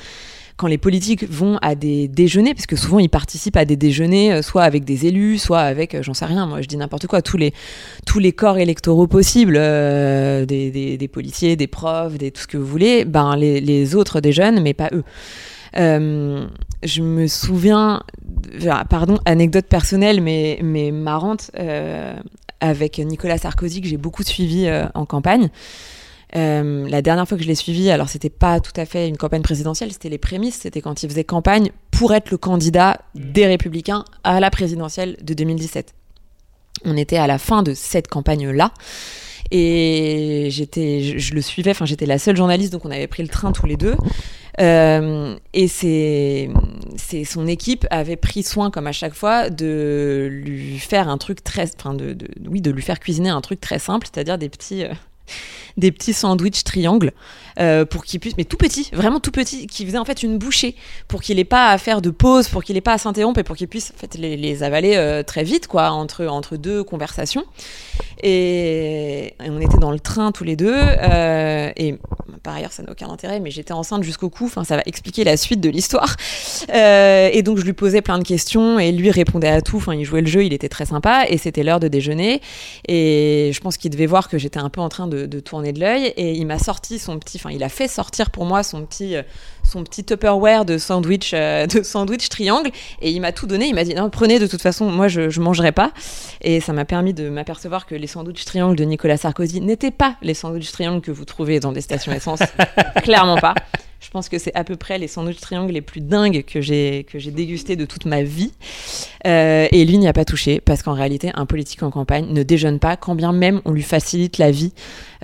quand 0.58 0.66
les 0.66 0.76
politiques 0.76 1.24
vont 1.30 1.56
à 1.62 1.76
des 1.76 2.08
déjeuners, 2.08 2.52
parce 2.52 2.66
que 2.66 2.74
souvent 2.74 2.98
ils 2.98 3.08
participent 3.08 3.56
à 3.56 3.64
des 3.64 3.76
déjeuners, 3.76 4.32
euh, 4.32 4.42
soit 4.42 4.64
avec 4.64 4.84
des 4.84 5.06
élus, 5.06 5.38
soit 5.38 5.60
avec, 5.60 5.94
euh, 5.94 6.02
j'en 6.02 6.14
sais 6.14 6.24
rien, 6.24 6.46
moi 6.46 6.60
je 6.60 6.66
dis 6.66 6.76
n'importe 6.76 7.06
quoi, 7.06 7.22
tous 7.22 7.36
les, 7.36 7.54
tous 8.04 8.18
les 8.18 8.32
corps 8.32 8.58
électoraux 8.58 9.06
possibles, 9.06 9.56
euh, 9.56 10.44
des, 10.44 10.72
des, 10.72 10.98
des 10.98 11.08
policiers, 11.08 11.54
des 11.54 11.68
profs, 11.68 12.18
des, 12.18 12.32
tout 12.32 12.42
ce 12.42 12.48
que 12.48 12.58
vous 12.58 12.66
voulez, 12.66 13.04
ben 13.04 13.36
les, 13.36 13.94
autres 13.94 14.20
déjeunent, 14.20 14.60
mais 14.60 14.74
pas 14.74 14.90
eux. 14.92 15.04
Je 15.74 17.02
me 17.02 17.26
souviens, 17.28 18.02
pardon, 18.90 19.18
anecdote 19.24 19.66
personnelle, 19.66 20.20
mais, 20.20 20.58
mais 20.62 20.90
marrante, 20.90 21.52
avec 22.60 22.98
Nicolas 22.98 23.38
Sarkozy, 23.38 23.80
que 23.80 23.88
j'ai 23.88 23.96
beaucoup 23.96 24.24
suivi 24.24 24.68
en 24.94 25.06
campagne. 25.06 25.50
Euh, 26.36 26.86
la 26.88 27.00
dernière 27.02 27.26
fois 27.26 27.38
que 27.38 27.42
je 27.42 27.48
l'ai 27.48 27.54
suivi, 27.54 27.90
alors 27.90 28.08
c'était 28.08 28.28
pas 28.30 28.60
tout 28.60 28.72
à 28.76 28.84
fait 28.84 29.08
une 29.08 29.16
campagne 29.16 29.42
présidentielle, 29.42 29.92
c'était 29.92 30.10
les 30.10 30.18
prémices, 30.18 30.56
c'était 30.60 30.80
quand 30.82 31.02
il 31.02 31.08
faisait 31.08 31.24
campagne 31.24 31.70
pour 31.90 32.12
être 32.12 32.30
le 32.30 32.36
candidat 32.36 33.00
des 33.14 33.46
Républicains 33.46 34.04
à 34.24 34.38
la 34.40 34.50
présidentielle 34.50 35.16
de 35.22 35.34
2017. 35.34 35.94
On 36.84 36.96
était 36.96 37.16
à 37.16 37.26
la 37.26 37.38
fin 37.38 37.62
de 37.62 37.72
cette 37.74 38.08
campagne-là. 38.08 38.72
Et 39.50 40.48
j'étais, 40.50 41.00
je, 41.00 41.18
je 41.18 41.34
le 41.34 41.40
suivais, 41.40 41.70
enfin 41.70 41.86
j'étais 41.86 42.04
la 42.04 42.18
seule 42.18 42.36
journaliste, 42.36 42.70
donc 42.72 42.84
on 42.84 42.90
avait 42.90 43.06
pris 43.06 43.22
le 43.22 43.30
train 43.30 43.50
tous 43.52 43.64
les 43.64 43.78
deux. 43.78 43.96
Euh, 44.60 45.36
et 45.54 45.68
c'est, 45.68 46.50
c'est 46.96 47.24
son 47.24 47.46
équipe 47.46 47.86
avait 47.90 48.16
pris 48.16 48.42
soin, 48.42 48.70
comme 48.70 48.86
à 48.86 48.92
chaque 48.92 49.14
fois, 49.14 49.48
de 49.48 50.28
lui 50.30 50.78
faire 50.78 51.08
un 51.08 51.16
truc 51.16 51.42
très, 51.42 51.70
enfin 51.78 51.94
de, 51.94 52.12
de- 52.12 52.28
oui, 52.46 52.60
de 52.60 52.70
lui 52.70 52.82
faire 52.82 53.00
cuisiner 53.00 53.30
un 53.30 53.40
truc 53.40 53.60
très 53.60 53.78
simple, 53.78 54.06
c'est-à-dire 54.12 54.36
des 54.36 54.50
petits, 54.50 54.84
euh, 54.84 54.92
des 55.76 55.92
petits 55.92 56.12
sandwichs 56.12 56.64
triangles 56.64 57.12
euh, 57.60 57.84
pour 57.84 58.04
qu'il 58.04 58.20
puisse, 58.20 58.36
mais 58.36 58.44
tout 58.44 58.56
petit, 58.56 58.88
vraiment 58.92 59.18
tout 59.18 59.30
petit, 59.30 59.66
qui 59.66 59.84
faisait 59.84 59.98
en 59.98 60.04
fait 60.04 60.22
une 60.22 60.38
bouchée 60.38 60.76
pour 61.08 61.22
qu'il 61.22 61.38
ait 61.38 61.44
pas 61.44 61.70
à 61.70 61.78
faire 61.78 62.00
de 62.00 62.10
pause, 62.10 62.48
pour 62.48 62.62
qu'il 62.62 62.76
ait 62.76 62.80
pas 62.80 62.92
à 62.92 62.98
s'interrompre 62.98 63.40
et 63.40 63.44
pour 63.44 63.56
qu'il 63.56 63.66
puisse 63.66 63.92
en 63.94 63.98
fait 63.98 64.14
les, 64.16 64.36
les 64.36 64.62
avaler 64.62 64.94
euh, 64.96 65.22
très 65.24 65.42
vite 65.42 65.66
quoi 65.66 65.90
entre 65.90 66.26
entre 66.26 66.56
deux 66.56 66.84
conversations. 66.84 67.44
Et, 68.22 69.34
on 69.40 69.60
était 69.60 69.78
dans 69.78 69.90
le 69.90 70.00
train 70.00 70.30
tous 70.30 70.44
les 70.44 70.56
deux 70.56 70.74
euh, 70.76 71.70
et 71.76 71.96
par 72.42 72.54
ailleurs 72.54 72.72
ça 72.72 72.82
n'a 72.82 72.92
aucun 72.92 73.08
intérêt, 73.08 73.40
mais 73.40 73.50
j'étais 73.50 73.72
enceinte 73.72 74.02
jusqu'au 74.02 74.30
cou. 74.30 74.48
Ça 74.48 74.76
va 74.76 74.82
expliquer 74.86 75.24
la 75.24 75.36
suite 75.36 75.60
de 75.60 75.68
l'histoire. 75.68 76.16
Et 76.72 77.42
donc 77.42 77.58
je 77.58 77.64
lui 77.64 77.72
posais 77.72 78.02
plein 78.02 78.18
de 78.18 78.24
questions 78.24 78.78
et 78.78 78.92
lui 78.92 79.10
répondait 79.10 79.48
à 79.48 79.62
tout. 79.62 79.82
Il 79.92 80.04
jouait 80.04 80.20
le 80.20 80.26
jeu, 80.26 80.44
il 80.44 80.52
était 80.52 80.68
très 80.68 80.86
sympa 80.86 81.24
et 81.28 81.38
c'était 81.38 81.62
l'heure 81.62 81.80
de 81.80 81.88
déjeuner. 81.88 82.40
Et 82.86 83.50
je 83.52 83.60
pense 83.60 83.76
qu'il 83.76 83.90
devait 83.90 84.06
voir 84.06 84.28
que 84.28 84.38
j'étais 84.38 84.58
un 84.58 84.68
peu 84.68 84.80
en 84.80 84.88
train 84.88 85.06
de, 85.06 85.17
de 85.26 85.40
tourner 85.40 85.72
de 85.72 85.80
l'œil 85.80 86.06
et 86.16 86.32
il 86.32 86.46
m'a 86.46 86.58
sorti 86.58 86.98
son 86.98 87.18
petit, 87.18 87.38
enfin 87.38 87.50
il 87.50 87.62
a 87.62 87.68
fait 87.68 87.88
sortir 87.88 88.30
pour 88.30 88.44
moi 88.44 88.62
son 88.62 88.84
petit, 88.84 89.16
euh, 89.16 89.22
son 89.64 89.84
petit 89.84 90.04
Tupperware 90.04 90.64
de 90.64 90.78
sandwich, 90.78 91.32
euh, 91.34 91.66
de 91.74 91.82
sandwich 91.82 92.28
triangle 92.28 92.70
et 93.00 93.10
il 93.10 93.20
m'a 93.20 93.32
tout 93.32 93.46
donné. 93.46 93.68
Il 93.68 93.74
m'a 93.74 93.84
dit 93.84 93.94
non 93.94 94.10
prenez 94.10 94.38
de 94.38 94.46
toute 94.46 94.62
façon, 94.62 94.90
moi 94.90 95.08
je, 95.08 95.30
je 95.30 95.40
mangerai 95.40 95.72
pas. 95.72 95.92
Et 96.40 96.60
ça 96.60 96.72
m'a 96.72 96.84
permis 96.84 97.14
de 97.14 97.28
m'apercevoir 97.28 97.86
que 97.86 97.94
les 97.94 98.06
sandwichs 98.06 98.44
triangles 98.44 98.76
de 98.76 98.84
Nicolas 98.84 99.16
Sarkozy 99.16 99.60
n'étaient 99.60 99.90
pas 99.90 100.16
les 100.22 100.34
sandwichs 100.34 100.72
triangles 100.72 101.00
que 101.00 101.10
vous 101.10 101.24
trouvez 101.24 101.60
dans 101.60 101.72
des 101.72 101.80
stations 101.80 102.12
essence, 102.12 102.40
clairement 103.02 103.38
pas. 103.38 103.54
Je 104.00 104.10
pense 104.10 104.28
que 104.28 104.38
c'est 104.38 104.54
à 104.54 104.62
peu 104.64 104.76
près 104.76 104.96
les 104.98 105.08
sandwichs 105.08 105.40
triangles 105.40 105.72
les 105.72 105.80
plus 105.80 106.00
dingues 106.00 106.44
que 106.44 106.60
j'ai 106.60 107.04
que 107.10 107.18
dégusté 107.30 107.74
de 107.76 107.84
toute 107.84 108.04
ma 108.04 108.22
vie. 108.22 108.52
Euh, 109.26 109.66
et 109.72 109.84
lui 109.84 109.98
n'y 109.98 110.06
a 110.08 110.12
pas 110.12 110.24
touché 110.24 110.60
parce 110.60 110.82
qu'en 110.82 110.92
réalité, 110.94 111.30
un 111.34 111.46
politique 111.46 111.82
en 111.82 111.90
campagne 111.90 112.26
ne 112.32 112.42
déjeune 112.42 112.78
pas, 112.78 112.96
quand 112.96 113.14
bien 113.14 113.32
même 113.32 113.60
on 113.64 113.72
lui 113.72 113.82
facilite 113.82 114.38
la 114.38 114.50
vie. 114.50 114.72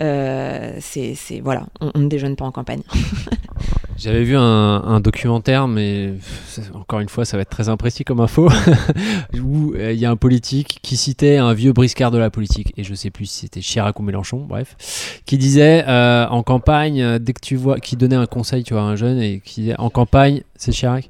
Euh, 0.00 0.76
c'est 0.80 1.14
c'est- 1.14 1.40
voilà, 1.40 1.66
on 1.80 1.98
ne 1.98 2.08
déjeune 2.08 2.36
pas 2.36 2.44
en 2.44 2.52
campagne. 2.52 2.82
J'avais 3.97 4.24
vu 4.24 4.36
un, 4.36 4.40
un 4.42 5.01
documentaire, 5.01 5.68
mais 5.68 6.14
encore 6.74 7.01
une 7.01 7.09
fois, 7.09 7.24
ça 7.24 7.36
va 7.36 7.42
être 7.42 7.51
très 7.51 7.68
imprécis 7.68 8.05
comme 8.05 8.20
info, 8.20 8.49
où 9.42 9.74
euh, 9.74 9.92
il 9.92 9.99
y 9.99 10.05
a 10.05 10.11
un 10.11 10.16
politique 10.16 10.80
qui 10.82 10.97
citait 10.97 11.36
un 11.36 11.55
vieux 11.55 11.72
briscard 11.72 12.11
de 12.11 12.18
la 12.18 12.30
politique, 12.30 12.72
et 12.76 12.84
je 12.84 12.95
sais 12.95 13.11
plus 13.11 13.26
si 13.26 13.40
c'était 13.40 13.61
Chirac 13.61 13.99
ou 14.01 14.03
Mélenchon, 14.03 14.45
bref, 14.49 15.20
qui 15.26 15.38
disait 15.38 15.84
euh, 15.86 16.26
en 16.28 16.42
campagne, 16.42 17.18
dès 17.18 17.32
que 17.32 17.40
tu 17.40 17.57
vois, 17.57 17.78
qui 17.78 17.97
donnait 17.97 18.16
un 18.16 18.26
conseil, 18.26 18.64
tu 18.64 18.74
vois, 18.74 18.82
à 18.82 18.86
un 18.86 18.97
jeune, 18.97 19.20
et 19.20 19.40
qui 19.45 19.62
disait 19.62 19.78
en 19.78 19.90
campagne, 19.90 20.42
c'est 20.57 20.72
Chirac. 20.72 21.09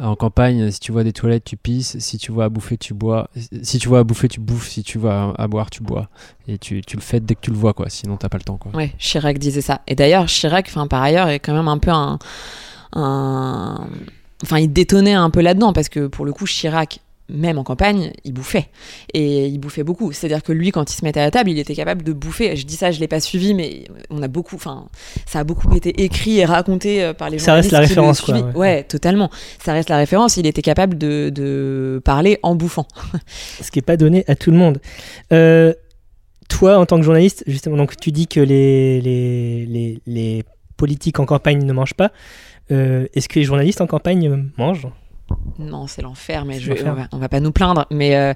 En 0.00 0.16
campagne, 0.16 0.70
si 0.70 0.80
tu 0.80 0.90
vois 0.90 1.04
des 1.04 1.12
toilettes, 1.12 1.44
tu 1.44 1.56
pisses. 1.56 1.98
Si 1.98 2.18
tu 2.18 2.32
vois 2.32 2.44
à 2.44 2.48
bouffer, 2.48 2.76
tu 2.76 2.94
bois. 2.94 3.28
Si 3.62 3.78
tu 3.78 3.88
vois 3.88 4.00
à 4.00 4.04
bouffer, 4.04 4.28
tu 4.28 4.40
bouffes. 4.40 4.68
Si 4.68 4.82
tu 4.82 4.98
vois 4.98 5.34
à, 5.38 5.46
boire, 5.48 5.70
tu 5.70 5.82
bois. 5.82 6.08
Et 6.48 6.58
tu, 6.58 6.82
le 6.94 7.00
fais 7.00 7.20
dès 7.20 7.34
que 7.34 7.40
tu 7.40 7.50
le 7.50 7.56
vois, 7.56 7.72
quoi. 7.72 7.88
Sinon, 7.88 8.16
t'as 8.16 8.28
pas 8.28 8.38
le 8.38 8.42
temps, 8.44 8.56
quoi. 8.56 8.72
Ouais, 8.74 8.92
Chirac 8.98 9.38
disait 9.38 9.60
ça. 9.60 9.82
Et 9.86 9.94
d'ailleurs, 9.94 10.26
Chirac, 10.26 10.72
par 10.88 11.02
ailleurs, 11.02 11.28
est 11.28 11.38
quand 11.40 11.54
même 11.54 11.68
un 11.68 11.78
peu 11.78 11.90
un, 11.90 12.18
un- 12.94 13.86
enfin 14.42 14.58
il 14.58 14.72
détonnait 14.72 15.14
un 15.14 15.30
peu 15.30 15.40
là-dedans 15.40 15.72
parce 15.72 15.88
que 15.88 16.06
pour 16.06 16.24
le 16.24 16.32
coup, 16.32 16.46
Chirac 16.46 17.00
même 17.32 17.58
en 17.58 17.64
campagne, 17.64 18.12
il 18.24 18.32
bouffait. 18.32 18.68
Et 19.14 19.46
il 19.46 19.58
bouffait 19.58 19.82
beaucoup. 19.82 20.12
C'est-à-dire 20.12 20.42
que 20.42 20.52
lui, 20.52 20.70
quand 20.70 20.92
il 20.92 20.96
se 20.96 21.04
mettait 21.04 21.20
à 21.20 21.24
la 21.24 21.30
table, 21.30 21.50
il 21.50 21.58
était 21.58 21.74
capable 21.74 22.02
de 22.02 22.12
bouffer. 22.12 22.56
Je 22.56 22.66
dis 22.66 22.76
ça, 22.76 22.90
je 22.90 23.00
l'ai 23.00 23.08
pas 23.08 23.20
suivi, 23.20 23.54
mais 23.54 23.84
on 24.10 24.22
a 24.22 24.28
beaucoup, 24.28 24.56
enfin, 24.56 24.86
ça 25.26 25.40
a 25.40 25.44
beaucoup 25.44 25.74
été 25.74 26.02
écrit 26.02 26.38
et 26.38 26.44
raconté 26.44 27.02
euh, 27.02 27.14
par 27.14 27.30
les 27.30 27.38
Ça 27.38 27.54
reste 27.54 27.70
la 27.72 27.80
référence, 27.80 28.20
quoi, 28.20 28.38
ouais. 28.38 28.54
Ouais, 28.54 28.82
totalement. 28.84 29.30
Ça 29.64 29.72
reste 29.72 29.88
la 29.90 29.96
référence. 29.96 30.36
Il 30.36 30.46
était 30.46 30.62
capable 30.62 30.98
de, 30.98 31.30
de 31.34 32.00
parler 32.04 32.38
en 32.42 32.54
bouffant. 32.54 32.86
ce 33.60 33.70
qui 33.70 33.78
n'est 33.78 33.82
pas 33.82 33.96
donné 33.96 34.24
à 34.28 34.36
tout 34.36 34.50
le 34.50 34.56
monde. 34.56 34.80
Euh, 35.32 35.72
toi, 36.48 36.78
en 36.78 36.86
tant 36.86 36.96
que 36.98 37.02
journaliste, 37.02 37.44
justement, 37.46 37.76
donc 37.76 37.96
tu 37.96 38.12
dis 38.12 38.26
que 38.26 38.40
les, 38.40 39.00
les, 39.00 39.66
les, 39.66 40.02
les 40.06 40.44
politiques 40.76 41.18
en 41.18 41.26
campagne 41.26 41.64
ne 41.64 41.72
mangent 41.72 41.94
pas. 41.94 42.12
Euh, 42.70 43.06
Est-ce 43.14 43.28
que 43.28 43.38
les 43.38 43.44
journalistes 43.44 43.80
en 43.80 43.86
campagne 43.86 44.50
mangent? 44.58 44.86
Non, 45.58 45.86
c'est 45.86 46.02
l'enfer, 46.02 46.44
mais 46.44 46.58
je, 46.58 46.72
on, 46.72 46.92
va, 46.92 47.08
on 47.12 47.18
va 47.18 47.28
pas 47.28 47.40
nous 47.40 47.52
plaindre. 47.52 47.86
Mais 47.90 48.16
euh, 48.16 48.32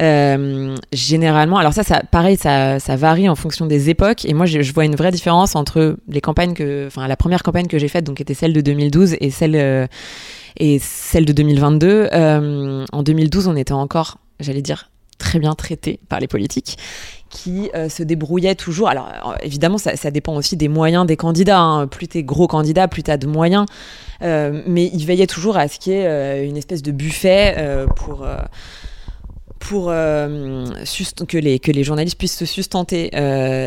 euh, 0.00 0.76
généralement, 0.92 1.58
alors 1.58 1.72
ça, 1.72 1.82
ça, 1.82 2.02
pareil, 2.10 2.36
ça, 2.36 2.78
ça 2.78 2.96
varie 2.96 3.28
en 3.28 3.34
fonction 3.34 3.66
des 3.66 3.90
époques. 3.90 4.24
Et 4.24 4.34
moi, 4.34 4.46
je, 4.46 4.62
je 4.62 4.72
vois 4.72 4.84
une 4.84 4.96
vraie 4.96 5.10
différence 5.10 5.56
entre 5.56 5.96
les 6.08 6.20
campagnes 6.20 6.54
que, 6.54 6.86
enfin, 6.86 7.06
la 7.08 7.16
première 7.16 7.42
campagne 7.42 7.66
que 7.66 7.78
j'ai 7.78 7.88
faite, 7.88 8.04
donc 8.04 8.20
était 8.20 8.34
celle 8.34 8.52
de 8.52 8.60
2012 8.60 9.16
et 9.20 9.30
celle 9.30 9.56
euh, 9.56 9.86
et 10.56 10.78
celle 10.78 11.24
de 11.24 11.32
2022. 11.32 12.08
Euh, 12.12 12.84
en 12.92 13.02
2012, 13.02 13.48
on 13.48 13.56
était 13.56 13.72
encore, 13.72 14.18
j'allais 14.40 14.62
dire, 14.62 14.90
très 15.18 15.38
bien 15.38 15.54
traité 15.54 16.00
par 16.08 16.20
les 16.20 16.28
politiques 16.28 16.76
qui 17.30 17.70
euh, 17.74 17.88
se 17.88 18.02
débrouillaient 18.02 18.54
toujours. 18.54 18.88
Alors 18.88 19.08
euh, 19.08 19.32
évidemment, 19.42 19.78
ça, 19.78 19.96
ça 19.96 20.10
dépend 20.10 20.34
aussi 20.36 20.56
des 20.56 20.68
moyens 20.68 21.06
des 21.06 21.16
candidats. 21.16 21.58
hein. 21.58 21.86
Plus 21.86 22.08
t'es 22.08 22.22
gros 22.22 22.46
candidat, 22.46 22.88
plus 22.88 23.02
t'as 23.02 23.16
de 23.16 23.26
moyens. 23.26 23.64
Euh, 24.22 24.62
mais 24.66 24.90
ils 24.92 25.06
veillaient 25.06 25.26
toujours 25.26 25.56
à 25.56 25.68
ce 25.68 25.78
qu'il 25.78 25.94
y 25.94 25.96
ait 25.96 26.06
euh, 26.06 26.46
une 26.46 26.56
espèce 26.56 26.82
de 26.82 26.92
buffet 26.92 27.54
euh, 27.58 27.86
pour. 27.86 28.26
pour 29.58 29.86
que, 29.86 31.38
les, 31.38 31.58
que 31.58 31.70
les 31.70 31.84
journalistes 31.84 32.18
puissent 32.18 32.36
se 32.36 32.46
sustenter. 32.46 33.10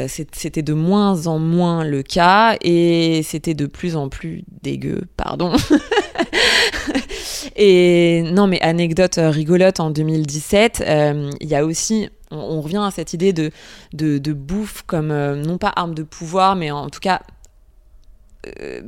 C'était 0.07 0.61
de 0.61 0.73
moins 0.73 1.27
en 1.27 1.39
moins 1.39 1.83
le 1.83 2.03
cas 2.03 2.57
et 2.61 3.21
c'était 3.23 3.53
de 3.53 3.65
plus 3.65 3.95
en 3.95 4.09
plus 4.09 4.43
dégueu, 4.61 5.01
pardon. 5.17 5.53
et 7.55 8.23
non, 8.23 8.47
mais 8.47 8.61
anecdote 8.61 9.17
rigolote 9.17 9.79
en 9.79 9.89
2017, 9.89 10.83
euh, 10.85 11.31
il 11.39 11.47
y 11.47 11.55
a 11.55 11.65
aussi, 11.65 12.09
on, 12.31 12.61
revient 12.61 12.83
à 12.85 12.91
cette 12.91 13.13
idée 13.13 13.33
de, 13.33 13.51
de, 13.93 14.33
bouffe 14.33 14.83
comme, 14.85 15.13
non 15.41 15.57
pas 15.57 15.71
arme 15.75 15.95
de 15.95 16.03
pouvoir, 16.03 16.55
mais 16.55 16.71
en 16.71 16.89
tout 16.89 16.99
cas 16.99 17.21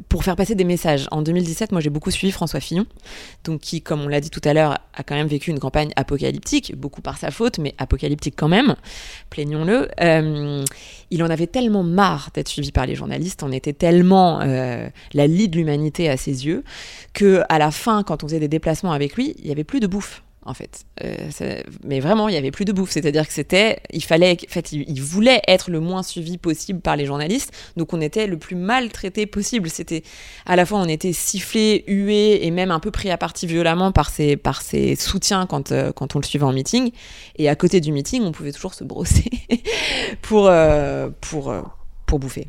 pour 0.09 0.23
faire 0.23 0.35
passer 0.35 0.55
des 0.55 0.63
messages. 0.63 1.07
En 1.11 1.21
2017, 1.21 1.71
moi 1.71 1.81
j'ai 1.81 1.89
beaucoup 1.89 2.11
suivi 2.11 2.31
François 2.31 2.59
Fillon, 2.59 2.85
donc 3.43 3.61
qui, 3.61 3.81
comme 3.81 4.01
on 4.01 4.07
l'a 4.07 4.21
dit 4.21 4.29
tout 4.29 4.41
à 4.43 4.53
l'heure, 4.53 4.77
a 4.93 5.03
quand 5.03 5.15
même 5.15 5.27
vécu 5.27 5.51
une 5.51 5.59
campagne 5.59 5.91
apocalyptique, 5.95 6.75
beaucoup 6.75 7.01
par 7.01 7.17
sa 7.17 7.31
faute, 7.31 7.59
mais 7.59 7.73
apocalyptique 7.77 8.35
quand 8.37 8.47
même, 8.47 8.75
plaignons-le. 9.29 9.89
Euh, 10.01 10.63
il 11.09 11.23
en 11.23 11.29
avait 11.29 11.47
tellement 11.47 11.83
marre 11.83 12.29
d'être 12.33 12.49
suivi 12.49 12.71
par 12.71 12.85
les 12.85 12.95
journalistes, 12.95 13.43
on 13.43 13.51
était 13.51 13.73
tellement 13.73 14.41
euh, 14.41 14.89
la 15.13 15.27
lie 15.27 15.49
de 15.49 15.57
l'humanité 15.57 16.09
à 16.09 16.17
ses 16.17 16.45
yeux, 16.45 16.63
que 17.13 17.43
à 17.49 17.59
la 17.59 17.71
fin, 17.71 18.03
quand 18.03 18.23
on 18.23 18.27
faisait 18.27 18.39
des 18.39 18.47
déplacements 18.47 18.91
avec 18.91 19.15
lui, 19.15 19.35
il 19.39 19.47
y 19.47 19.51
avait 19.51 19.63
plus 19.63 19.79
de 19.79 19.87
bouffe. 19.87 20.23
En 20.47 20.53
fait. 20.53 20.85
Euh, 21.03 21.61
mais 21.83 21.99
vraiment, 21.99 22.29
il 22.29 22.33
y 22.33 22.37
avait 22.37 22.51
plus 22.51 22.65
de 22.65 22.71
bouffe. 22.71 22.91
C'est-à-dire 22.91 23.27
que 23.27 23.33
c'était, 23.33 23.79
il 23.91 24.03
fallait, 24.03 24.37
en 24.49 24.51
fait, 24.51 24.71
il, 24.71 25.01
voulait 25.01 25.41
être 25.47 25.69
le 25.69 25.79
moins 25.79 26.03
suivi 26.03 26.37
possible 26.37 26.79
par 26.79 26.95
les 26.95 27.05
journalistes. 27.05 27.53
Donc 27.75 27.93
on 27.93 28.01
était 28.01 28.27
le 28.27 28.37
plus 28.37 28.55
maltraité 28.55 29.25
possible. 29.25 29.69
C'était 29.69 30.03
à 30.45 30.55
la 30.55 30.65
fois 30.65 30.79
on 30.79 30.87
était 30.87 31.13
sifflé, 31.13 31.83
hué 31.87 32.45
et 32.45 32.51
même 32.51 32.71
un 32.71 32.79
peu 32.79 32.91
pris 32.91 33.11
à 33.11 33.17
partie 33.17 33.45
violemment 33.45 33.91
par 33.91 34.09
ses 34.09 34.37
par 34.37 34.61
ses 34.61 34.95
soutiens 34.95 35.45
quand 35.45 35.71
euh, 35.71 35.91
quand 35.91 36.15
on 36.15 36.19
le 36.19 36.25
suivait 36.25 36.45
en 36.45 36.53
meeting. 36.53 36.91
Et 37.35 37.49
à 37.49 37.55
côté 37.55 37.81
du 37.81 37.91
meeting, 37.91 38.23
on 38.23 38.31
pouvait 38.31 38.53
toujours 38.53 38.73
se 38.73 38.83
brosser 38.83 39.29
pour 40.21 40.47
euh, 40.47 41.09
pour 41.21 41.53
pour 42.05 42.19
bouffer. 42.19 42.47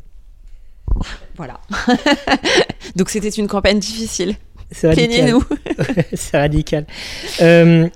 Voilà. 1.36 1.60
Donc 2.96 3.10
c'était 3.10 3.28
une 3.28 3.48
campagne 3.48 3.78
difficile. 3.78 4.36
C'est 4.70 4.88
radical. 4.88 5.08
Plaignez-nous. 5.08 5.44
c'est 6.14 6.38
radical. 6.38 6.86
Euh, 7.40 7.88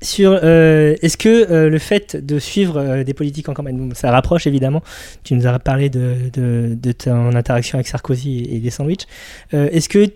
sur, 0.00 0.38
euh, 0.42 0.94
est-ce 1.02 1.16
que 1.16 1.50
euh, 1.50 1.68
le 1.68 1.78
fait 1.78 2.16
de 2.16 2.38
suivre 2.38 2.78
euh, 2.78 3.04
des 3.04 3.14
politiques 3.14 3.48
en 3.48 3.54
campagne, 3.54 3.92
ça 3.94 4.10
rapproche 4.10 4.46
évidemment. 4.46 4.82
Tu 5.24 5.34
nous 5.34 5.46
as 5.46 5.58
parlé 5.58 5.90
de, 5.90 6.30
de, 6.32 6.76
de 6.80 6.92
ton 6.92 7.34
interaction 7.34 7.78
avec 7.78 7.88
Sarkozy 7.88 8.44
et, 8.44 8.56
et 8.56 8.60
des 8.60 8.70
sandwichs. 8.70 9.06
Euh, 9.54 9.68
est-ce 9.72 9.88
que 9.88 10.06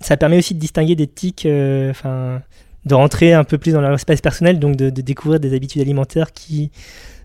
ça 0.00 0.16
permet 0.16 0.38
aussi 0.38 0.54
de 0.54 0.58
distinguer 0.58 0.94
des 0.94 1.06
tics, 1.06 1.46
euh, 1.46 1.90
enfin, 1.90 2.42
de 2.84 2.94
rentrer 2.94 3.32
un 3.32 3.44
peu 3.44 3.58
plus 3.58 3.72
dans 3.72 3.80
leur 3.80 3.94
espace 3.94 4.20
personnel, 4.20 4.58
donc 4.58 4.76
de, 4.76 4.90
de 4.90 5.02
découvrir 5.02 5.40
des 5.40 5.54
habitudes 5.54 5.82
alimentaires 5.82 6.32
qui 6.32 6.70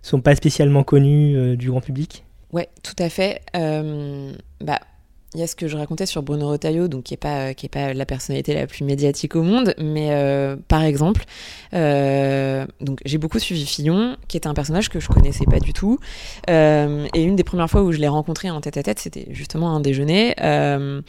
sont 0.02 0.22
pas 0.22 0.36
spécialement 0.36 0.84
connues 0.84 1.36
euh, 1.36 1.56
du 1.56 1.70
grand 1.70 1.82
public? 1.82 2.24
Ouais, 2.52 2.70
tout 2.84 2.96
à 3.00 3.10
fait. 3.10 3.42
Euh, 3.58 4.32
bah, 4.62 4.80
il 5.36 5.40
y 5.40 5.44
a 5.44 5.48
ce 5.48 5.56
que 5.56 5.68
je 5.68 5.78
racontais 5.78 6.06
sur 6.06 6.24
Bruno 6.24 6.50
Retailleau, 6.50 6.88
donc 6.88 7.04
qui 7.04 7.14
est 7.14 7.18
pas 7.18 7.52
est 7.52 7.70
pas 7.70 7.94
la 7.94 8.06
personnalité 8.06 8.54
la 8.54 8.68
plus 8.68 8.84
médiatique 8.86 9.36
au 9.36 9.44
monde, 9.44 9.74
mais 9.78 10.08
euh, 10.12 10.56
par 10.68 10.82
exemple, 10.84 11.26
euh, 11.74 12.66
j'ai 13.06 13.18
beaucoup 13.18 13.40
suivi 13.40 13.66
Fillon, 13.66 14.16
qui 14.28 14.38
était 14.38 14.48
un 14.48 14.54
personnage 14.54 14.90
que 14.90 15.00
je 15.00 15.08
connaissais 15.10 15.46
pas 15.46 15.60
du 15.60 15.74
tout, 15.74 16.00
Euh, 16.50 17.08
et 17.14 17.24
une 17.24 17.36
des 17.36 17.44
premières 17.44 17.70
fois 17.70 17.82
où 17.84 17.92
je 17.92 17.98
l'ai 18.00 18.08
rencontré 18.08 18.50
en 18.50 18.62
tête 18.62 18.78
à 18.78 18.84
tête, 18.84 19.00
c'était 19.00 19.28
justement 19.32 19.76
un 19.76 19.80
déjeuner 19.82 20.36
euh, 20.42 21.02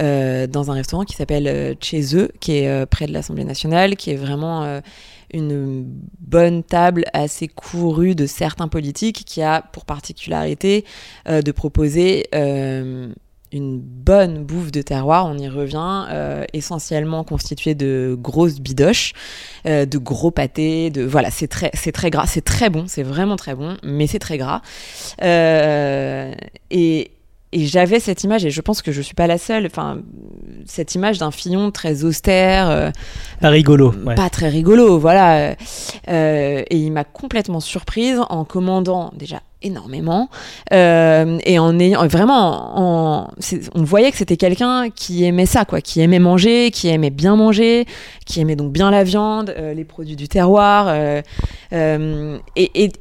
euh, 0.00 0.46
dans 0.46 0.70
un 0.70 0.74
restaurant 0.74 1.04
qui 1.04 1.16
s'appelle 1.16 1.48
euh, 1.48 1.74
Chez 1.80 2.16
eux, 2.16 2.30
qui 2.40 2.58
est 2.58 2.68
euh, 2.68 2.86
près 2.86 3.06
de 3.06 3.12
l'Assemblée 3.12 3.44
nationale, 3.44 3.96
qui 3.96 4.10
est 4.10 4.16
vraiment 4.16 4.62
euh, 4.62 4.80
une 5.32 5.84
bonne 6.20 6.62
table 6.62 7.04
assez 7.12 7.48
courue 7.48 8.14
de 8.14 8.26
certains 8.26 8.68
politiques 8.68 9.24
qui 9.24 9.42
a 9.42 9.62
pour 9.62 9.84
particularité 9.84 10.84
euh, 11.28 11.42
de 11.42 11.52
proposer 11.52 12.26
euh, 12.34 13.12
une 13.54 13.80
bonne 13.80 14.44
bouffe 14.44 14.72
de 14.72 14.82
terroir, 14.82 15.26
on 15.26 15.38
y 15.38 15.48
revient, 15.48 16.06
euh, 16.10 16.44
essentiellement 16.52 17.22
constituée 17.22 17.74
de 17.74 18.16
grosses 18.20 18.60
bidoches, 18.60 19.12
euh, 19.66 19.86
de 19.86 19.96
gros 19.96 20.32
pâtés, 20.32 20.90
de 20.90 21.02
voilà, 21.02 21.30
c'est 21.30 21.46
très, 21.46 21.70
c'est 21.72 21.92
très 21.92 22.10
gras, 22.10 22.26
c'est 22.26 22.44
très 22.44 22.68
bon, 22.68 22.84
c'est 22.88 23.04
vraiment 23.04 23.36
très 23.36 23.54
bon, 23.54 23.76
mais 23.84 24.08
c'est 24.08 24.18
très 24.18 24.38
gras. 24.38 24.60
Euh, 25.22 26.34
et 26.70 27.12
et 27.54 27.66
j'avais 27.66 28.00
cette 28.00 28.24
image, 28.24 28.44
et 28.44 28.50
je 28.50 28.60
pense 28.60 28.82
que 28.82 28.92
je 28.92 29.00
suis 29.00 29.14
pas 29.14 29.26
la 29.26 29.38
seule, 29.38 29.66
enfin, 29.66 29.98
cette 30.66 30.94
image 30.94 31.18
d'un 31.18 31.30
Fillon 31.30 31.70
très 31.70 32.04
austère, 32.04 32.68
euh, 32.68 32.90
Pas 33.40 33.48
rigolo. 33.50 33.94
ouais. 34.04 34.14
pas 34.16 34.28
très 34.28 34.48
rigolo, 34.48 34.98
voilà. 34.98 35.54
Euh, 36.08 36.62
et 36.68 36.76
il 36.76 36.90
m'a 36.90 37.04
complètement 37.04 37.60
surprise 37.60 38.20
en 38.28 38.44
commandant 38.44 39.12
déjà 39.16 39.40
énormément 39.62 40.28
euh, 40.72 41.38
et 41.46 41.58
en 41.58 41.78
ayant 41.78 42.06
vraiment 42.06 42.78
en, 42.78 43.30
on 43.74 43.82
voyait 43.82 44.10
que 44.10 44.18
c'était 44.18 44.36
quelqu'un 44.36 44.90
qui 44.90 45.24
aimait 45.24 45.46
ça 45.46 45.64
quoi 45.64 45.80
qui 45.80 46.02
aimait 46.02 46.18
manger 46.18 46.70
qui 46.70 46.88
aimait 46.88 47.08
bien 47.08 47.34
manger 47.34 47.86
qui 48.26 48.40
aimait 48.40 48.56
donc 48.56 48.72
bien 48.72 48.90
la 48.90 49.04
viande 49.04 49.54
euh, 49.56 49.72
les 49.72 49.84
produits 49.84 50.16
du 50.16 50.28
terroir 50.28 50.86
euh, 50.88 51.22
euh, 51.72 52.36
et, 52.56 52.84
et, 52.84 52.92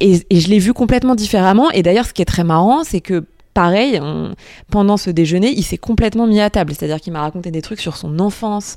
et, 0.00 0.20
et 0.28 0.40
je 0.40 0.48
l'ai 0.48 0.58
vu 0.58 0.72
complètement 0.72 1.14
différemment 1.14 1.70
et 1.70 1.84
d'ailleurs 1.84 2.06
ce 2.06 2.12
qui 2.12 2.22
est 2.22 2.26
très 2.26 2.42
marrant 2.44 2.82
c'est 2.82 3.00
que 3.00 3.24
pareil 3.54 4.00
pendant 4.70 4.96
ce 4.96 5.10
déjeuner 5.10 5.52
il 5.56 5.62
s'est 5.62 5.78
complètement 5.78 6.26
mis 6.26 6.40
à 6.40 6.50
table 6.50 6.72
c'est 6.76 6.84
à 6.84 6.88
dire 6.88 7.00
qu'il 7.00 7.12
m'a 7.12 7.20
raconté 7.20 7.50
des 7.50 7.62
trucs 7.62 7.80
sur 7.80 7.96
son 7.96 8.18
enfance 8.18 8.76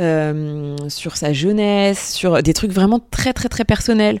euh, 0.00 0.76
sur 0.88 1.16
sa 1.16 1.32
jeunesse, 1.32 2.14
sur 2.14 2.42
des 2.42 2.52
trucs 2.52 2.72
vraiment 2.72 3.00
très 3.12 3.32
très 3.32 3.48
très 3.48 3.64
personnels. 3.64 4.18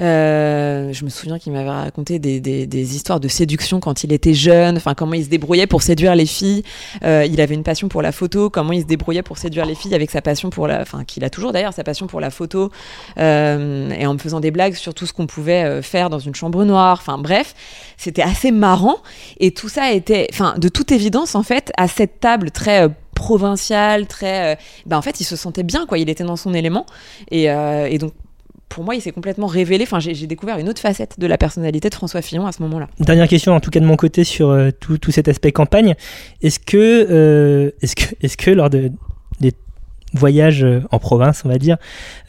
Euh, 0.00 0.92
je 0.92 1.04
me 1.04 1.10
souviens 1.10 1.38
qu'il 1.38 1.52
m'avait 1.52 1.68
raconté 1.68 2.18
des, 2.18 2.40
des, 2.40 2.96
histoires 2.96 3.20
de 3.20 3.28
séduction 3.28 3.80
quand 3.80 4.02
il 4.02 4.12
était 4.12 4.34
jeune, 4.34 4.76
enfin 4.76 4.94
comment 4.94 5.14
il 5.14 5.24
se 5.24 5.28
débrouillait 5.28 5.66
pour 5.66 5.82
séduire 5.82 6.14
les 6.14 6.26
filles. 6.26 6.62
Euh, 7.04 7.26
il 7.28 7.40
avait 7.40 7.54
une 7.54 7.62
passion 7.62 7.88
pour 7.88 8.02
la 8.02 8.12
photo, 8.12 8.50
comment 8.50 8.72
il 8.72 8.82
se 8.82 8.86
débrouillait 8.86 9.22
pour 9.22 9.38
séduire 9.38 9.66
les 9.66 9.74
filles 9.74 9.94
avec 9.94 10.10
sa 10.10 10.22
passion 10.22 10.50
pour 10.50 10.66
la, 10.66 10.80
enfin 10.80 11.04
qu'il 11.04 11.24
a 11.24 11.30
toujours 11.30 11.52
d'ailleurs 11.52 11.74
sa 11.74 11.84
passion 11.84 12.06
pour 12.06 12.20
la 12.20 12.30
photo, 12.30 12.70
euh, 13.18 13.90
et 13.90 14.06
en 14.06 14.14
me 14.14 14.18
faisant 14.18 14.40
des 14.40 14.50
blagues 14.50 14.74
sur 14.74 14.94
tout 14.94 15.06
ce 15.06 15.12
qu'on 15.12 15.26
pouvait 15.26 15.82
faire 15.82 16.08
dans 16.08 16.18
une 16.18 16.34
chambre 16.34 16.64
noire. 16.64 16.98
Enfin 17.00 17.18
bref, 17.18 17.54
c'était 17.96 18.22
assez 18.22 18.50
marrant 18.50 18.96
et 19.38 19.50
tout 19.52 19.68
ça 19.68 19.92
était, 19.92 20.28
enfin 20.32 20.54
de 20.56 20.68
toute 20.68 20.92
évidence 20.92 21.34
en 21.34 21.42
fait 21.42 21.72
à 21.76 21.88
cette 21.88 22.20
table 22.20 22.50
très 22.50 22.88
provinciale, 23.14 24.06
très, 24.06 24.58
ben 24.86 24.96
en 24.96 25.02
fait 25.02 25.20
il 25.20 25.24
se 25.24 25.36
sentait 25.36 25.62
bien 25.62 25.84
quoi, 25.84 25.98
il 25.98 26.08
était 26.08 26.24
dans 26.24 26.36
son 26.36 26.54
élément 26.54 26.86
et 27.30 27.48
donc 27.98 28.12
pour 28.70 28.84
moi, 28.84 28.94
il 28.94 29.02
s'est 29.02 29.10
complètement 29.10 29.48
révélé. 29.48 29.84
Enfin, 29.84 29.98
j'ai 30.00 30.26
découvert 30.26 30.56
une 30.56 30.68
autre 30.68 30.80
facette 30.80 31.20
de 31.20 31.26
la 31.26 31.36
personnalité 31.36 31.90
de 31.90 31.94
François 31.94 32.22
Fillon 32.22 32.46
à 32.46 32.52
ce 32.52 32.62
moment-là. 32.62 32.88
Dernière 33.00 33.28
question, 33.28 33.52
en 33.52 33.60
tout 33.60 33.70
cas 33.70 33.80
de 33.80 33.84
mon 33.84 33.96
côté, 33.96 34.24
sur 34.24 34.48
euh, 34.48 34.70
tout, 34.70 34.96
tout 34.96 35.10
cet 35.10 35.28
aspect 35.28 35.52
campagne. 35.52 35.96
Est-ce 36.40 36.60
que, 36.60 37.06
euh, 37.10 37.70
que, 37.82 38.14
est-ce 38.22 38.36
que 38.36 38.50
lors 38.50 38.70
de, 38.70 38.92
des 39.40 39.52
voyages 40.12 40.64
euh, 40.64 40.82
en 40.90 40.98
province, 40.98 41.42
on 41.44 41.48
va 41.48 41.58
dire, 41.58 41.76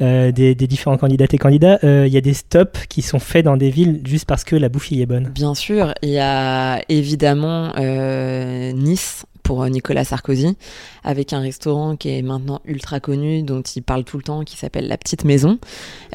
euh, 0.02 0.32
des, 0.32 0.56
des 0.56 0.68
différents 0.68 0.98
candidates 0.98 1.34
et 1.34 1.38
candidats, 1.38 1.80
euh, 1.84 2.06
il 2.08 2.14
y 2.14 2.18
a 2.18 2.22
des 2.22 2.34
stops 2.34 2.88
qui 2.88 3.02
sont 3.02 3.20
faits 3.20 3.46
dans 3.46 3.58
des 3.58 3.70
villes 3.70 4.02
juste 4.04 4.26
parce 4.26 4.44
que 4.44 4.56
la 4.56 4.70
bouffe 4.70 4.92
y 4.92 5.02
est 5.02 5.06
bonne? 5.06 5.30
Bien 5.30 5.56
sûr, 5.56 5.94
il 6.02 6.10
y 6.10 6.20
a 6.20 6.82
évidemment 6.90 7.74
euh, 7.78 8.72
Nice 8.72 9.26
pour 9.44 9.64
euh, 9.64 9.70
Nicolas 9.70 10.04
Sarkozy, 10.04 10.56
avec 11.04 11.34
un 11.34 11.40
restaurant 11.40 11.96
qui 11.96 12.10
est 12.10 12.22
maintenant 12.22 12.62
ultra 12.66 13.00
connu, 13.00 13.44
dont 13.44 13.62
il 13.62 13.84
parle 13.84 14.04
tout 14.04 14.18
le 14.18 14.24
temps, 14.24 14.44
qui 14.44 14.58
s'appelle 14.58 14.88
La 14.88 14.98
Petite 14.98 15.24
Maison, 15.24 15.60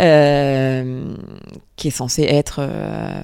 euh, 0.00 1.14
qui 1.76 1.88
est 1.88 1.92
censé 1.92 2.22
être, 2.22 2.60
euh, 2.60 3.22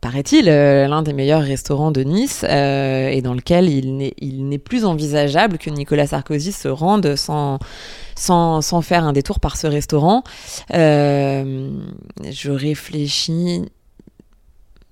paraît-il, 0.00 0.46
l'un 0.46 1.02
des 1.02 1.12
meilleurs 1.12 1.42
restaurants 1.42 1.90
de 1.90 2.02
Nice, 2.02 2.44
et 2.44 3.20
dans 3.22 3.34
lequel 3.34 3.68
il 3.68 3.96
n'est, 4.48 4.58
plus 4.58 4.84
envisageable 4.84 5.58
que 5.58 5.70
Nicolas 5.70 6.08
Sarkozy 6.08 6.52
se 6.52 6.68
rende 6.68 7.14
sans, 7.16 7.58
sans, 8.16 8.60
sans 8.60 8.82
faire 8.82 9.04
un 9.04 9.12
détour 9.12 9.40
par 9.40 9.56
ce 9.56 9.66
restaurant. 9.66 10.22
Je 10.70 12.50
réfléchis. 12.50 13.62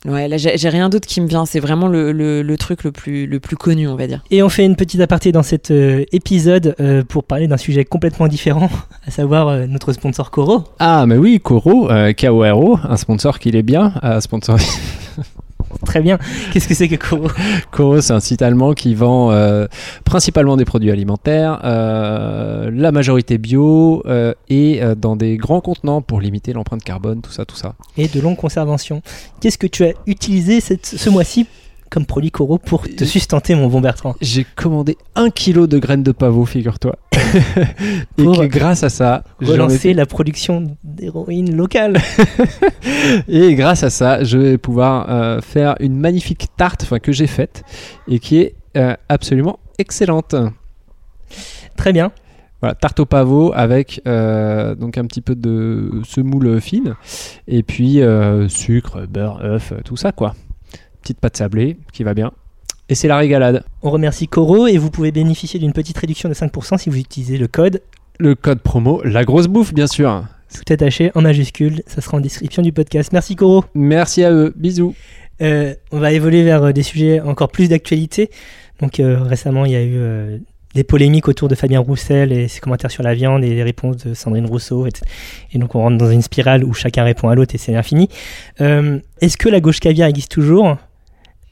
Ouais, 0.04 0.28
là 0.28 0.36
j'ai 0.36 0.68
rien 0.68 0.88
d'autre 0.88 1.08
qui 1.08 1.20
me 1.20 1.26
vient. 1.26 1.46
C'est 1.46 1.58
vraiment 1.58 1.88
le, 1.88 2.12
le, 2.12 2.42
le 2.42 2.56
truc 2.56 2.84
le 2.84 2.92
plus, 2.92 3.26
le 3.26 3.40
plus 3.40 3.56
connu, 3.56 3.88
on 3.88 3.96
va 3.96 4.06
dire. 4.06 4.22
Et 4.30 4.42
on 4.42 4.48
fait 4.48 4.64
une 4.64 4.76
petite 4.76 5.00
aparté 5.00 5.32
dans 5.32 5.42
cet 5.42 5.70
euh, 5.70 6.04
épisode 6.12 6.74
euh, 6.80 7.02
pour 7.02 7.24
parler 7.24 7.48
d'un 7.48 7.56
sujet 7.56 7.84
complètement 7.84 8.28
différent, 8.28 8.70
à 9.06 9.10
savoir 9.10 9.48
euh, 9.48 9.66
notre 9.66 9.92
sponsor 9.92 10.30
Coro. 10.30 10.64
Ah, 10.78 11.06
mais 11.06 11.16
oui, 11.16 11.40
Koro, 11.40 11.90
euh, 11.90 12.12
K-O-R-O, 12.12 12.78
un 12.88 12.96
sponsor 12.96 13.38
qu'il 13.38 13.56
est 13.56 13.62
bien 13.62 13.94
à 14.02 14.20
sponsoriser. 14.20 14.70
Très 15.84 16.00
bien. 16.00 16.18
Qu'est-ce 16.52 16.68
que 16.68 16.74
c'est 16.74 16.88
que 16.88 16.96
Coro 16.96 17.28
Koro, 17.70 18.00
c'est 18.00 18.12
un 18.12 18.20
site 18.20 18.42
allemand 18.42 18.72
qui 18.72 18.94
vend 18.94 19.30
euh, 19.32 19.66
principalement 20.04 20.56
des 20.56 20.64
produits 20.64 20.90
alimentaires, 20.90 21.60
euh, 21.64 22.70
la 22.72 22.92
majorité 22.92 23.38
bio 23.38 24.02
euh, 24.06 24.34
et 24.48 24.80
dans 24.96 25.16
des 25.16 25.36
grands 25.36 25.60
contenants 25.60 26.02
pour 26.02 26.20
limiter 26.20 26.52
l'empreinte 26.52 26.84
carbone, 26.84 27.20
tout 27.20 27.32
ça, 27.32 27.44
tout 27.44 27.56
ça. 27.56 27.74
Et 27.96 28.08
de 28.08 28.20
longue 28.20 28.36
conservation. 28.36 29.02
Qu'est-ce 29.40 29.58
que 29.58 29.66
tu 29.66 29.84
as 29.84 29.92
utilisé 30.06 30.60
cette, 30.60 30.86
ce 30.86 31.10
mois-ci 31.10 31.46
comme 31.90 32.06
produit 32.06 32.30
Coro 32.30 32.58
pour 32.58 32.88
te 32.88 33.04
sustenter, 33.04 33.54
mon 33.54 33.68
bon 33.68 33.80
Bertrand 33.80 34.14
J'ai 34.20 34.44
commandé 34.44 34.96
un 35.14 35.30
kilo 35.30 35.66
de 35.66 35.78
graines 35.78 36.02
de 36.02 36.12
pavot, 36.12 36.44
figure-toi. 36.44 36.96
et 38.18 38.22
Pour 38.22 38.40
que 38.40 38.46
grâce 38.46 38.82
à 38.82 38.88
ça, 38.88 39.24
j'en 39.40 39.48
ai 39.48 39.52
Relancer 39.52 39.94
la 39.94 40.06
production 40.06 40.76
d'héroïne 40.84 41.56
locale. 41.56 41.98
Et 43.28 43.54
grâce 43.54 43.82
à 43.82 43.90
ça, 43.90 44.24
je 44.24 44.38
vais 44.38 44.58
pouvoir 44.58 45.10
euh, 45.10 45.40
faire 45.40 45.76
une 45.80 45.96
magnifique 45.96 46.46
tarte 46.56 46.82
enfin, 46.82 46.98
que 46.98 47.12
j'ai 47.12 47.26
faite 47.26 47.62
et 48.08 48.18
qui 48.18 48.38
est 48.38 48.54
euh, 48.76 48.94
absolument 49.08 49.58
excellente. 49.78 50.34
Très 51.76 51.92
bien. 51.92 52.12
Voilà, 52.60 52.74
tarte 52.74 53.00
au 53.00 53.06
pavot 53.06 53.52
avec 53.54 54.00
euh, 54.06 54.74
donc 54.74 54.96
un 54.96 55.04
petit 55.04 55.20
peu 55.20 55.34
de 55.34 56.00
semoule 56.04 56.60
fine 56.60 56.94
et 57.46 57.62
puis 57.62 58.00
sucre, 58.48 59.06
beurre, 59.06 59.40
œuf, 59.44 59.72
tout 59.84 59.96
ça 59.96 60.12
quoi. 60.12 60.34
Petite 61.06 61.20
pâte 61.20 61.36
sablée 61.36 61.76
qui 61.92 62.02
va 62.02 62.14
bien. 62.14 62.32
Et 62.88 62.96
c'est 62.96 63.06
la 63.06 63.16
régalade. 63.16 63.62
On 63.80 63.92
remercie 63.92 64.26
Coro 64.26 64.66
et 64.66 64.76
vous 64.76 64.90
pouvez 64.90 65.12
bénéficier 65.12 65.60
d'une 65.60 65.72
petite 65.72 65.96
réduction 65.96 66.28
de 66.28 66.34
5% 66.34 66.78
si 66.78 66.90
vous 66.90 66.96
utilisez 66.96 67.38
le 67.38 67.46
code 67.46 67.80
Le 68.18 68.34
code 68.34 68.58
promo, 68.58 69.00
la 69.04 69.24
grosse 69.24 69.46
bouffe 69.46 69.72
bien 69.72 69.86
sûr. 69.86 70.24
tout 70.52 70.72
attaché 70.72 71.12
en 71.14 71.22
majuscule. 71.22 71.84
Ça 71.86 72.00
sera 72.00 72.16
en 72.16 72.20
description 72.20 72.60
du 72.60 72.72
podcast. 72.72 73.12
Merci 73.12 73.36
Coro. 73.36 73.64
Merci 73.76 74.24
à 74.24 74.32
eux, 74.32 74.52
bisous. 74.56 74.96
Euh, 75.42 75.76
on 75.92 76.00
va 76.00 76.10
évoluer 76.10 76.42
vers 76.42 76.64
euh, 76.64 76.72
des 76.72 76.82
sujets 76.82 77.20
encore 77.20 77.52
plus 77.52 77.68
d'actualité. 77.68 78.28
Donc 78.80 78.98
euh, 78.98 79.22
récemment, 79.22 79.64
il 79.64 79.70
y 79.70 79.76
a 79.76 79.82
eu 79.82 79.94
euh, 79.94 80.38
des 80.74 80.82
polémiques 80.82 81.28
autour 81.28 81.46
de 81.46 81.54
Fabien 81.54 81.78
Roussel 81.78 82.32
et 82.32 82.48
ses 82.48 82.58
commentaires 82.58 82.90
sur 82.90 83.04
la 83.04 83.14
viande 83.14 83.44
et 83.44 83.54
les 83.54 83.62
réponses 83.62 83.98
de 83.98 84.12
Sandrine 84.12 84.46
Rousseau. 84.46 84.88
Et, 84.88 84.90
et 85.52 85.58
donc 85.58 85.76
on 85.76 85.82
rentre 85.82 85.98
dans 85.98 86.10
une 86.10 86.22
spirale 86.22 86.64
où 86.64 86.74
chacun 86.74 87.04
répond 87.04 87.28
à 87.28 87.36
l'autre 87.36 87.54
et 87.54 87.58
c'est 87.58 87.76
infini. 87.76 88.08
Est-ce 88.58 89.36
que 89.36 89.48
la 89.48 89.60
gauche 89.60 89.78
caviar 89.78 90.08
existe 90.08 90.32
toujours? 90.32 90.76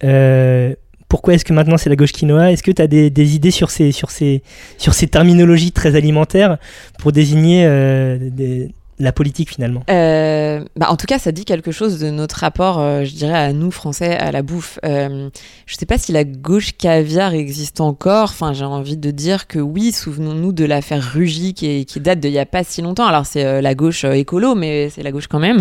Euh, 0.05 0.75
pourquoi 1.09 1.35
est-ce 1.35 1.45
que 1.45 1.53
maintenant 1.53 1.79
c'est 1.79 1.91
la 1.91 1.97
gauche 1.97 2.13
quinoa 2.13 2.53
Est-ce 2.53 2.63
que 2.63 2.71
tu 2.71 2.83
as 2.83 2.87
des, 2.87 3.11
des, 3.11 3.37
idées 3.37 3.51
sur 3.51 3.71
ces, 3.71 3.93
sur, 3.93 4.11
ces, 4.11 4.43
sur 4.79 4.95
ces 4.95 5.07
terminologies 5.07 5.73
très 5.73 5.97
alimentaires 5.97 6.59
pour 6.99 7.13
désigner 7.13 7.65
euh, 7.67 8.19
des, 8.21 8.71
la 8.99 9.13
politique 9.13 9.51
finalement 9.51 9.83
euh, 9.91 10.65
bah 10.77 10.87
En 10.89 10.97
tout 10.97 11.07
cas, 11.07 11.19
ça 11.19 11.33
dit 11.33 11.45
quelque 11.45 11.73
chose 11.73 11.99
de 11.99 12.11
notre 12.11 12.37
rapport, 12.37 12.79
euh, 12.79 13.05
je 13.05 13.15
dirais, 13.15 13.37
à 13.37 13.53
nous, 13.53 13.71
Français, 13.71 14.17
à 14.17 14.31
la 14.31 14.43
bouffe. 14.43 14.79
Euh, 14.85 15.29
je 15.67 15.75
ne 15.75 15.79
sais 15.79 15.87
pas 15.87 15.99
si 15.99 16.13
la 16.13 16.25
gauche 16.25 16.77
caviar 16.77 17.35
existe 17.35 17.81
encore. 17.81 18.31
Enfin, 18.31 18.53
j'ai 18.53 18.65
envie 18.65 18.97
de 18.97 19.11
dire 19.11 19.47
que 19.47 19.59
oui, 19.59 19.93
souvenons-nous 19.93 20.53
de 20.53 20.65
l'affaire 20.65 21.03
Rugy 21.03 21.55
qui, 21.55 21.87
qui 21.87 22.01
date 22.01 22.21
d'il 22.21 22.33
n'y 22.33 22.39
a 22.39 22.47
pas 22.47 22.63
si 22.63 22.83
longtemps. 22.83 23.07
Alors, 23.07 23.27
c'est 23.27 23.61
la 23.61 23.75
gauche 23.75 24.05
écolo, 24.05 24.55
mais 24.55 24.91
c'est 24.91 25.03
la 25.03 25.11
gauche 25.11 25.27
quand 25.27 25.41
même. 25.41 25.61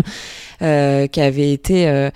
Qui 0.60 1.20
avait 1.20 1.52
été 1.52 2.10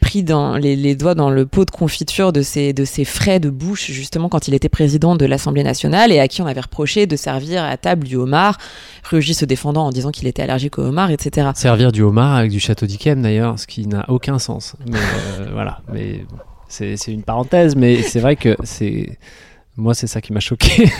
pris 0.00 0.24
dans 0.24 0.56
les, 0.56 0.74
les, 0.74 0.96
doigts 0.96 1.14
dans 1.14 1.30
le 1.30 1.46
pot 1.46 1.64
de 1.64 1.70
confiture 1.70 2.32
de 2.32 2.42
ses, 2.42 2.72
de 2.72 2.84
ses 2.84 3.04
frais 3.04 3.38
de 3.38 3.50
bouche, 3.50 3.90
justement, 3.90 4.28
quand 4.28 4.48
il 4.48 4.54
était 4.54 4.68
président 4.68 5.14
de 5.14 5.26
l'Assemblée 5.26 5.62
nationale 5.62 6.10
et 6.10 6.18
à 6.18 6.26
qui 6.26 6.42
on 6.42 6.46
avait 6.46 6.60
reproché 6.60 7.06
de 7.06 7.14
servir 7.14 7.62
à 7.62 7.76
table 7.76 8.06
du 8.06 8.16
homard, 8.16 8.58
Rugy 9.04 9.34
se 9.34 9.44
défendant 9.44 9.86
en 9.86 9.90
disant 9.90 10.10
qu'il 10.10 10.26
était 10.26 10.37
allergique 10.42 10.78
au 10.78 10.82
homard, 10.82 11.10
etc. 11.10 11.50
Servir 11.54 11.92
du 11.92 12.02
homard 12.02 12.36
avec 12.36 12.50
du 12.50 12.60
château 12.60 12.86
d'Yquem, 12.86 13.22
d'ailleurs, 13.22 13.58
ce 13.58 13.66
qui 13.66 13.86
n'a 13.86 14.04
aucun 14.08 14.38
sens. 14.38 14.76
Mais 14.86 14.98
voilà, 15.52 15.80
mais 15.92 16.24
c'est 16.68 16.96
une 17.08 17.22
parenthèse, 17.22 17.76
mais 17.76 18.02
c'est 18.02 18.20
vrai 18.20 18.36
que 18.36 18.56
c'est. 18.62 19.18
Moi, 19.76 19.94
c'est 19.94 20.08
ça 20.08 20.20
qui 20.20 20.32
m'a 20.32 20.40
choqué. 20.40 20.90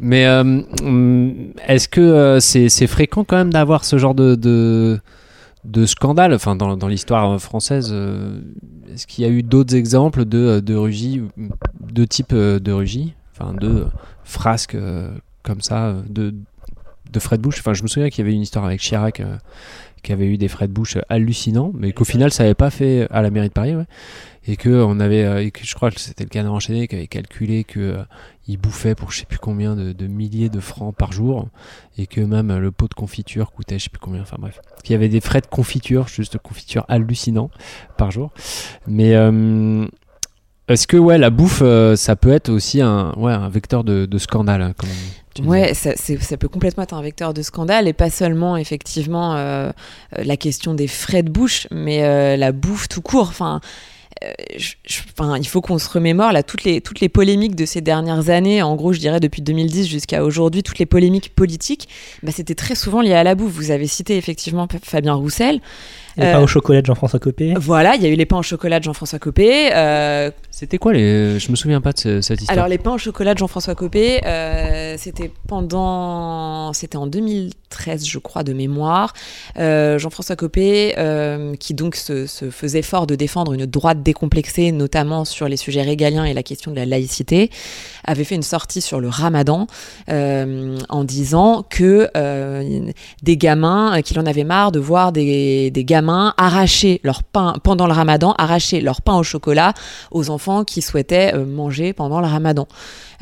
Mais 0.00 0.26
euh, 0.26 0.62
est-ce 1.66 1.88
que 1.88 2.00
euh, 2.00 2.40
c'est 2.40 2.86
fréquent 2.86 3.24
quand 3.24 3.36
même 3.36 3.52
d'avoir 3.52 3.84
ce 3.84 3.98
genre 3.98 4.14
de, 4.14 5.00
scandale 5.86 6.34
enfin, 6.34 6.56
dans, 6.56 6.88
l'histoire 6.88 7.40
française 7.40 7.90
euh, 7.92 8.40
Est-ce 8.92 9.06
qu'il 9.06 9.24
y 9.24 9.26
a 9.26 9.30
eu 9.30 9.42
d'autres 9.42 9.74
exemples 9.74 10.24
de, 10.24 10.60
de 10.60 10.74
rugis, 10.74 11.22
de 11.80 12.04
type 12.04 12.34
de 12.34 12.72
rugis, 12.72 13.14
enfin 13.32 13.54
de 13.54 13.86
frasques 14.24 14.76
comme 15.42 15.60
ça, 15.60 15.94
de, 16.08 16.34
de 17.12 17.20
frais 17.20 17.36
de 17.36 17.42
bouche 17.42 17.58
Enfin, 17.58 17.74
je 17.74 17.82
me 17.82 17.88
souviens 17.88 18.08
qu'il 18.10 18.24
y 18.24 18.28
avait 18.28 18.34
une 18.34 18.42
histoire 18.42 18.64
avec 18.64 18.80
Chirac 18.80 19.22
qui 20.02 20.12
avait 20.12 20.26
eu 20.26 20.38
des 20.38 20.48
frais 20.48 20.66
de 20.66 20.72
bouche 20.72 20.96
hallucinants, 21.08 21.72
mais 21.74 21.92
qu'au 21.92 22.04
final 22.04 22.32
ça. 22.32 22.44
n'avait 22.44 22.54
pas 22.54 22.70
fait 22.70 23.06
à 23.10 23.20
la 23.20 23.30
mairie 23.30 23.48
de 23.48 23.52
Paris, 23.52 23.76
ouais. 23.76 23.84
et 24.46 24.56
que 24.56 24.70
on 24.70 24.98
avait, 24.98 25.44
et 25.44 25.50
que 25.50 25.64
je 25.64 25.74
crois 25.74 25.90
que 25.90 26.00
c'était 26.00 26.24
le 26.24 26.30
canard 26.30 26.54
enchaîné 26.54 26.88
qui 26.88 26.94
avait 26.94 27.06
calculé 27.06 27.64
que 27.64 27.96
il 28.50 28.58
bouffait 28.58 28.96
pour 28.96 29.12
je 29.12 29.20
sais 29.20 29.26
plus 29.26 29.38
combien 29.38 29.76
de, 29.76 30.06
milliers 30.06 30.48
de 30.48 30.58
francs 30.58 30.94
par 30.94 31.12
jour 31.12 31.48
et 31.98 32.06
que 32.08 32.20
même 32.20 32.56
le 32.58 32.72
pot 32.72 32.88
de 32.88 32.94
confiture 32.94 33.52
coûtait 33.52 33.78
je 33.78 33.84
sais 33.84 33.90
plus 33.90 34.00
combien 34.00 34.22
enfin 34.22 34.38
bref. 34.40 34.60
Il 34.84 34.90
y 34.90 34.94
avait 34.94 35.08
des 35.08 35.20
frais 35.20 35.40
de 35.40 35.46
confiture 35.46 36.08
juste 36.08 36.32
de 36.32 36.38
confiture 36.38 36.84
hallucinants 36.88 37.50
par 37.96 38.10
jour. 38.10 38.32
Mais 38.88 39.14
euh, 39.14 39.86
est-ce 40.66 40.88
que 40.88 40.96
ouais 40.96 41.16
la 41.16 41.30
bouffe 41.30 41.60
euh, 41.62 41.94
ça 41.94 42.16
peut 42.16 42.32
être 42.32 42.48
aussi 42.48 42.80
un 42.80 43.12
ouais 43.16 43.32
un 43.32 43.48
vecteur 43.48 43.84
de, 43.84 44.18
scandale 44.18 44.62
hein, 44.62 44.72
Ouais, 45.44 45.74
ça, 45.74 45.92
ça, 45.96 46.36
peut 46.36 46.48
complètement 46.48 46.82
être 46.82 46.94
un 46.94 47.02
vecteur 47.02 47.34
de 47.34 47.42
scandale 47.42 47.88
et 47.88 47.92
pas 47.92 48.10
seulement 48.10 48.56
effectivement 48.56 49.34
euh, 49.36 49.70
la 50.12 50.36
question 50.36 50.74
des 50.74 50.88
frais 50.88 51.22
de 51.22 51.30
bouche, 51.30 51.66
mais 51.70 52.36
la 52.36 52.52
bouffe 52.52 52.88
tout 52.88 53.02
court. 53.02 53.28
Enfin, 53.28 53.60
euh, 54.22 54.32
enfin, 55.18 55.38
il 55.38 55.46
faut 55.46 55.60
qu'on 55.60 55.78
se 55.78 55.88
remémore 55.88 56.32
là 56.32 56.42
toutes 56.42 56.64
les 56.64 56.82
toutes 56.82 57.00
les 57.00 57.08
polémiques 57.08 57.54
de 57.54 57.64
ces 57.64 57.80
dernières 57.80 58.28
années. 58.28 58.60
En 58.60 58.76
gros, 58.76 58.92
je 58.92 58.98
dirais 58.98 59.20
depuis 59.20 59.40
2010 59.40 59.86
jusqu'à 59.86 60.24
aujourd'hui, 60.24 60.62
toutes 60.62 60.78
les 60.78 60.86
polémiques 60.86 61.34
politiques, 61.34 61.88
bah, 62.22 62.32
c'était 62.34 62.54
très 62.54 62.74
souvent 62.74 63.00
lié 63.00 63.14
à 63.14 63.24
la 63.24 63.34
bouffe. 63.34 63.52
Vous 63.52 63.70
avez 63.70 63.86
cité 63.86 64.16
effectivement 64.16 64.68
Fabien 64.82 65.14
Roussel. 65.14 65.60
Les 66.16 66.24
pains 66.24 66.40
au 66.40 66.46
chocolat 66.46 66.80
de 66.80 66.86
Jean-François 66.86 67.18
Copé. 67.18 67.54
Voilà, 67.56 67.94
il 67.94 68.02
y 68.02 68.06
a 68.06 68.08
eu 68.08 68.14
les 68.14 68.26
pains 68.26 68.38
au 68.38 68.42
chocolat 68.42 68.78
de 68.78 68.84
Jean-François 68.84 69.18
Copé. 69.18 69.70
Euh, 69.72 70.30
c'était 70.50 70.78
quoi 70.78 70.92
les 70.92 71.38
Je 71.38 71.50
me 71.50 71.56
souviens 71.56 71.80
pas 71.80 71.92
de 71.92 72.20
cette 72.20 72.40
histoire. 72.40 72.58
Alors 72.58 72.68
les 72.68 72.78
pains 72.78 72.92
au 72.92 72.98
chocolat 72.98 73.34
de 73.34 73.38
Jean-François 73.38 73.74
Copé, 73.74 74.20
euh, 74.26 74.96
c'était 74.98 75.30
pendant, 75.46 76.72
c'était 76.72 76.96
en 76.96 77.06
2013, 77.06 78.06
je 78.06 78.18
crois, 78.18 78.42
de 78.42 78.52
mémoire. 78.52 79.12
Euh, 79.58 79.98
Jean-François 79.98 80.36
Copé, 80.36 80.94
qui 81.58 81.74
donc 81.74 81.96
se, 81.96 82.26
se, 82.26 82.50
faisait 82.50 82.82
fort 82.82 83.06
de 83.06 83.14
défendre 83.14 83.52
une 83.52 83.66
droite 83.66 84.02
décomplexée, 84.02 84.72
notamment 84.72 85.24
sur 85.24 85.48
les 85.48 85.56
sujets 85.56 85.82
régaliens 85.82 86.24
et 86.24 86.34
la 86.34 86.42
question 86.42 86.72
de 86.72 86.76
la 86.76 86.86
laïcité, 86.86 87.50
avait 88.04 88.24
fait 88.24 88.34
une 88.34 88.42
sortie 88.42 88.80
sur 88.80 89.00
le 89.00 89.08
Ramadan 89.08 89.66
en 90.08 91.04
disant 91.04 91.64
que 91.68 92.10
des 93.22 93.36
gamins, 93.36 94.02
qu'il 94.02 94.18
en 94.18 94.26
avait 94.26 94.44
marre 94.44 94.72
de 94.72 94.80
voir 94.80 95.12
des, 95.12 95.70
des 95.70 95.84
gamins 95.84 96.00
arracher 96.36 97.00
leur 97.04 97.22
pain 97.22 97.54
pendant 97.62 97.86
le 97.86 97.92
ramadan, 97.92 98.34
arracher 98.38 98.80
leur 98.80 99.02
pain 99.02 99.16
au 99.16 99.22
chocolat 99.22 99.74
aux 100.10 100.30
enfants 100.30 100.64
qui 100.64 100.82
souhaitaient 100.82 101.34
euh, 101.34 101.44
manger 101.44 101.92
pendant 101.92 102.20
le 102.20 102.26
ramadan. 102.26 102.66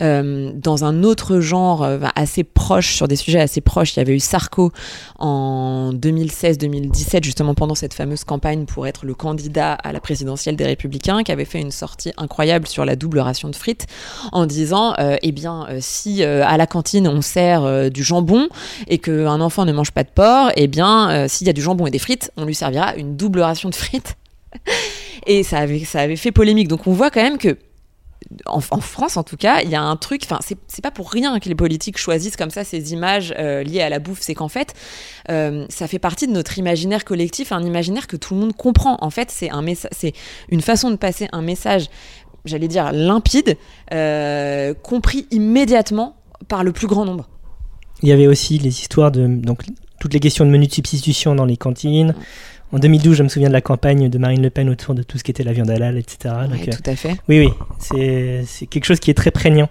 Euh, 0.01 0.53
dans 0.55 0.85
un 0.85 1.03
autre 1.03 1.41
genre 1.41 1.83
euh, 1.83 1.99
assez 2.15 2.45
proche, 2.45 2.95
sur 2.95 3.09
des 3.09 3.17
sujets 3.17 3.41
assez 3.41 3.61
proches, 3.61 3.97
il 3.97 3.99
y 3.99 4.03
avait 4.03 4.15
eu 4.15 4.21
Sarko 4.21 4.73
en 5.19 5.93
2016-2017, 5.93 7.25
justement 7.25 7.55
pendant 7.55 7.75
cette 7.75 7.95
fameuse 7.95 8.25
campagne 8.25 8.65
pour 8.65 8.87
être 8.87 9.05
le 9.05 9.15
candidat 9.15 9.73
à 9.73 9.93
la 9.93 10.01
présidentielle 10.01 10.57
des 10.57 10.67
Républicains, 10.67 11.23
qui 11.25 11.33
avait 11.33 11.45
fait 11.45 11.61
une 11.61 11.73
sortie 11.73 12.13
incroyable 12.17 12.67
sur 12.67 12.85
la 12.85 12.95
double 12.95 13.19
ration 13.19 13.49
de 13.49 13.57
frites 13.57 13.87
en 14.33 14.47
disant, 14.47 14.95
eh 14.99 15.33
bien, 15.33 15.67
si 15.81 16.23
à 16.23 16.57
la 16.57 16.67
cantine 16.67 17.09
on 17.09 17.21
sert 17.21 17.91
du 17.91 18.03
jambon 18.03 18.49
et 18.87 18.99
qu'un 18.99 19.41
enfant 19.41 19.65
ne 19.65 19.73
mange 19.73 19.91
pas 19.91 20.05
de 20.05 20.09
porc, 20.09 20.51
eh 20.57 20.69
bien, 20.69 21.27
s'il 21.29 21.47
y 21.47 21.51
a 21.51 21.53
du 21.53 21.63
jambon 21.63 21.87
et 21.87 21.91
des 21.91 21.99
frites, 21.99 22.31
on 22.37 22.45
lui 22.45 22.55
une 22.97 23.17
double 23.17 23.41
ration 23.41 23.69
de 23.69 23.75
frites. 23.75 24.17
Et 25.27 25.43
ça 25.43 25.59
avait, 25.59 25.85
ça 25.85 26.01
avait 26.01 26.17
fait 26.17 26.33
polémique. 26.33 26.69
Donc 26.69 26.87
on 26.87 26.93
voit 26.93 27.11
quand 27.11 27.23
même 27.23 27.39
que 27.39 27.59
en, 28.47 28.61
France 28.61 29.17
en 29.17 29.23
tout 29.23 29.37
cas, 29.37 29.63
il 29.63 29.71
y 29.71 29.75
a 29.75 29.83
un 29.83 29.97
truc, 29.97 30.23
enfin 30.25 30.39
c'est 30.43 30.83
pas 30.83 30.91
pour 30.91 31.11
rien 31.11 31.39
que 31.39 31.49
les 31.49 31.55
politiques 31.55 31.99
choisissent 31.99 32.37
comme 32.37 32.51
ça 32.51 32.65
ces 32.65 32.93
images 32.93 33.35
euh, 33.39 33.63
liées 33.63 33.81
à 33.81 33.89
la 33.89 34.01
bouffe, 34.01 34.21
c'est 34.21 34.35
qu'en 34.35 34.49
fait 34.49 34.75
euh, 35.31 35.65
ça 35.69 35.87
fait 35.87 35.99
partie 35.99 36.27
de 36.27 36.33
notre 36.33 36.59
imaginaire 36.59 37.05
collectif, 37.05 37.53
un 37.53 37.63
imaginaire 37.63 38.07
que 38.07 38.17
tout 38.17 38.35
le 38.35 38.41
monde 38.41 38.55
comprend. 38.55 38.99
En 39.01 39.11
fait 39.11 39.31
c'est 39.31 39.51
un 39.51 39.65
c'est 39.93 40.13
une 40.51 40.61
façon 40.61 40.91
de 40.91 40.97
passer 40.97 41.29
un 41.33 41.43
message, 41.43 41.87
j'allais 42.45 42.69
dire 42.69 42.93
limpide, 42.93 43.57
euh, 43.93 44.75
compris 44.75 45.27
immédiatement 45.31 46.17
par 46.49 46.65
le 46.65 46.73
plus 46.73 46.87
grand 46.87 47.05
nombre. 47.05 47.29
Il 48.03 48.09
y 48.09 48.13
avait 48.13 48.27
aussi 48.27 48.59
les 48.59 48.81
histoires 48.81 49.11
de 49.11 49.27
donc 49.27 49.65
toutes 50.01 50.15
les 50.15 50.21
questions 50.21 50.45
de 50.45 50.51
menus 50.51 50.69
de 50.69 50.75
substitution 50.75 51.35
dans 51.35 51.45
les 51.45 51.57
cantines. 51.57 52.15
En 52.73 52.79
2012, 52.79 53.17
je 53.17 53.23
me 53.23 53.29
souviens 53.29 53.49
de 53.49 53.55
la 53.55 53.63
campagne 53.63 54.11
de 54.11 54.19
Marine 54.19 54.43
Le 54.43 54.51
Pen 54.51 54.69
autour 54.69 54.95
de 54.95 55.03
tout 55.03 55.17
ce 55.17 55.25
qui 55.25 55.31
était 55.31 55.43
la 55.43 55.53
viande 55.53 55.71
halal, 55.71 55.97
etc. 55.97 56.35
Oui, 56.51 56.69
tout 56.69 56.91
à 56.91 56.97
fait. 56.97 57.17
Oui, 57.29 57.41
oui, 57.41 57.51
c'est 58.49 58.67
quelque 58.67 58.85
chose 58.85 59.01
qui 59.01 59.11
est 59.11 59.15
très 59.15 59.31
prégnant. 59.31 59.71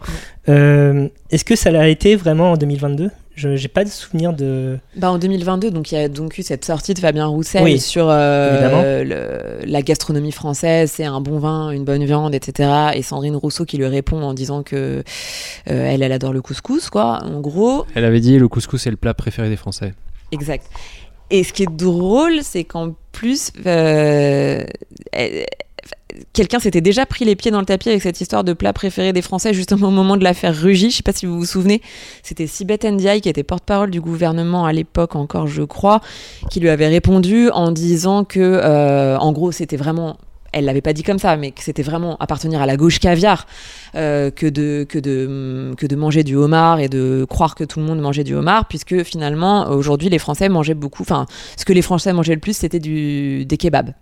Euh, 0.50 1.08
est-ce 1.30 1.46
que 1.46 1.56
ça 1.56 1.70
l'a 1.70 1.88
été 1.90 2.16
vraiment 2.16 2.54
en 2.54 2.58
2022 2.58 3.12
je 3.38 3.50
n'ai 3.50 3.68
pas 3.68 3.84
de 3.84 3.90
souvenir 3.90 4.34
de. 4.34 4.80
Bah 4.96 5.12
en 5.12 5.20
2022, 5.20 5.70
donc 5.70 5.92
il 5.92 5.96
y 5.96 5.98
a 6.00 6.10
donc 6.10 6.40
eu 6.40 6.42
cette 6.42 6.66
sortie 6.66 6.96
de 6.96 7.00
Fabien 7.00 7.28
Roussel 7.28 7.80
sur 7.80 8.08
euh, 8.10 9.62
la 9.64 9.82
gastronomie 9.84 10.32
française, 10.32 10.92
c'est 10.96 11.06
un 11.06 11.22
bon 11.22 11.38
vin, 11.38 11.70
une 11.70 11.86
bonne 11.86 12.04
viande, 12.04 12.34
etc. 12.34 12.68
Et 12.96 13.04
Sandrine 13.04 13.36
Rousseau 13.36 13.66
qui 13.66 13.78
lui 13.78 13.86
répond 13.86 14.24
en 14.24 14.34
disant 14.34 14.64
que 14.64 14.76
euh, 14.76 15.02
elle, 15.68 16.02
elle 16.02 16.12
adore 16.12 16.34
le 16.34 16.42
couscous, 16.42 16.90
quoi. 16.90 17.24
En 17.26 17.40
gros. 17.40 17.86
Elle 17.94 18.06
avait 18.06 18.22
dit 18.22 18.40
le 18.40 18.48
couscous 18.48 18.88
est 18.88 18.92
le 18.92 18.98
plat 18.98 19.14
préféré 19.14 19.50
des 19.50 19.56
Français. 19.56 19.94
Exact. 20.32 20.66
Et 21.30 21.44
ce 21.44 21.54
qui 21.54 21.64
est 21.64 21.72
drôle, 21.72 22.40
c'est 22.42 22.64
qu'en 22.64 22.96
plus, 23.12 23.52
euh, 23.66 24.64
quelqu'un 26.34 26.60
s'était 26.60 26.82
déjà 26.82 27.06
pris 27.06 27.26
les 27.26 27.36
pieds 27.36 27.52
dans 27.52 27.60
le 27.60 27.66
tapis 27.66 27.90
avec 27.90 28.02
cette 28.02 28.22
histoire 28.22 28.44
de 28.44 28.54
plat 28.54 28.74
préféré 28.74 29.14
des 29.14 29.22
Français 29.22 29.54
justement 29.54 29.88
au 29.90 29.92
moment 29.92 30.18
de 30.18 30.24
l'affaire 30.24 30.56
Rugy. 30.56 30.90
Je 30.90 30.98
sais 30.98 31.04
pas 31.04 31.12
si 31.12 31.26
vous 31.26 31.38
vous 31.38 31.46
souvenez, 31.46 31.82
c'était 32.24 32.48
Sibeth 32.48 32.86
Ndiaye 32.86 33.22
qui 33.22 33.30
était 33.30 33.44
porte-parole 33.44 33.92
du 33.92 34.02
gouvernement 34.02 34.66
à 34.66 34.74
l'époque 34.74 35.16
encore, 35.16 35.48
je 35.48 35.64
crois, 35.64 36.02
qui 36.50 36.60
lui 36.60 36.70
avait 36.70 36.88
répondu 36.88 37.50
en 37.50 37.72
disant 37.72 38.24
que, 38.24 38.40
euh, 38.40 39.18
en 39.18 39.32
gros, 39.32 39.52
c'était 39.52 39.78
vraiment 39.78 40.18
elle 40.58 40.66
l'avait 40.66 40.82
pas 40.82 40.94
dit 40.94 41.04
comme 41.04 41.20
ça, 41.20 41.38
mais 41.38 41.52
que 41.52 41.62
c'était 41.62 41.84
vraiment 41.84 42.18
appartenir 42.20 42.62
à 42.62 42.66
la 42.66 42.78
gauche 42.78 43.00
caviar 43.00 43.48
euh, 43.96 44.32
que, 44.32 44.48
de, 44.48 45.96
manger 45.96 46.24
du 46.24 46.36
homard 46.36 46.80
et 46.80 46.90
de 46.90 47.26
croire 47.30 47.56
que 47.56 47.64
tout 47.64 47.80
le 47.80 47.86
monde 47.86 48.00
mangeait 48.00 48.24
du 48.24 48.36
homard, 48.36 48.68
puisque 48.68 49.04
finalement, 49.04 49.70
aujourd'hui, 49.70 50.10
les 50.10 50.20
Français 50.20 50.50
mangeaient 50.50 50.74
beaucoup, 50.74 51.04
enfin, 51.04 51.26
ce 51.56 51.66
que 51.66 51.74
les 51.74 51.82
Français 51.82 52.14
mangeaient 52.14 52.36
le 52.36 52.40
plus, 52.40 52.58
c'était 52.58 52.80
des 52.80 53.58
kebabs 53.58 53.94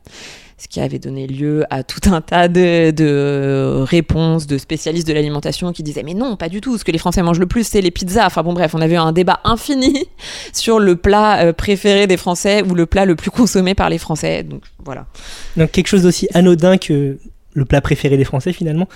ce 0.57 0.67
qui 0.67 0.79
avait 0.79 0.99
donné 0.99 1.27
lieu 1.27 1.65
à 1.69 1.83
tout 1.83 2.09
un 2.09 2.21
tas 2.21 2.47
de, 2.47 3.83
réponses 3.83 4.47
de 4.47 4.57
spécialistes 4.57 5.07
de 5.07 5.13
l'alimentation 5.13 5.73
qui 5.73 5.83
disaient 5.83 6.03
mais 6.03 6.13
non, 6.13 6.35
pas 6.37 6.49
du 6.49 6.61
tout, 6.61 6.77
ce 6.77 6.83
que 6.85 6.91
les 6.91 6.97
Français 6.97 7.21
mangent 7.21 7.39
le 7.39 7.45
plus, 7.45 7.67
c'est 7.67 7.81
les 7.81 7.91
pizzas. 7.91 8.27
Enfin 8.27 8.43
bon 8.43 8.53
bref, 8.53 8.73
on 8.73 8.81
avait 8.81 8.95
eu 8.95 8.97
un 8.97 9.11
débat 9.11 9.39
infini 9.43 10.05
sur 10.53 10.79
le 10.79 10.95
plat 10.95 11.45
euh, 11.45 11.53
préféré 11.53 12.07
des 12.07 12.17
Français 12.17 12.63
ou 12.63 12.73
le 12.73 12.85
plat 12.85 13.05
le 13.05 13.15
plus 13.15 13.31
consommé 13.31 13.75
par 13.75 13.89
les 13.89 13.97
Français. 13.97 14.43
Donc 14.43 14.63
voilà. 14.83 15.07
Donc 15.57 15.71
quelque 15.71 15.87
chose 15.87 16.03
d'aussi 16.03 16.27
anodin 16.33 16.77
que 16.77 17.17
le 17.55 17.65
plat 17.65 17.81
préféré 17.81 18.17
des 18.17 18.25
Français 18.25 18.51
finalement, 18.51 18.87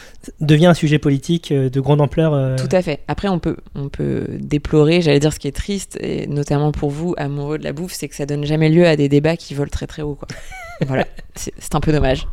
devient 0.41 0.68
un 0.68 0.74
sujet 0.74 0.99
politique 0.99 1.51
euh, 1.51 1.70
de 1.70 1.80
grande 1.80 2.01
ampleur. 2.01 2.34
euh, 2.34 2.57
Tout 2.57 2.74
à 2.76 2.82
fait. 2.82 2.99
Après, 3.07 3.30
on 3.30 3.39
peut, 3.39 3.55
on 3.74 3.88
peut 3.88 4.26
déplorer, 4.38 5.01
j'allais 5.01 5.22
dire 5.22 5.34
ce 5.34 5.39
qui 5.39 5.47
est 5.47 5.55
triste, 5.55 5.97
et 6.01 6.28
notamment 6.28 6.74
pour 6.74 6.89
vous, 6.89 7.16
amoureux 7.18 7.57
de 7.57 7.64
la 7.64 7.72
bouffe, 7.72 7.93
c'est 7.93 8.10
que 8.10 8.16
ça 8.16 8.26
donne 8.26 8.45
jamais 8.45 8.70
lieu 8.70 8.86
à 8.86 8.97
des 8.97 9.07
débats 9.07 9.38
qui 9.38 9.53
volent 9.53 9.72
très 9.72 9.88
très 9.88 10.01
haut. 10.01 10.16
Quoi. 10.16 10.28
voilà, 10.88 11.06
c'est 11.36 11.76
un 11.76 11.80
peu 11.80 11.92
dommage. 11.92 12.28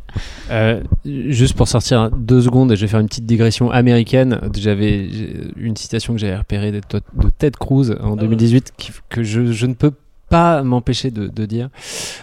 Euh, 0.51 0.83
juste 1.05 1.55
pour 1.55 1.69
sortir 1.69 2.11
deux 2.11 2.41
secondes, 2.41 2.75
je 2.75 2.81
vais 2.81 2.87
faire 2.87 3.01
une 3.01 3.09
petite 3.09 3.27
digression 3.27 3.71
américaine. 3.71 4.41
J'avais 4.57 5.09
une 5.57 5.77
citation 5.77 6.15
que 6.15 6.21
j'avais 6.21 6.37
repérée 6.37 6.73
de, 6.73 6.81
de 7.15 7.31
Ted 7.37 7.57
Cruz 7.59 7.97
en 8.01 8.17
2018 8.17 8.73
qui- 8.77 8.93
que 9.09 9.23
je, 9.23 9.53
je 9.53 9.67
ne 9.67 9.75
peux 9.75 9.93
pas 10.29 10.63
m'empêcher 10.65 11.11
de, 11.11 11.27
de 11.29 11.47
dire. 11.47 11.69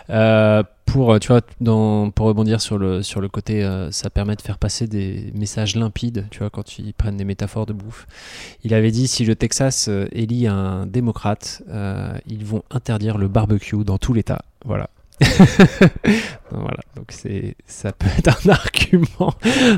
Euh, 0.09 0.63
pour 0.85 1.17
tu 1.19 1.29
vois, 1.29 1.39
dans, 1.61 2.09
pour 2.11 2.27
rebondir 2.27 2.59
sur 2.59 2.77
le 2.77 3.01
sur 3.01 3.21
le 3.21 3.29
côté, 3.29 3.63
euh, 3.63 3.89
ça 3.91 4.09
permet 4.09 4.35
de 4.35 4.41
faire 4.41 4.57
passer 4.57 4.85
des 4.87 5.31
messages 5.33 5.75
limpides. 5.77 6.25
Tu 6.29 6.39
vois, 6.39 6.49
quand 6.49 6.77
ils 6.77 6.93
prennent 6.93 7.15
des 7.17 7.23
métaphores 7.25 7.65
de 7.65 7.71
bouffe. 7.73 8.05
Il 8.65 8.73
avait 8.73 8.91
dit 8.91 9.07
si 9.07 9.23
le 9.25 9.35
Texas 9.35 9.89
élit 10.11 10.47
un 10.47 10.85
démocrate, 10.85 11.63
euh, 11.69 12.13
ils 12.27 12.43
vont 12.45 12.63
interdire 12.71 13.17
le 13.17 13.27
barbecue 13.29 13.83
dans 13.85 13.97
tout 13.97 14.13
l'État. 14.13 14.43
Voilà. 14.65 14.89
voilà, 16.51 16.79
donc 16.95 17.07
c'est 17.09 17.55
ça 17.65 17.91
peut 17.91 18.07
être 18.17 18.47
un 18.47 18.51
argument. 18.51 19.33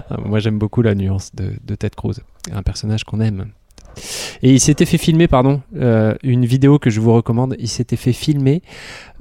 Ah, 0.10 0.18
Moi 0.24 0.40
j'aime 0.40 0.58
beaucoup 0.58 0.82
la 0.82 0.96
nuance 0.96 1.34
de, 1.36 1.54
de 1.64 1.76
Ted 1.76 1.96
Cruz, 1.96 2.16
un 2.52 2.64
personnage 2.64 3.04
qu'on 3.04 3.22
aime. 3.22 3.48
Et 4.44 4.52
il 4.52 4.60
s'était 4.60 4.86
fait 4.86 4.98
filmer, 4.98 5.28
pardon, 5.28 5.62
euh, 5.78 6.16
une 6.24 6.46
vidéo 6.46 6.80
que 6.80 6.90
je 6.90 7.00
vous 7.00 7.14
recommande. 7.14 7.56
Il 7.60 7.70
s'était 7.70 7.96
fait 7.96 8.14
filmer 8.14 8.62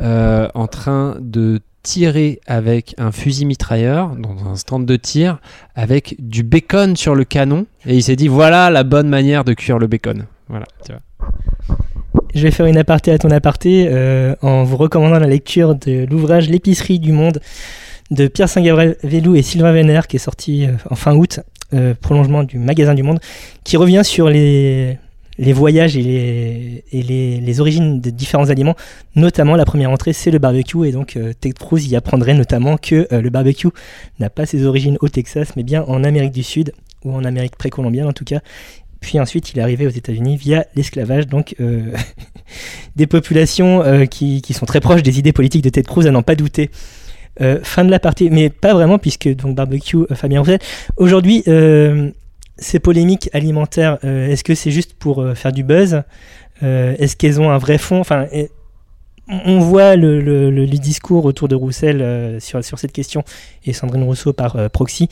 euh, 0.00 0.48
en 0.54 0.66
train 0.66 1.16
de 1.20 1.60
tirer 1.82 2.40
avec 2.46 2.94
un 2.98 3.12
fusil 3.12 3.44
mitrailleur 3.46 4.16
dans 4.16 4.48
un 4.48 4.56
stand 4.56 4.86
de 4.86 4.96
tir 4.96 5.38
avec 5.74 6.16
du 6.18 6.42
bacon 6.42 6.96
sur 6.96 7.14
le 7.14 7.24
canon. 7.24 7.66
Et 7.86 7.94
il 7.94 8.02
s'est 8.02 8.16
dit 8.16 8.28
voilà 8.28 8.70
la 8.70 8.84
bonne 8.84 9.08
manière 9.08 9.44
de 9.44 9.52
cuire 9.52 9.78
le 9.78 9.86
bacon. 9.86 10.26
Voilà, 10.48 10.66
tu 10.84 10.92
vois. 10.92 11.02
Je 12.34 12.42
vais 12.42 12.50
faire 12.50 12.66
une 12.66 12.78
aparté 12.78 13.12
à 13.12 13.18
ton 13.18 13.30
aparté 13.30 13.86
euh, 13.88 14.34
en 14.42 14.64
vous 14.64 14.76
recommandant 14.76 15.20
la 15.20 15.28
lecture 15.28 15.76
de 15.76 16.04
l'ouvrage 16.10 16.48
L'épicerie 16.48 16.98
du 16.98 17.12
monde 17.12 17.40
de 18.10 18.26
Pierre 18.26 18.48
Saint-Gabriel-Vélou 18.48 19.36
et 19.36 19.42
Sylvain 19.42 19.72
Vénère 19.72 20.08
qui 20.08 20.16
est 20.16 20.18
sorti 20.18 20.66
euh, 20.66 20.72
en 20.90 20.96
fin 20.96 21.14
août, 21.14 21.40
euh, 21.72 21.94
prolongement 22.00 22.42
du 22.42 22.58
magasin 22.58 22.94
du 22.94 23.04
monde, 23.04 23.20
qui 23.62 23.76
revient 23.76 24.02
sur 24.04 24.28
les, 24.28 24.98
les 25.38 25.52
voyages 25.52 25.96
et, 25.96 26.02
les, 26.02 26.84
et 26.92 27.02
les, 27.02 27.40
les 27.40 27.60
origines 27.60 28.00
de 28.00 28.10
différents 28.10 28.50
aliments. 28.50 28.74
Notamment, 29.16 29.56
la 29.56 29.64
première 29.64 29.90
entrée, 29.90 30.12
c'est 30.12 30.30
le 30.30 30.38
barbecue. 30.38 30.86
Et 30.86 30.92
donc, 30.92 31.16
euh, 31.16 31.32
Ted 31.38 31.54
Cruz 31.54 31.86
y 31.86 31.96
apprendrait 31.96 32.34
notamment 32.34 32.76
que 32.76 33.06
euh, 33.12 33.20
le 33.20 33.30
barbecue 33.30 33.68
n'a 34.18 34.30
pas 34.30 34.46
ses 34.46 34.66
origines 34.66 34.98
au 35.00 35.08
Texas, 35.08 35.52
mais 35.56 35.62
bien 35.62 35.84
en 35.84 36.04
Amérique 36.04 36.32
du 36.32 36.42
Sud, 36.42 36.72
ou 37.04 37.14
en 37.14 37.24
Amérique 37.24 37.56
précolombienne 37.56 38.06
en 38.06 38.12
tout 38.12 38.24
cas. 38.24 38.40
Puis 39.04 39.20
ensuite, 39.20 39.52
il 39.52 39.58
est 39.58 39.62
arrivé 39.62 39.86
aux 39.86 39.90
États-Unis 39.90 40.38
via 40.38 40.64
l'esclavage, 40.74 41.26
donc 41.26 41.54
euh, 41.60 41.92
des 42.96 43.06
populations 43.06 43.82
euh, 43.82 44.06
qui, 44.06 44.40
sont 44.54 44.64
très 44.64 44.80
proches 44.80 45.02
des 45.02 45.18
idées 45.18 45.34
politiques 45.34 45.62
de 45.62 45.68
Ted 45.68 45.86
Cruz, 45.86 46.06
à 46.06 46.10
n'en 46.10 46.22
pas 46.22 46.34
douter. 46.36 46.70
Euh, 47.42 47.58
fin 47.62 47.84
de 47.84 47.90
la 47.90 47.98
partie, 48.00 48.30
mais 48.30 48.48
pas 48.48 48.72
vraiment, 48.72 48.98
puisque 48.98 49.28
donc 49.28 49.56
barbecue, 49.56 49.98
Fabien 50.14 50.40
Roussel. 50.40 50.58
Aujourd'hui, 50.96 51.42
ces 52.56 52.78
polémiques 52.78 53.28
alimentaires, 53.34 53.98
est-ce 54.02 54.42
que 54.42 54.54
c'est 54.54 54.70
juste 54.70 54.94
pour 54.94 55.22
faire 55.34 55.52
du 55.52 55.64
buzz? 55.64 56.00
Est-ce 56.62 57.14
qu'elles 57.14 57.42
ont 57.42 57.50
un 57.50 57.58
vrai 57.58 57.76
fond? 57.76 58.00
Enfin, 58.00 58.26
on 59.28 59.58
voit 59.58 59.96
le, 59.96 60.18
le- 60.22 60.50
le- 60.50 60.64
les 60.64 60.78
discours 60.78 61.26
autour 61.26 61.48
de 61.48 61.54
Roussel 61.54 62.38
sur, 62.40 62.64
sur 62.64 62.78
cette 62.78 62.92
question 62.92 63.22
et 63.66 63.74
Sandrine 63.74 64.04
Rousseau 64.04 64.32
par 64.32 64.70
proxy. 64.70 65.08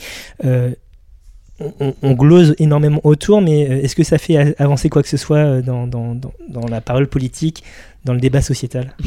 On, 1.81 1.95
on- 2.03 2.13
glose 2.13 2.55
énormément 2.59 3.01
autour, 3.05 3.41
mais 3.41 3.69
euh, 3.69 3.83
est-ce 3.83 3.95
que 3.97 4.03
ça 4.05 4.19
fait 4.19 4.55
avancer 4.61 4.89
quoi 4.89 5.03
que 5.03 5.09
ce 5.09 5.17
soit 5.17 5.37
euh, 5.39 5.63
dans, 5.63 6.69
la 6.69 6.81
parole 6.81 7.07
politique, 7.09 7.63
dans 8.05 8.13
le 8.15 8.21
débat 8.21 8.43
sociétal? 8.43 8.95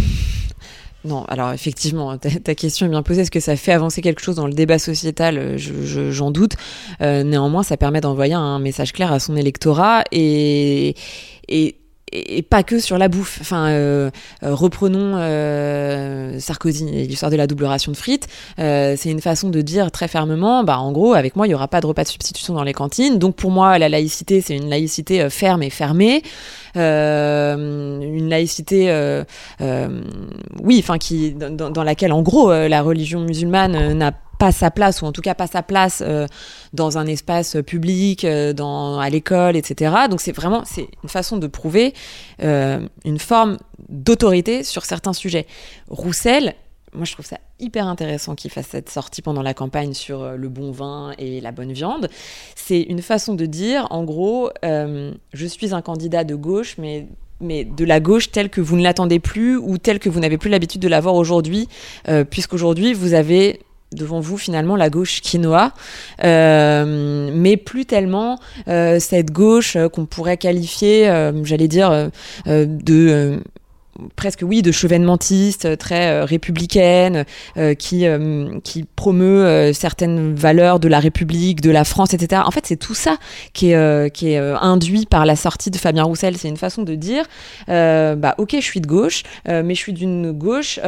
Non, 1.07 1.23
alors 1.25 1.51
effectivement, 1.53 2.17
ta, 2.17 2.55
question 2.55 2.87
est 2.87 2.89
bien 2.89 3.03
posée. 3.03 3.21
Est-ce 3.21 3.29
que 3.29 3.39
ça 3.39 3.55
fait 3.55 3.71
avancer 3.71 4.01
quelque 4.01 4.23
chose 4.23 4.37
dans 4.37 4.47
le 4.47 4.53
débat 4.53 4.79
sociétal? 4.79 5.37
Euh, 5.37 5.55
je- 5.55 5.85
je- 5.85 6.09
J'en 6.09 6.31
doute. 6.31 6.53
Néanmoins, 6.99 7.61
ça 7.61 7.77
permet 7.77 8.01
d'envoyer 8.01 8.33
un 8.33 8.57
message 8.57 8.91
clair 8.91 9.11
à 9.11 9.19
son 9.19 9.35
électorat 9.35 10.03
et, 10.11 10.95
et 12.11 12.41
pas 12.43 12.63
que 12.63 12.79
sur 12.79 12.97
la 12.97 13.07
bouffe. 13.07 13.39
Enfin, 13.41 13.67
euh, 13.69 14.09
euh, 14.43 14.53
reprenons 14.53 15.17
euh, 15.17 16.39
Sarkozy 16.39 16.87
et 16.89 17.05
l'histoire 17.05 17.31
de 17.31 17.35
la 17.35 17.47
double 17.47 17.65
ration 17.65 17.91
de 17.91 17.97
frites. 17.97 18.27
Euh, 18.59 18.95
C'est 18.97 19.09
une 19.09 19.21
façon 19.21 19.49
de 19.49 19.61
dire 19.61 19.91
très 19.91 20.07
fermement, 20.07 20.63
bah, 20.63 20.79
en 20.79 20.91
gros, 20.91 21.13
avec 21.13 21.35
moi, 21.35 21.47
il 21.47 21.49
n'y 21.49 21.55
aura 21.55 21.67
pas 21.67 21.81
de 21.81 21.87
repas 21.87 22.03
de 22.03 22.07
substitution 22.07 22.53
dans 22.53 22.63
les 22.63 22.73
cantines. 22.73 23.17
Donc 23.19 23.35
pour 23.35 23.51
moi, 23.51 23.77
la 23.79 23.89
laïcité, 23.89 24.41
c'est 24.41 24.55
une 24.55 24.69
laïcité 24.69 25.21
euh, 25.21 25.29
ferme 25.29 25.63
et 25.63 25.69
fermée. 25.69 26.21
Euh, 26.77 28.01
une 28.01 28.29
laïcité, 28.29 28.91
oui, 30.61 30.79
enfin, 30.79 30.97
qui 30.97 31.31
dans, 31.31 31.69
dans 31.69 31.83
laquelle, 31.83 32.11
en 32.11 32.21
gros, 32.21 32.51
la 32.51 32.81
religion 32.81 33.21
musulmane 33.21 33.93
n'a 33.93 34.11
sa 34.51 34.71
place, 34.71 35.01
ou 35.01 35.05
en 35.05 35.11
tout 35.11 35.21
cas 35.21 35.33
pas 35.35 35.47
sa 35.47 35.63
place 35.63 36.03
euh, 36.05 36.27
dans 36.73 36.97
un 36.97 37.05
espace 37.07 37.57
public, 37.65 38.23
euh, 38.23 38.53
à 38.99 39.09
l'école, 39.09 39.55
etc. 39.55 39.93
Donc 40.09 40.21
c'est 40.21 40.31
vraiment 40.31 40.63
c'est 40.65 40.87
une 41.03 41.09
façon 41.09 41.37
de 41.37 41.47
prouver 41.47 41.93
euh, 42.43 42.79
une 43.03 43.19
forme 43.19 43.57
d'autorité 43.89 44.63
sur 44.63 44.85
certains 44.85 45.13
sujets. 45.13 45.45
Roussel, 45.89 46.55
moi 46.93 47.05
je 47.05 47.13
trouve 47.13 47.25
ça 47.25 47.39
hyper 47.59 47.87
intéressant 47.87 48.35
qu'il 48.35 48.51
fasse 48.51 48.67
cette 48.67 48.89
sortie 48.89 49.21
pendant 49.21 49.41
la 49.41 49.53
campagne 49.53 49.93
sur 49.93 50.31
le 50.31 50.49
bon 50.49 50.71
vin 50.71 51.13
et 51.17 51.39
la 51.41 51.51
bonne 51.51 51.71
viande. 51.71 52.09
C'est 52.55 52.81
une 52.81 53.01
façon 53.01 53.33
de 53.33 53.45
dire, 53.45 53.87
en 53.91 54.03
gros, 54.03 54.49
je 54.63 55.45
suis 55.45 55.73
un 55.73 55.81
candidat 55.81 56.23
de 56.23 56.35
gauche, 56.35 56.75
mais 56.77 57.07
mais 57.41 57.65
de 57.65 57.85
la 57.85 57.99
gauche 57.99 58.31
telle 58.31 58.49
que 58.49 58.61
vous 58.61 58.75
ne 58.75 58.83
l'attendez 58.83 59.19
plus 59.19 59.57
ou 59.57 59.77
telle 59.77 59.99
que 59.99 60.09
vous 60.09 60.19
n'avez 60.19 60.37
plus 60.37 60.49
l'habitude 60.49 60.81
de 60.81 60.87
la 60.87 61.01
voir 61.01 61.15
aujourd'hui, 61.15 61.67
euh, 62.07 62.23
puisqu'aujourd'hui 62.23 62.93
vous 62.93 63.13
avez 63.13 63.59
devant 63.95 64.19
vous 64.19 64.37
finalement 64.37 64.75
la 64.75 64.89
gauche 64.89 65.21
quinoa, 65.21 65.71
euh, 66.23 67.31
mais 67.33 67.57
plus 67.57 67.85
tellement 67.85 68.39
euh, 68.67 68.99
cette 68.99 69.31
gauche 69.31 69.75
euh, 69.75 69.89
qu'on 69.89 70.05
pourrait 70.05 70.37
qualifier, 70.37 71.05
j'allais 71.43 71.67
dire, 71.67 72.09
de 72.45 73.39
presque 74.15 74.41
oui 74.43 74.61
de 74.61 74.71
chevènementiste 74.71 75.65
euh, 75.65 75.75
très 75.75 76.09
euh, 76.09 76.25
républicaine 76.25 77.25
euh, 77.57 77.73
qui 77.73 78.05
euh, 78.05 78.59
qui 78.63 78.83
promeut 78.83 79.71
certaines 79.73 80.35
valeurs 80.35 80.79
de 80.79 80.87
la 80.87 80.99
République 80.99 81.61
de 81.61 81.71
la 81.71 81.83
France 81.83 82.13
etc 82.13 82.41
en 82.45 82.51
fait 82.51 82.65
c'est 82.65 82.75
tout 82.75 82.93
ça 82.93 83.17
qui 83.53 83.71
est 83.71 84.13
qui 84.13 84.31
est 84.31 84.37
induit 84.37 85.05
par 85.05 85.25
la 85.25 85.35
sortie 85.35 85.71
de 85.71 85.77
Fabien 85.77 86.03
Roussel. 86.03 86.37
C'est 86.37 86.47
une 86.47 86.57
façon 86.57 86.83
de 86.83 86.95
dire 86.95 87.25
bah 87.67 88.35
ok 88.37 88.55
je 88.55 88.65
suis 88.65 88.81
de 88.81 88.87
gauche 88.87 89.23
mais 89.47 89.75
je 89.75 89.79
suis 89.79 89.93
d'une 89.93 90.31
gauche 90.31 90.79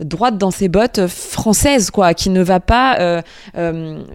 droite 0.00 0.38
dans 0.38 0.50
ses 0.50 0.68
bottes 0.68 1.06
françaises 1.06 1.90
quoi 1.90 2.14
qui 2.14 2.30
ne 2.30 2.42
va 2.42 2.60
pas 2.60 3.22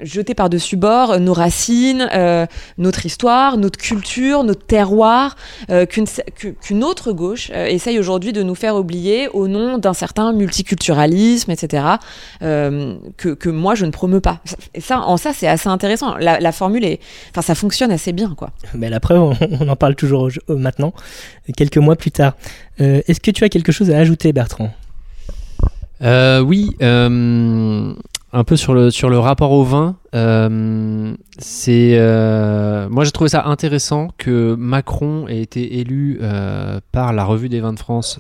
jeter 0.01 0.33
par 0.33 0.49
dessus 0.49 0.77
bord 0.77 1.19
nos 1.19 1.33
racines 1.33 2.07
notre 2.77 3.05
histoire 3.05 3.57
notre 3.57 3.79
culture 3.79 4.43
notre 4.43 4.65
terroir 4.65 5.35
qu'une 5.89 6.05
qu'une 6.61 6.83
autre 6.83 7.11
gauche 7.11 7.49
essaye 7.51 7.99
aujourd'hui 7.99 8.33
nous 8.41 8.55
faire 8.55 8.75
oublier 8.75 9.27
au 9.29 9.47
nom 9.47 9.77
d'un 9.77 9.93
certain 9.93 10.33
multiculturalisme, 10.33 11.51
etc., 11.51 11.83
euh, 12.41 12.95
que, 13.17 13.29
que 13.29 13.49
moi 13.49 13.75
je 13.75 13.85
ne 13.85 13.91
promeux 13.91 14.21
pas. 14.21 14.39
Et 14.73 14.81
ça, 14.81 14.99
en 15.01 15.17
ça, 15.17 15.33
c'est 15.33 15.47
assez 15.47 15.69
intéressant. 15.69 16.15
La, 16.17 16.39
la 16.39 16.51
formule 16.51 16.85
est, 16.85 16.99
enfin, 17.31 17.41
ça 17.41 17.55
fonctionne 17.55 17.91
assez 17.91 18.13
bien, 18.13 18.33
quoi. 18.35 18.51
Mais 18.73 18.89
la 18.89 18.99
preuve, 18.99 19.21
on, 19.21 19.33
on 19.61 19.67
en 19.67 19.75
parle 19.75 19.95
toujours 19.95 20.29
maintenant, 20.47 20.93
quelques 21.55 21.77
mois 21.77 21.95
plus 21.95 22.11
tard. 22.11 22.33
Euh, 22.81 23.01
Est-ce 23.07 23.19
que 23.19 23.31
tu 23.31 23.43
as 23.43 23.49
quelque 23.49 23.71
chose 23.71 23.91
à 23.91 23.97
ajouter, 23.97 24.33
Bertrand? 24.33 24.71
Euh, 26.01 26.41
oui, 26.41 26.69
euh, 26.81 27.93
un 28.33 28.43
peu 28.43 28.55
sur 28.55 28.73
le, 28.73 28.91
sur 28.91 29.09
le 29.09 29.19
rapport 29.19 29.51
au 29.51 29.63
vin. 29.63 29.95
euh, 30.13 31.13
euh, 31.67 32.89
moi, 32.89 33.03
j'ai 33.05 33.11
trouvé 33.11 33.29
ça 33.29 33.45
intéressant 33.45 34.09
que 34.17 34.55
Macron 34.55 35.27
ait 35.27 35.41
été 35.41 35.79
élu 35.79 36.19
euh, 36.21 36.79
par 36.91 37.13
la 37.13 37.23
Revue 37.23 37.49
des 37.49 37.59
vins 37.59 37.73
de 37.73 37.79
France 37.79 38.19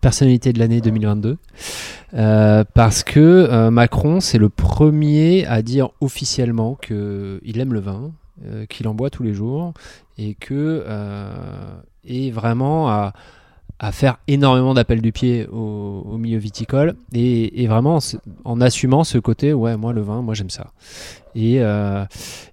personnalité 0.00 0.52
de 0.52 0.58
l'année 0.58 0.80
2022. 0.80 1.38
Euh, 2.14 2.64
parce 2.74 3.02
que 3.02 3.68
Macron, 3.70 4.20
c'est 4.20 4.38
le 4.38 4.48
premier 4.48 5.46
à 5.46 5.62
dire 5.62 5.90
officiellement 6.00 6.74
qu'il 6.74 7.58
aime 7.58 7.72
le 7.72 7.80
vin, 7.80 8.12
qu'il 8.68 8.86
en 8.88 8.94
boit 8.94 9.10
tous 9.10 9.22
les 9.22 9.34
jours 9.34 9.72
et 10.18 10.34
que 10.34 10.84
et 12.04 12.30
vraiment 12.30 12.90
à 12.90 13.12
à 13.78 13.90
faire 13.92 14.18
énormément 14.28 14.74
d'appels 14.74 15.02
du 15.02 15.12
pied 15.12 15.46
au, 15.46 16.16
milieu 16.16 16.38
viticole. 16.38 16.94
Et, 17.12 17.66
vraiment 17.66 17.98
en 18.44 18.60
assumant 18.60 19.02
ce 19.02 19.18
côté 19.18 19.54
ouais 19.54 19.76
moi 19.76 19.92
le 19.92 20.02
vin 20.02 20.22
moi 20.22 20.34
j'aime 20.34 20.50
ça. 20.50 20.72
Et, 21.34 21.60
euh, 21.60 22.04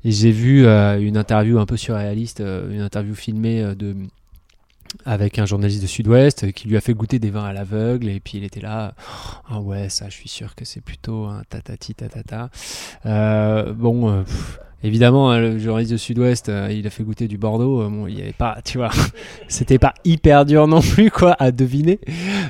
j'ai 0.04 0.32
vu 0.32 0.66
euh, 0.66 1.00
une 1.00 1.18
interview 1.18 1.60
un 1.60 1.66
peu 1.66 1.78
surréaliste 1.78 2.42
euh, 2.42 2.72
une 2.72 2.82
interview 2.82 3.16
filmée 3.16 3.76
de 3.76 3.96
avec 5.06 5.38
un 5.38 5.46
journaliste 5.46 5.84
de 5.84 5.88
Sud-Ouest 5.88 6.52
qui 6.52 6.68
lui 6.68 6.76
a 6.76 6.82
fait 6.82 6.96
goûter 6.96 7.20
des 7.20 7.30
vins 7.30 7.46
à 7.46 7.54
l'aveugle. 7.54 8.10
Et 8.10 8.20
puis 8.20 8.40
il 8.40 8.44
était 8.44 8.62
là 8.62 8.96
ah 9.50 9.60
ouais 9.60 9.90
ça 9.90 10.10
je 10.10 10.16
suis 10.16 10.30
sûr 10.30 10.56
que 10.56 10.66
c'est 10.66 10.82
plutôt 10.82 11.26
un 11.26 11.44
tatati 11.50 11.94
tatata 11.94 12.50
bon 13.04 14.24
évidemment 14.84 15.32
hein, 15.32 15.40
le 15.40 15.60
journaliste 15.60 15.92
de 15.92 15.98
Sud-Ouest 15.98 16.50
euh, 16.50 16.70
il 16.72 16.88
a 16.88 16.90
fait 16.90 17.04
goûter 17.04 17.28
du 17.28 17.38
Bordeaux 17.38 17.82
euh, 17.82 17.90
bon 17.90 18.08
il 18.08 18.18
y 18.18 18.22
avait 18.22 18.34
pas 18.34 18.60
tu 18.64 18.78
vois 18.78 18.92
c'était 19.48 19.80
pas 19.80 19.94
hyper 20.06 20.46
dur 20.46 20.68
non 20.68 20.82
plus 20.82 21.12
quoi 21.12 21.36
à 21.40 21.52
deviner. 21.52 22.00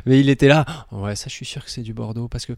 Mais 0.06 0.20
il 0.20 0.30
était 0.30 0.48
là 0.48 0.66
ouais 0.92 1.16
ça 1.16 1.26
je 1.28 1.34
suis 1.34 1.46
sûr 1.46 1.64
que 1.64 1.72
c'est 1.72 1.82
du 1.82 1.94
Bordeaux 1.94 2.28
parce 2.28 2.46
que 2.46 2.54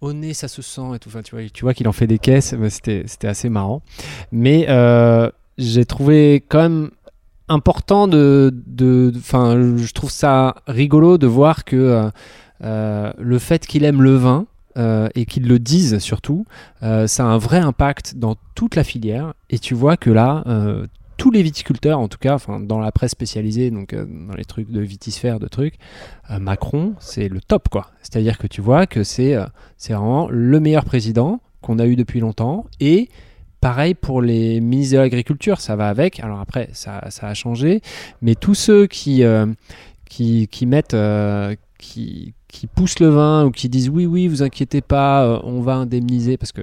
au 0.00 0.12
nez 0.12 0.34
ça 0.34 0.48
se 0.48 0.62
sent 0.62 0.94
et 0.94 0.98
tout. 0.98 1.08
Enfin 1.08 1.22
tu 1.22 1.34
vois 1.34 1.48
tu 1.48 1.64
vois 1.64 1.74
qu'il 1.74 1.88
en 1.88 1.92
fait 1.92 2.06
des 2.06 2.18
caisses 2.18 2.54
c'était 2.68 3.04
c'était 3.06 3.28
assez 3.28 3.48
marrant. 3.48 3.82
Mais 4.32 4.66
euh, 4.68 5.30
j'ai 5.58 5.84
trouvé 5.84 6.44
quand 6.48 6.62
même 6.62 6.90
important 7.50 8.06
de, 8.08 8.54
de, 8.66 9.12
enfin, 9.16 9.76
je 9.76 9.92
trouve 9.92 10.10
ça 10.10 10.56
rigolo 10.66 11.18
de 11.18 11.26
voir 11.26 11.64
que 11.64 11.76
euh, 11.76 12.10
euh, 12.62 13.12
le 13.18 13.38
fait 13.38 13.66
qu'il 13.66 13.84
aime 13.84 14.02
le 14.02 14.14
vin 14.14 14.46
euh, 14.76 15.08
et 15.14 15.26
qu'il 15.26 15.48
le 15.48 15.58
dise 15.58 15.98
surtout, 15.98 16.44
euh, 16.82 17.06
ça 17.06 17.24
a 17.24 17.26
un 17.26 17.38
vrai 17.38 17.58
impact 17.58 18.16
dans 18.16 18.36
toute 18.54 18.76
la 18.76 18.84
filière. 18.84 19.34
Et 19.48 19.58
tu 19.58 19.74
vois 19.74 19.96
que 19.96 20.10
là, 20.10 20.44
euh, 20.46 20.86
tous 21.16 21.30
les 21.30 21.42
viticulteurs, 21.42 21.98
en 21.98 22.08
tout 22.08 22.18
cas, 22.18 22.34
enfin, 22.34 22.60
dans 22.60 22.78
la 22.78 22.92
presse 22.92 23.10
spécialisée, 23.10 23.70
donc 23.70 23.94
dans 23.94 24.34
les 24.34 24.44
trucs 24.44 24.70
de 24.70 24.80
vitisphère, 24.80 25.38
de 25.38 25.48
trucs, 25.48 25.74
Macron, 26.30 26.94
c'est 26.98 27.28
le 27.28 27.40
top, 27.40 27.68
quoi. 27.68 27.90
C'est-à-dire 28.00 28.38
que 28.38 28.46
tu 28.46 28.62
vois 28.62 28.86
que 28.86 29.04
c'est, 29.04 29.36
c'est 29.76 29.92
vraiment 29.92 30.28
le 30.30 30.60
meilleur 30.60 30.84
président 30.84 31.40
qu'on 31.60 31.78
a 31.78 31.86
eu 31.86 31.96
depuis 31.96 32.20
longtemps 32.20 32.66
et 32.80 33.08
Pareil 33.60 33.92
pour 33.92 34.22
les 34.22 34.58
ministres 34.58 34.94
de 34.94 35.00
l'Agriculture, 35.00 35.60
ça 35.60 35.76
va 35.76 35.90
avec. 35.90 36.18
Alors 36.20 36.40
après, 36.40 36.70
ça, 36.72 37.04
ça 37.10 37.28
a 37.28 37.34
changé, 37.34 37.82
mais 38.22 38.34
tous 38.34 38.54
ceux 38.54 38.86
qui, 38.86 39.22
qui, 40.08 40.48
qui 40.48 40.64
mettent, 40.64 40.96
qui, 41.76 42.32
qui 42.50 42.66
poussent 42.66 42.98
le 42.98 43.08
vin 43.08 43.44
ou 43.44 43.50
qui 43.50 43.68
disent 43.68 43.88
oui, 43.88 44.06
oui, 44.06 44.28
vous 44.28 44.42
inquiétez 44.42 44.80
pas, 44.80 45.24
euh, 45.24 45.40
on 45.44 45.60
va 45.60 45.74
indemniser, 45.74 46.36
parce 46.36 46.52
que 46.52 46.62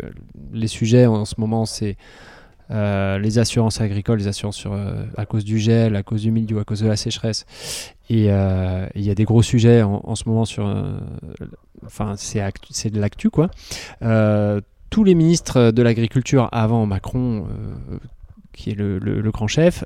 les 0.54 0.68
sujets 0.68 1.06
en 1.06 1.26
ce 1.26 1.36
moment, 1.38 1.66
c'est 1.66 1.98
euh, 2.70 3.18
les 3.20 3.40
assurances 3.40 3.80
agricoles, 3.80 4.20
les 4.20 4.28
assurances 4.28 4.58
sur, 4.58 4.74
euh, 4.74 5.06
à 5.16 5.26
cause 5.26 5.46
du 5.46 5.58
gel, 5.58 5.96
à 5.96 6.04
cause 6.04 6.22
du 6.22 6.32
milieu, 6.32 6.60
à 6.60 6.64
cause 6.66 6.82
de 6.82 6.88
la 6.88 6.98
sécheresse. 6.98 7.46
Et 8.10 8.26
il 8.26 9.02
y 9.02 9.10
a 9.10 9.16
des 9.16 9.26
gros 9.26 9.42
sujets 9.42 9.82
en, 9.84 10.16
ce 10.16 10.24
moment 10.30 10.46
sur. 10.46 10.66
Enfin, 11.86 12.16
c'est 12.16 12.90
de 12.90 13.02
l'actu, 13.02 13.30
quoi. 13.30 13.50
Tous 14.90 15.04
les 15.04 15.14
ministres 15.14 15.72
de 15.72 15.82
l'agriculture 15.82 16.48
avant 16.54 16.86
Macron, 16.86 17.48
qui 18.54 18.70
est 18.70 18.76
le, 18.76 19.30
grand 19.32 19.48
chef, 19.48 19.84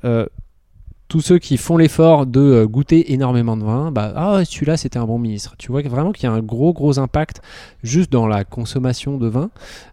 tous 1.12 1.20
ceux 1.20 1.38
qui 1.38 1.58
font 1.58 1.76
l'effort 1.76 2.24
de 2.24 2.40
euh, 2.40 2.66
goûter 2.66 3.12
énormément 3.12 3.58
de 3.58 3.64
vin, 3.64 3.92
bah 3.92 4.14
ah 4.16 4.42
celui-là 4.46 4.78
c'était 4.78 4.98
un 4.98 5.04
bon 5.04 5.18
ministre. 5.18 5.54
Tu 5.58 5.70
vois 5.70 5.82
vraiment 5.82 6.10
qu'il 6.10 6.24
y 6.24 6.26
a 6.26 6.32
un 6.32 6.40
gros 6.40 6.72
gros 6.72 6.98
impact 6.98 7.42
juste 7.82 8.10
dans 8.10 8.26
la 8.26 8.44
consommation 8.44 9.18
de 9.18 9.28
vin 9.28 9.50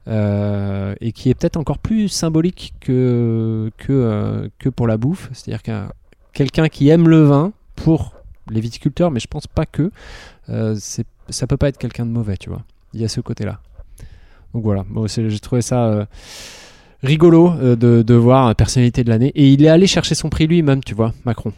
euh, 0.07 0.95
et 1.01 1.11
qui 1.11 1.29
est 1.29 1.33
peut-être 1.33 1.57
encore 1.57 1.79
plus 1.79 2.07
symbolique 2.07 2.73
que 2.79 3.69
que 3.77 3.91
euh, 3.91 4.47
que 4.59 4.69
pour 4.69 4.87
la 4.87 4.95
bouffe. 4.95 5.29
C'est-à-dire 5.33 5.61
qu'un 5.61 5.89
quelqu'un 6.31 6.69
qui 6.69 6.87
aime 6.87 7.09
le 7.09 7.25
vin 7.25 7.51
pour 7.75 8.13
les 8.49 8.61
viticulteurs, 8.61 9.11
mais 9.11 9.19
je 9.19 9.27
pense 9.27 9.45
pas 9.45 9.65
que 9.65 9.91
euh, 10.47 10.77
ça 10.77 11.47
peut 11.47 11.57
pas 11.57 11.67
être 11.67 11.77
quelqu'un 11.77 12.05
de 12.05 12.11
mauvais, 12.11 12.37
tu 12.37 12.49
vois. 12.49 12.63
Il 12.93 13.01
y 13.01 13.03
a 13.03 13.09
ce 13.09 13.19
côté-là. 13.19 13.59
Donc 14.53 14.63
voilà, 14.63 14.85
j'ai 15.05 15.39
trouvé 15.39 15.61
ça 15.61 16.07
rigolo 17.03 17.51
euh, 17.51 17.75
de, 17.75 18.01
de 18.01 18.13
voir 18.13 18.55
personnalité 18.55 19.03
de 19.03 19.09
l'année. 19.09 19.31
Et 19.35 19.49
il 19.49 19.63
est 19.63 19.69
allé 19.69 19.87
chercher 19.87 20.15
son 20.15 20.29
prix 20.29 20.47
lui-même, 20.47 20.83
tu 20.83 20.95
vois, 20.95 21.13
Macron. 21.25 21.53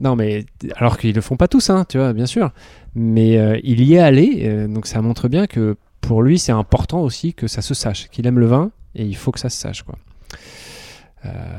Non, 0.00 0.16
mais 0.16 0.46
alors 0.76 0.98
qu'ils 0.98 1.14
le 1.14 1.20
font 1.20 1.36
pas 1.36 1.48
tous, 1.48 1.70
hein, 1.70 1.84
tu 1.88 1.98
vois, 1.98 2.12
bien 2.12 2.26
sûr. 2.26 2.50
Mais 2.94 3.38
euh, 3.38 3.58
il 3.62 3.82
y 3.82 3.94
est 3.94 3.98
allé, 3.98 4.42
euh, 4.44 4.66
donc 4.66 4.86
ça 4.86 5.02
montre 5.02 5.28
bien 5.28 5.46
que 5.46 5.76
pour 6.00 6.22
lui, 6.22 6.38
c'est 6.38 6.52
important 6.52 7.02
aussi 7.02 7.34
que 7.34 7.46
ça 7.46 7.62
se 7.62 7.74
sache, 7.74 8.08
qu'il 8.08 8.26
aime 8.26 8.38
le 8.38 8.46
vin 8.46 8.70
et 8.94 9.04
il 9.04 9.16
faut 9.16 9.30
que 9.30 9.40
ça 9.40 9.50
se 9.50 9.58
sache, 9.58 9.82
quoi. 9.82 9.96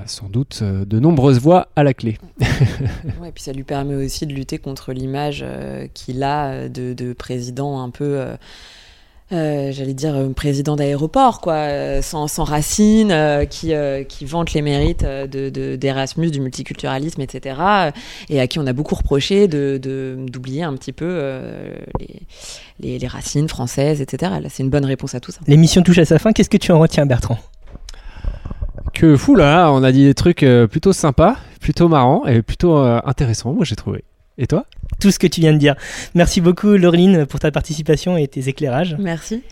Sans 0.08 0.28
doute 0.28 0.64
de 0.64 1.00
nombreuses 1.00 1.40
voix 1.40 1.68
à 1.76 1.84
la 1.84 1.94
clé. 1.94 2.18
Et 2.42 3.32
puis 3.32 3.44
ça 3.44 3.54
lui 3.54 3.62
permet 3.62 3.94
aussi 3.94 4.26
de 4.26 4.34
lutter 4.34 4.58
contre 4.58 4.92
l'image 4.92 5.46
qu'il 5.94 6.24
a 6.24 6.68
de 6.68 7.14
président 7.14 7.80
un 7.80 7.92
peu, 7.92 8.26
euh, 9.32 9.72
j'allais 9.72 9.94
dire, 9.94 10.16
euh, 10.16 10.30
président 10.30 10.76
d'aéroport, 10.76 11.42
quoi, 11.42 11.54
euh, 11.54 12.02
sans, 12.02 12.28
sans 12.28 12.44
racines, 12.44 13.12
euh, 13.12 13.46
qui, 13.46 13.74
euh, 13.74 14.04
qui 14.04 14.26
vante 14.26 14.54
les 14.54 14.62
mérites 14.62 15.04
euh, 15.04 15.28
de, 15.28 15.50
de- 15.50 15.76
d'Erasmus, 15.76 16.32
du 16.32 16.40
multiculturalisme, 16.42 17.22
etc. 17.22 17.56
Et 18.30 18.40
à 18.40 18.48
qui 18.48 18.60
on 18.60 18.68
a 18.68 18.74
beaucoup 18.74 18.96
reproché 18.96 19.48
de, 19.48 19.80
de- 19.82 20.16
d'oublier 20.28 20.64
un 20.64 20.74
petit 20.76 20.92
peu 20.94 21.06
euh, 21.08 21.74
les, 22.00 22.22
les, 22.80 23.00
les 23.00 23.08
racines 23.08 23.48
françaises, 23.48 24.02
etc. 24.02 24.34
Là, 24.42 24.50
c'est 24.50 24.64
une 24.64 24.70
bonne 24.70 24.86
réponse 24.86 25.16
à 25.16 25.20
tout 25.20 25.32
ça. 25.32 25.40
L'émission 25.48 25.82
touche 25.82 25.98
à 26.00 26.06
sa 26.06 26.20
fin. 26.20 26.32
Qu'est-ce 26.34 26.50
que 26.50 26.58
tu 26.58 26.72
en 26.72 26.80
retiens, 26.80 27.06
Bertrand? 27.06 27.38
Que 28.94 29.16
fou 29.16 29.36
là, 29.36 29.72
on 29.72 29.84
a 29.84 29.92
dit 29.92 30.04
des 30.04 30.14
trucs 30.14 30.46
plutôt 30.70 30.92
sympas, 30.94 31.38
plutôt 31.62 31.88
marrants 31.88 32.26
et 32.28 32.42
plutôt 32.42 32.76
intéressants, 32.78 33.54
moi 33.54 33.64
j'ai 33.64 33.76
trouvé. 33.76 34.04
Et 34.42 34.48
toi 34.48 34.66
Tout 35.00 35.12
ce 35.12 35.20
que 35.20 35.28
tu 35.28 35.40
viens 35.40 35.54
de 35.54 35.60
dire. 35.60 35.76
Merci 36.16 36.42
beaucoup, 36.42 36.76
Laureline, 36.76 37.28
pour 37.28 37.40
ta 37.40 37.52
participation 37.52 38.18
et 38.18 38.28
tes 38.28 38.50
éclairages. 38.50 38.96
Merci. 38.98 39.44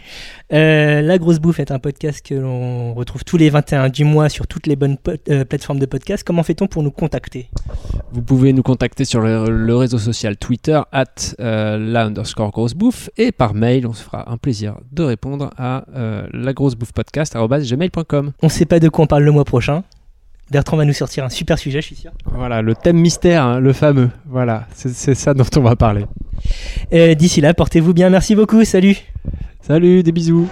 Euh, 0.52 1.02
La 1.02 1.20
Grosse 1.20 1.38
Bouffe 1.38 1.60
est 1.60 1.70
un 1.70 1.78
podcast 1.78 2.26
que 2.26 2.34
l'on 2.34 2.96
retrouve 2.96 3.24
tous 3.24 3.38
les 3.38 3.52
21 3.52 3.90
du 3.90 4.04
mois 4.04 4.30
sur 4.30 4.48
toutes 4.48 4.66
les 4.66 4.76
bonnes 4.76 4.98
euh, 5.30 5.46
plateformes 5.46 5.78
de 5.78 5.86
podcast. 5.86 6.24
Comment 6.26 6.42
fait-on 6.42 6.66
pour 6.66 6.82
nous 6.82 6.90
contacter? 6.90 7.52
Vous 8.12 8.24
pouvez 8.24 8.52
nous 8.52 8.64
contacter 8.64 9.06
sur 9.06 9.22
le, 9.22 9.46
le 9.48 9.76
réseau 9.76 10.00
social 10.00 10.36
Twitter, 10.38 10.82
at 10.92 11.06
euh, 11.40 11.78
la 11.78 12.06
underscore 12.06 12.50
grosse 12.50 12.74
bouffe, 12.74 13.12
et 13.16 13.32
par 13.32 13.54
mail, 13.54 13.86
on 13.86 13.94
se 13.94 14.02
fera 14.02 14.32
un 14.32 14.38
plaisir 14.38 14.80
de 14.92 15.04
répondre 15.04 15.52
à 15.56 15.86
euh, 15.96 16.26
la 16.34 16.54
grosse 16.54 16.74
bouffe 16.74 16.94
podcast. 16.94 17.36
On 17.36 17.48
ne 17.48 18.50
sait 18.50 18.66
pas 18.66 18.80
de 18.80 18.90
quoi 18.90 19.04
on 19.04 19.08
parle 19.08 19.24
le 19.24 19.32
mois 19.32 19.46
prochain. 19.46 19.84
Bertrand 20.52 20.78
va 20.78 20.86
nous 20.86 20.94
sortir 20.94 21.24
un 21.24 21.30
super 21.30 21.60
sujet, 21.60 21.82
je 21.82 21.88
suis 21.88 21.96
sûr. 21.96 22.12
Voilà, 22.26 22.62
le 22.62 22.74
thème 22.76 22.98
mystère, 22.98 23.44
hein, 23.44 23.60
le 23.60 23.74
fameux. 23.74 24.10
Voilà, 24.28 24.68
c'est 24.74 25.16
ça 25.16 25.34
dont 25.34 25.46
on 25.56 25.62
va 25.62 25.76
parler. 25.76 26.06
D'ici 26.92 27.42
là, 27.42 27.54
portez-vous 27.54 27.94
bien. 27.94 28.10
Merci 28.10 28.36
beaucoup. 28.36 28.64
Salut 28.66 28.98
Salut, 29.62 30.02
des 30.02 30.12
bisous. 30.12 30.48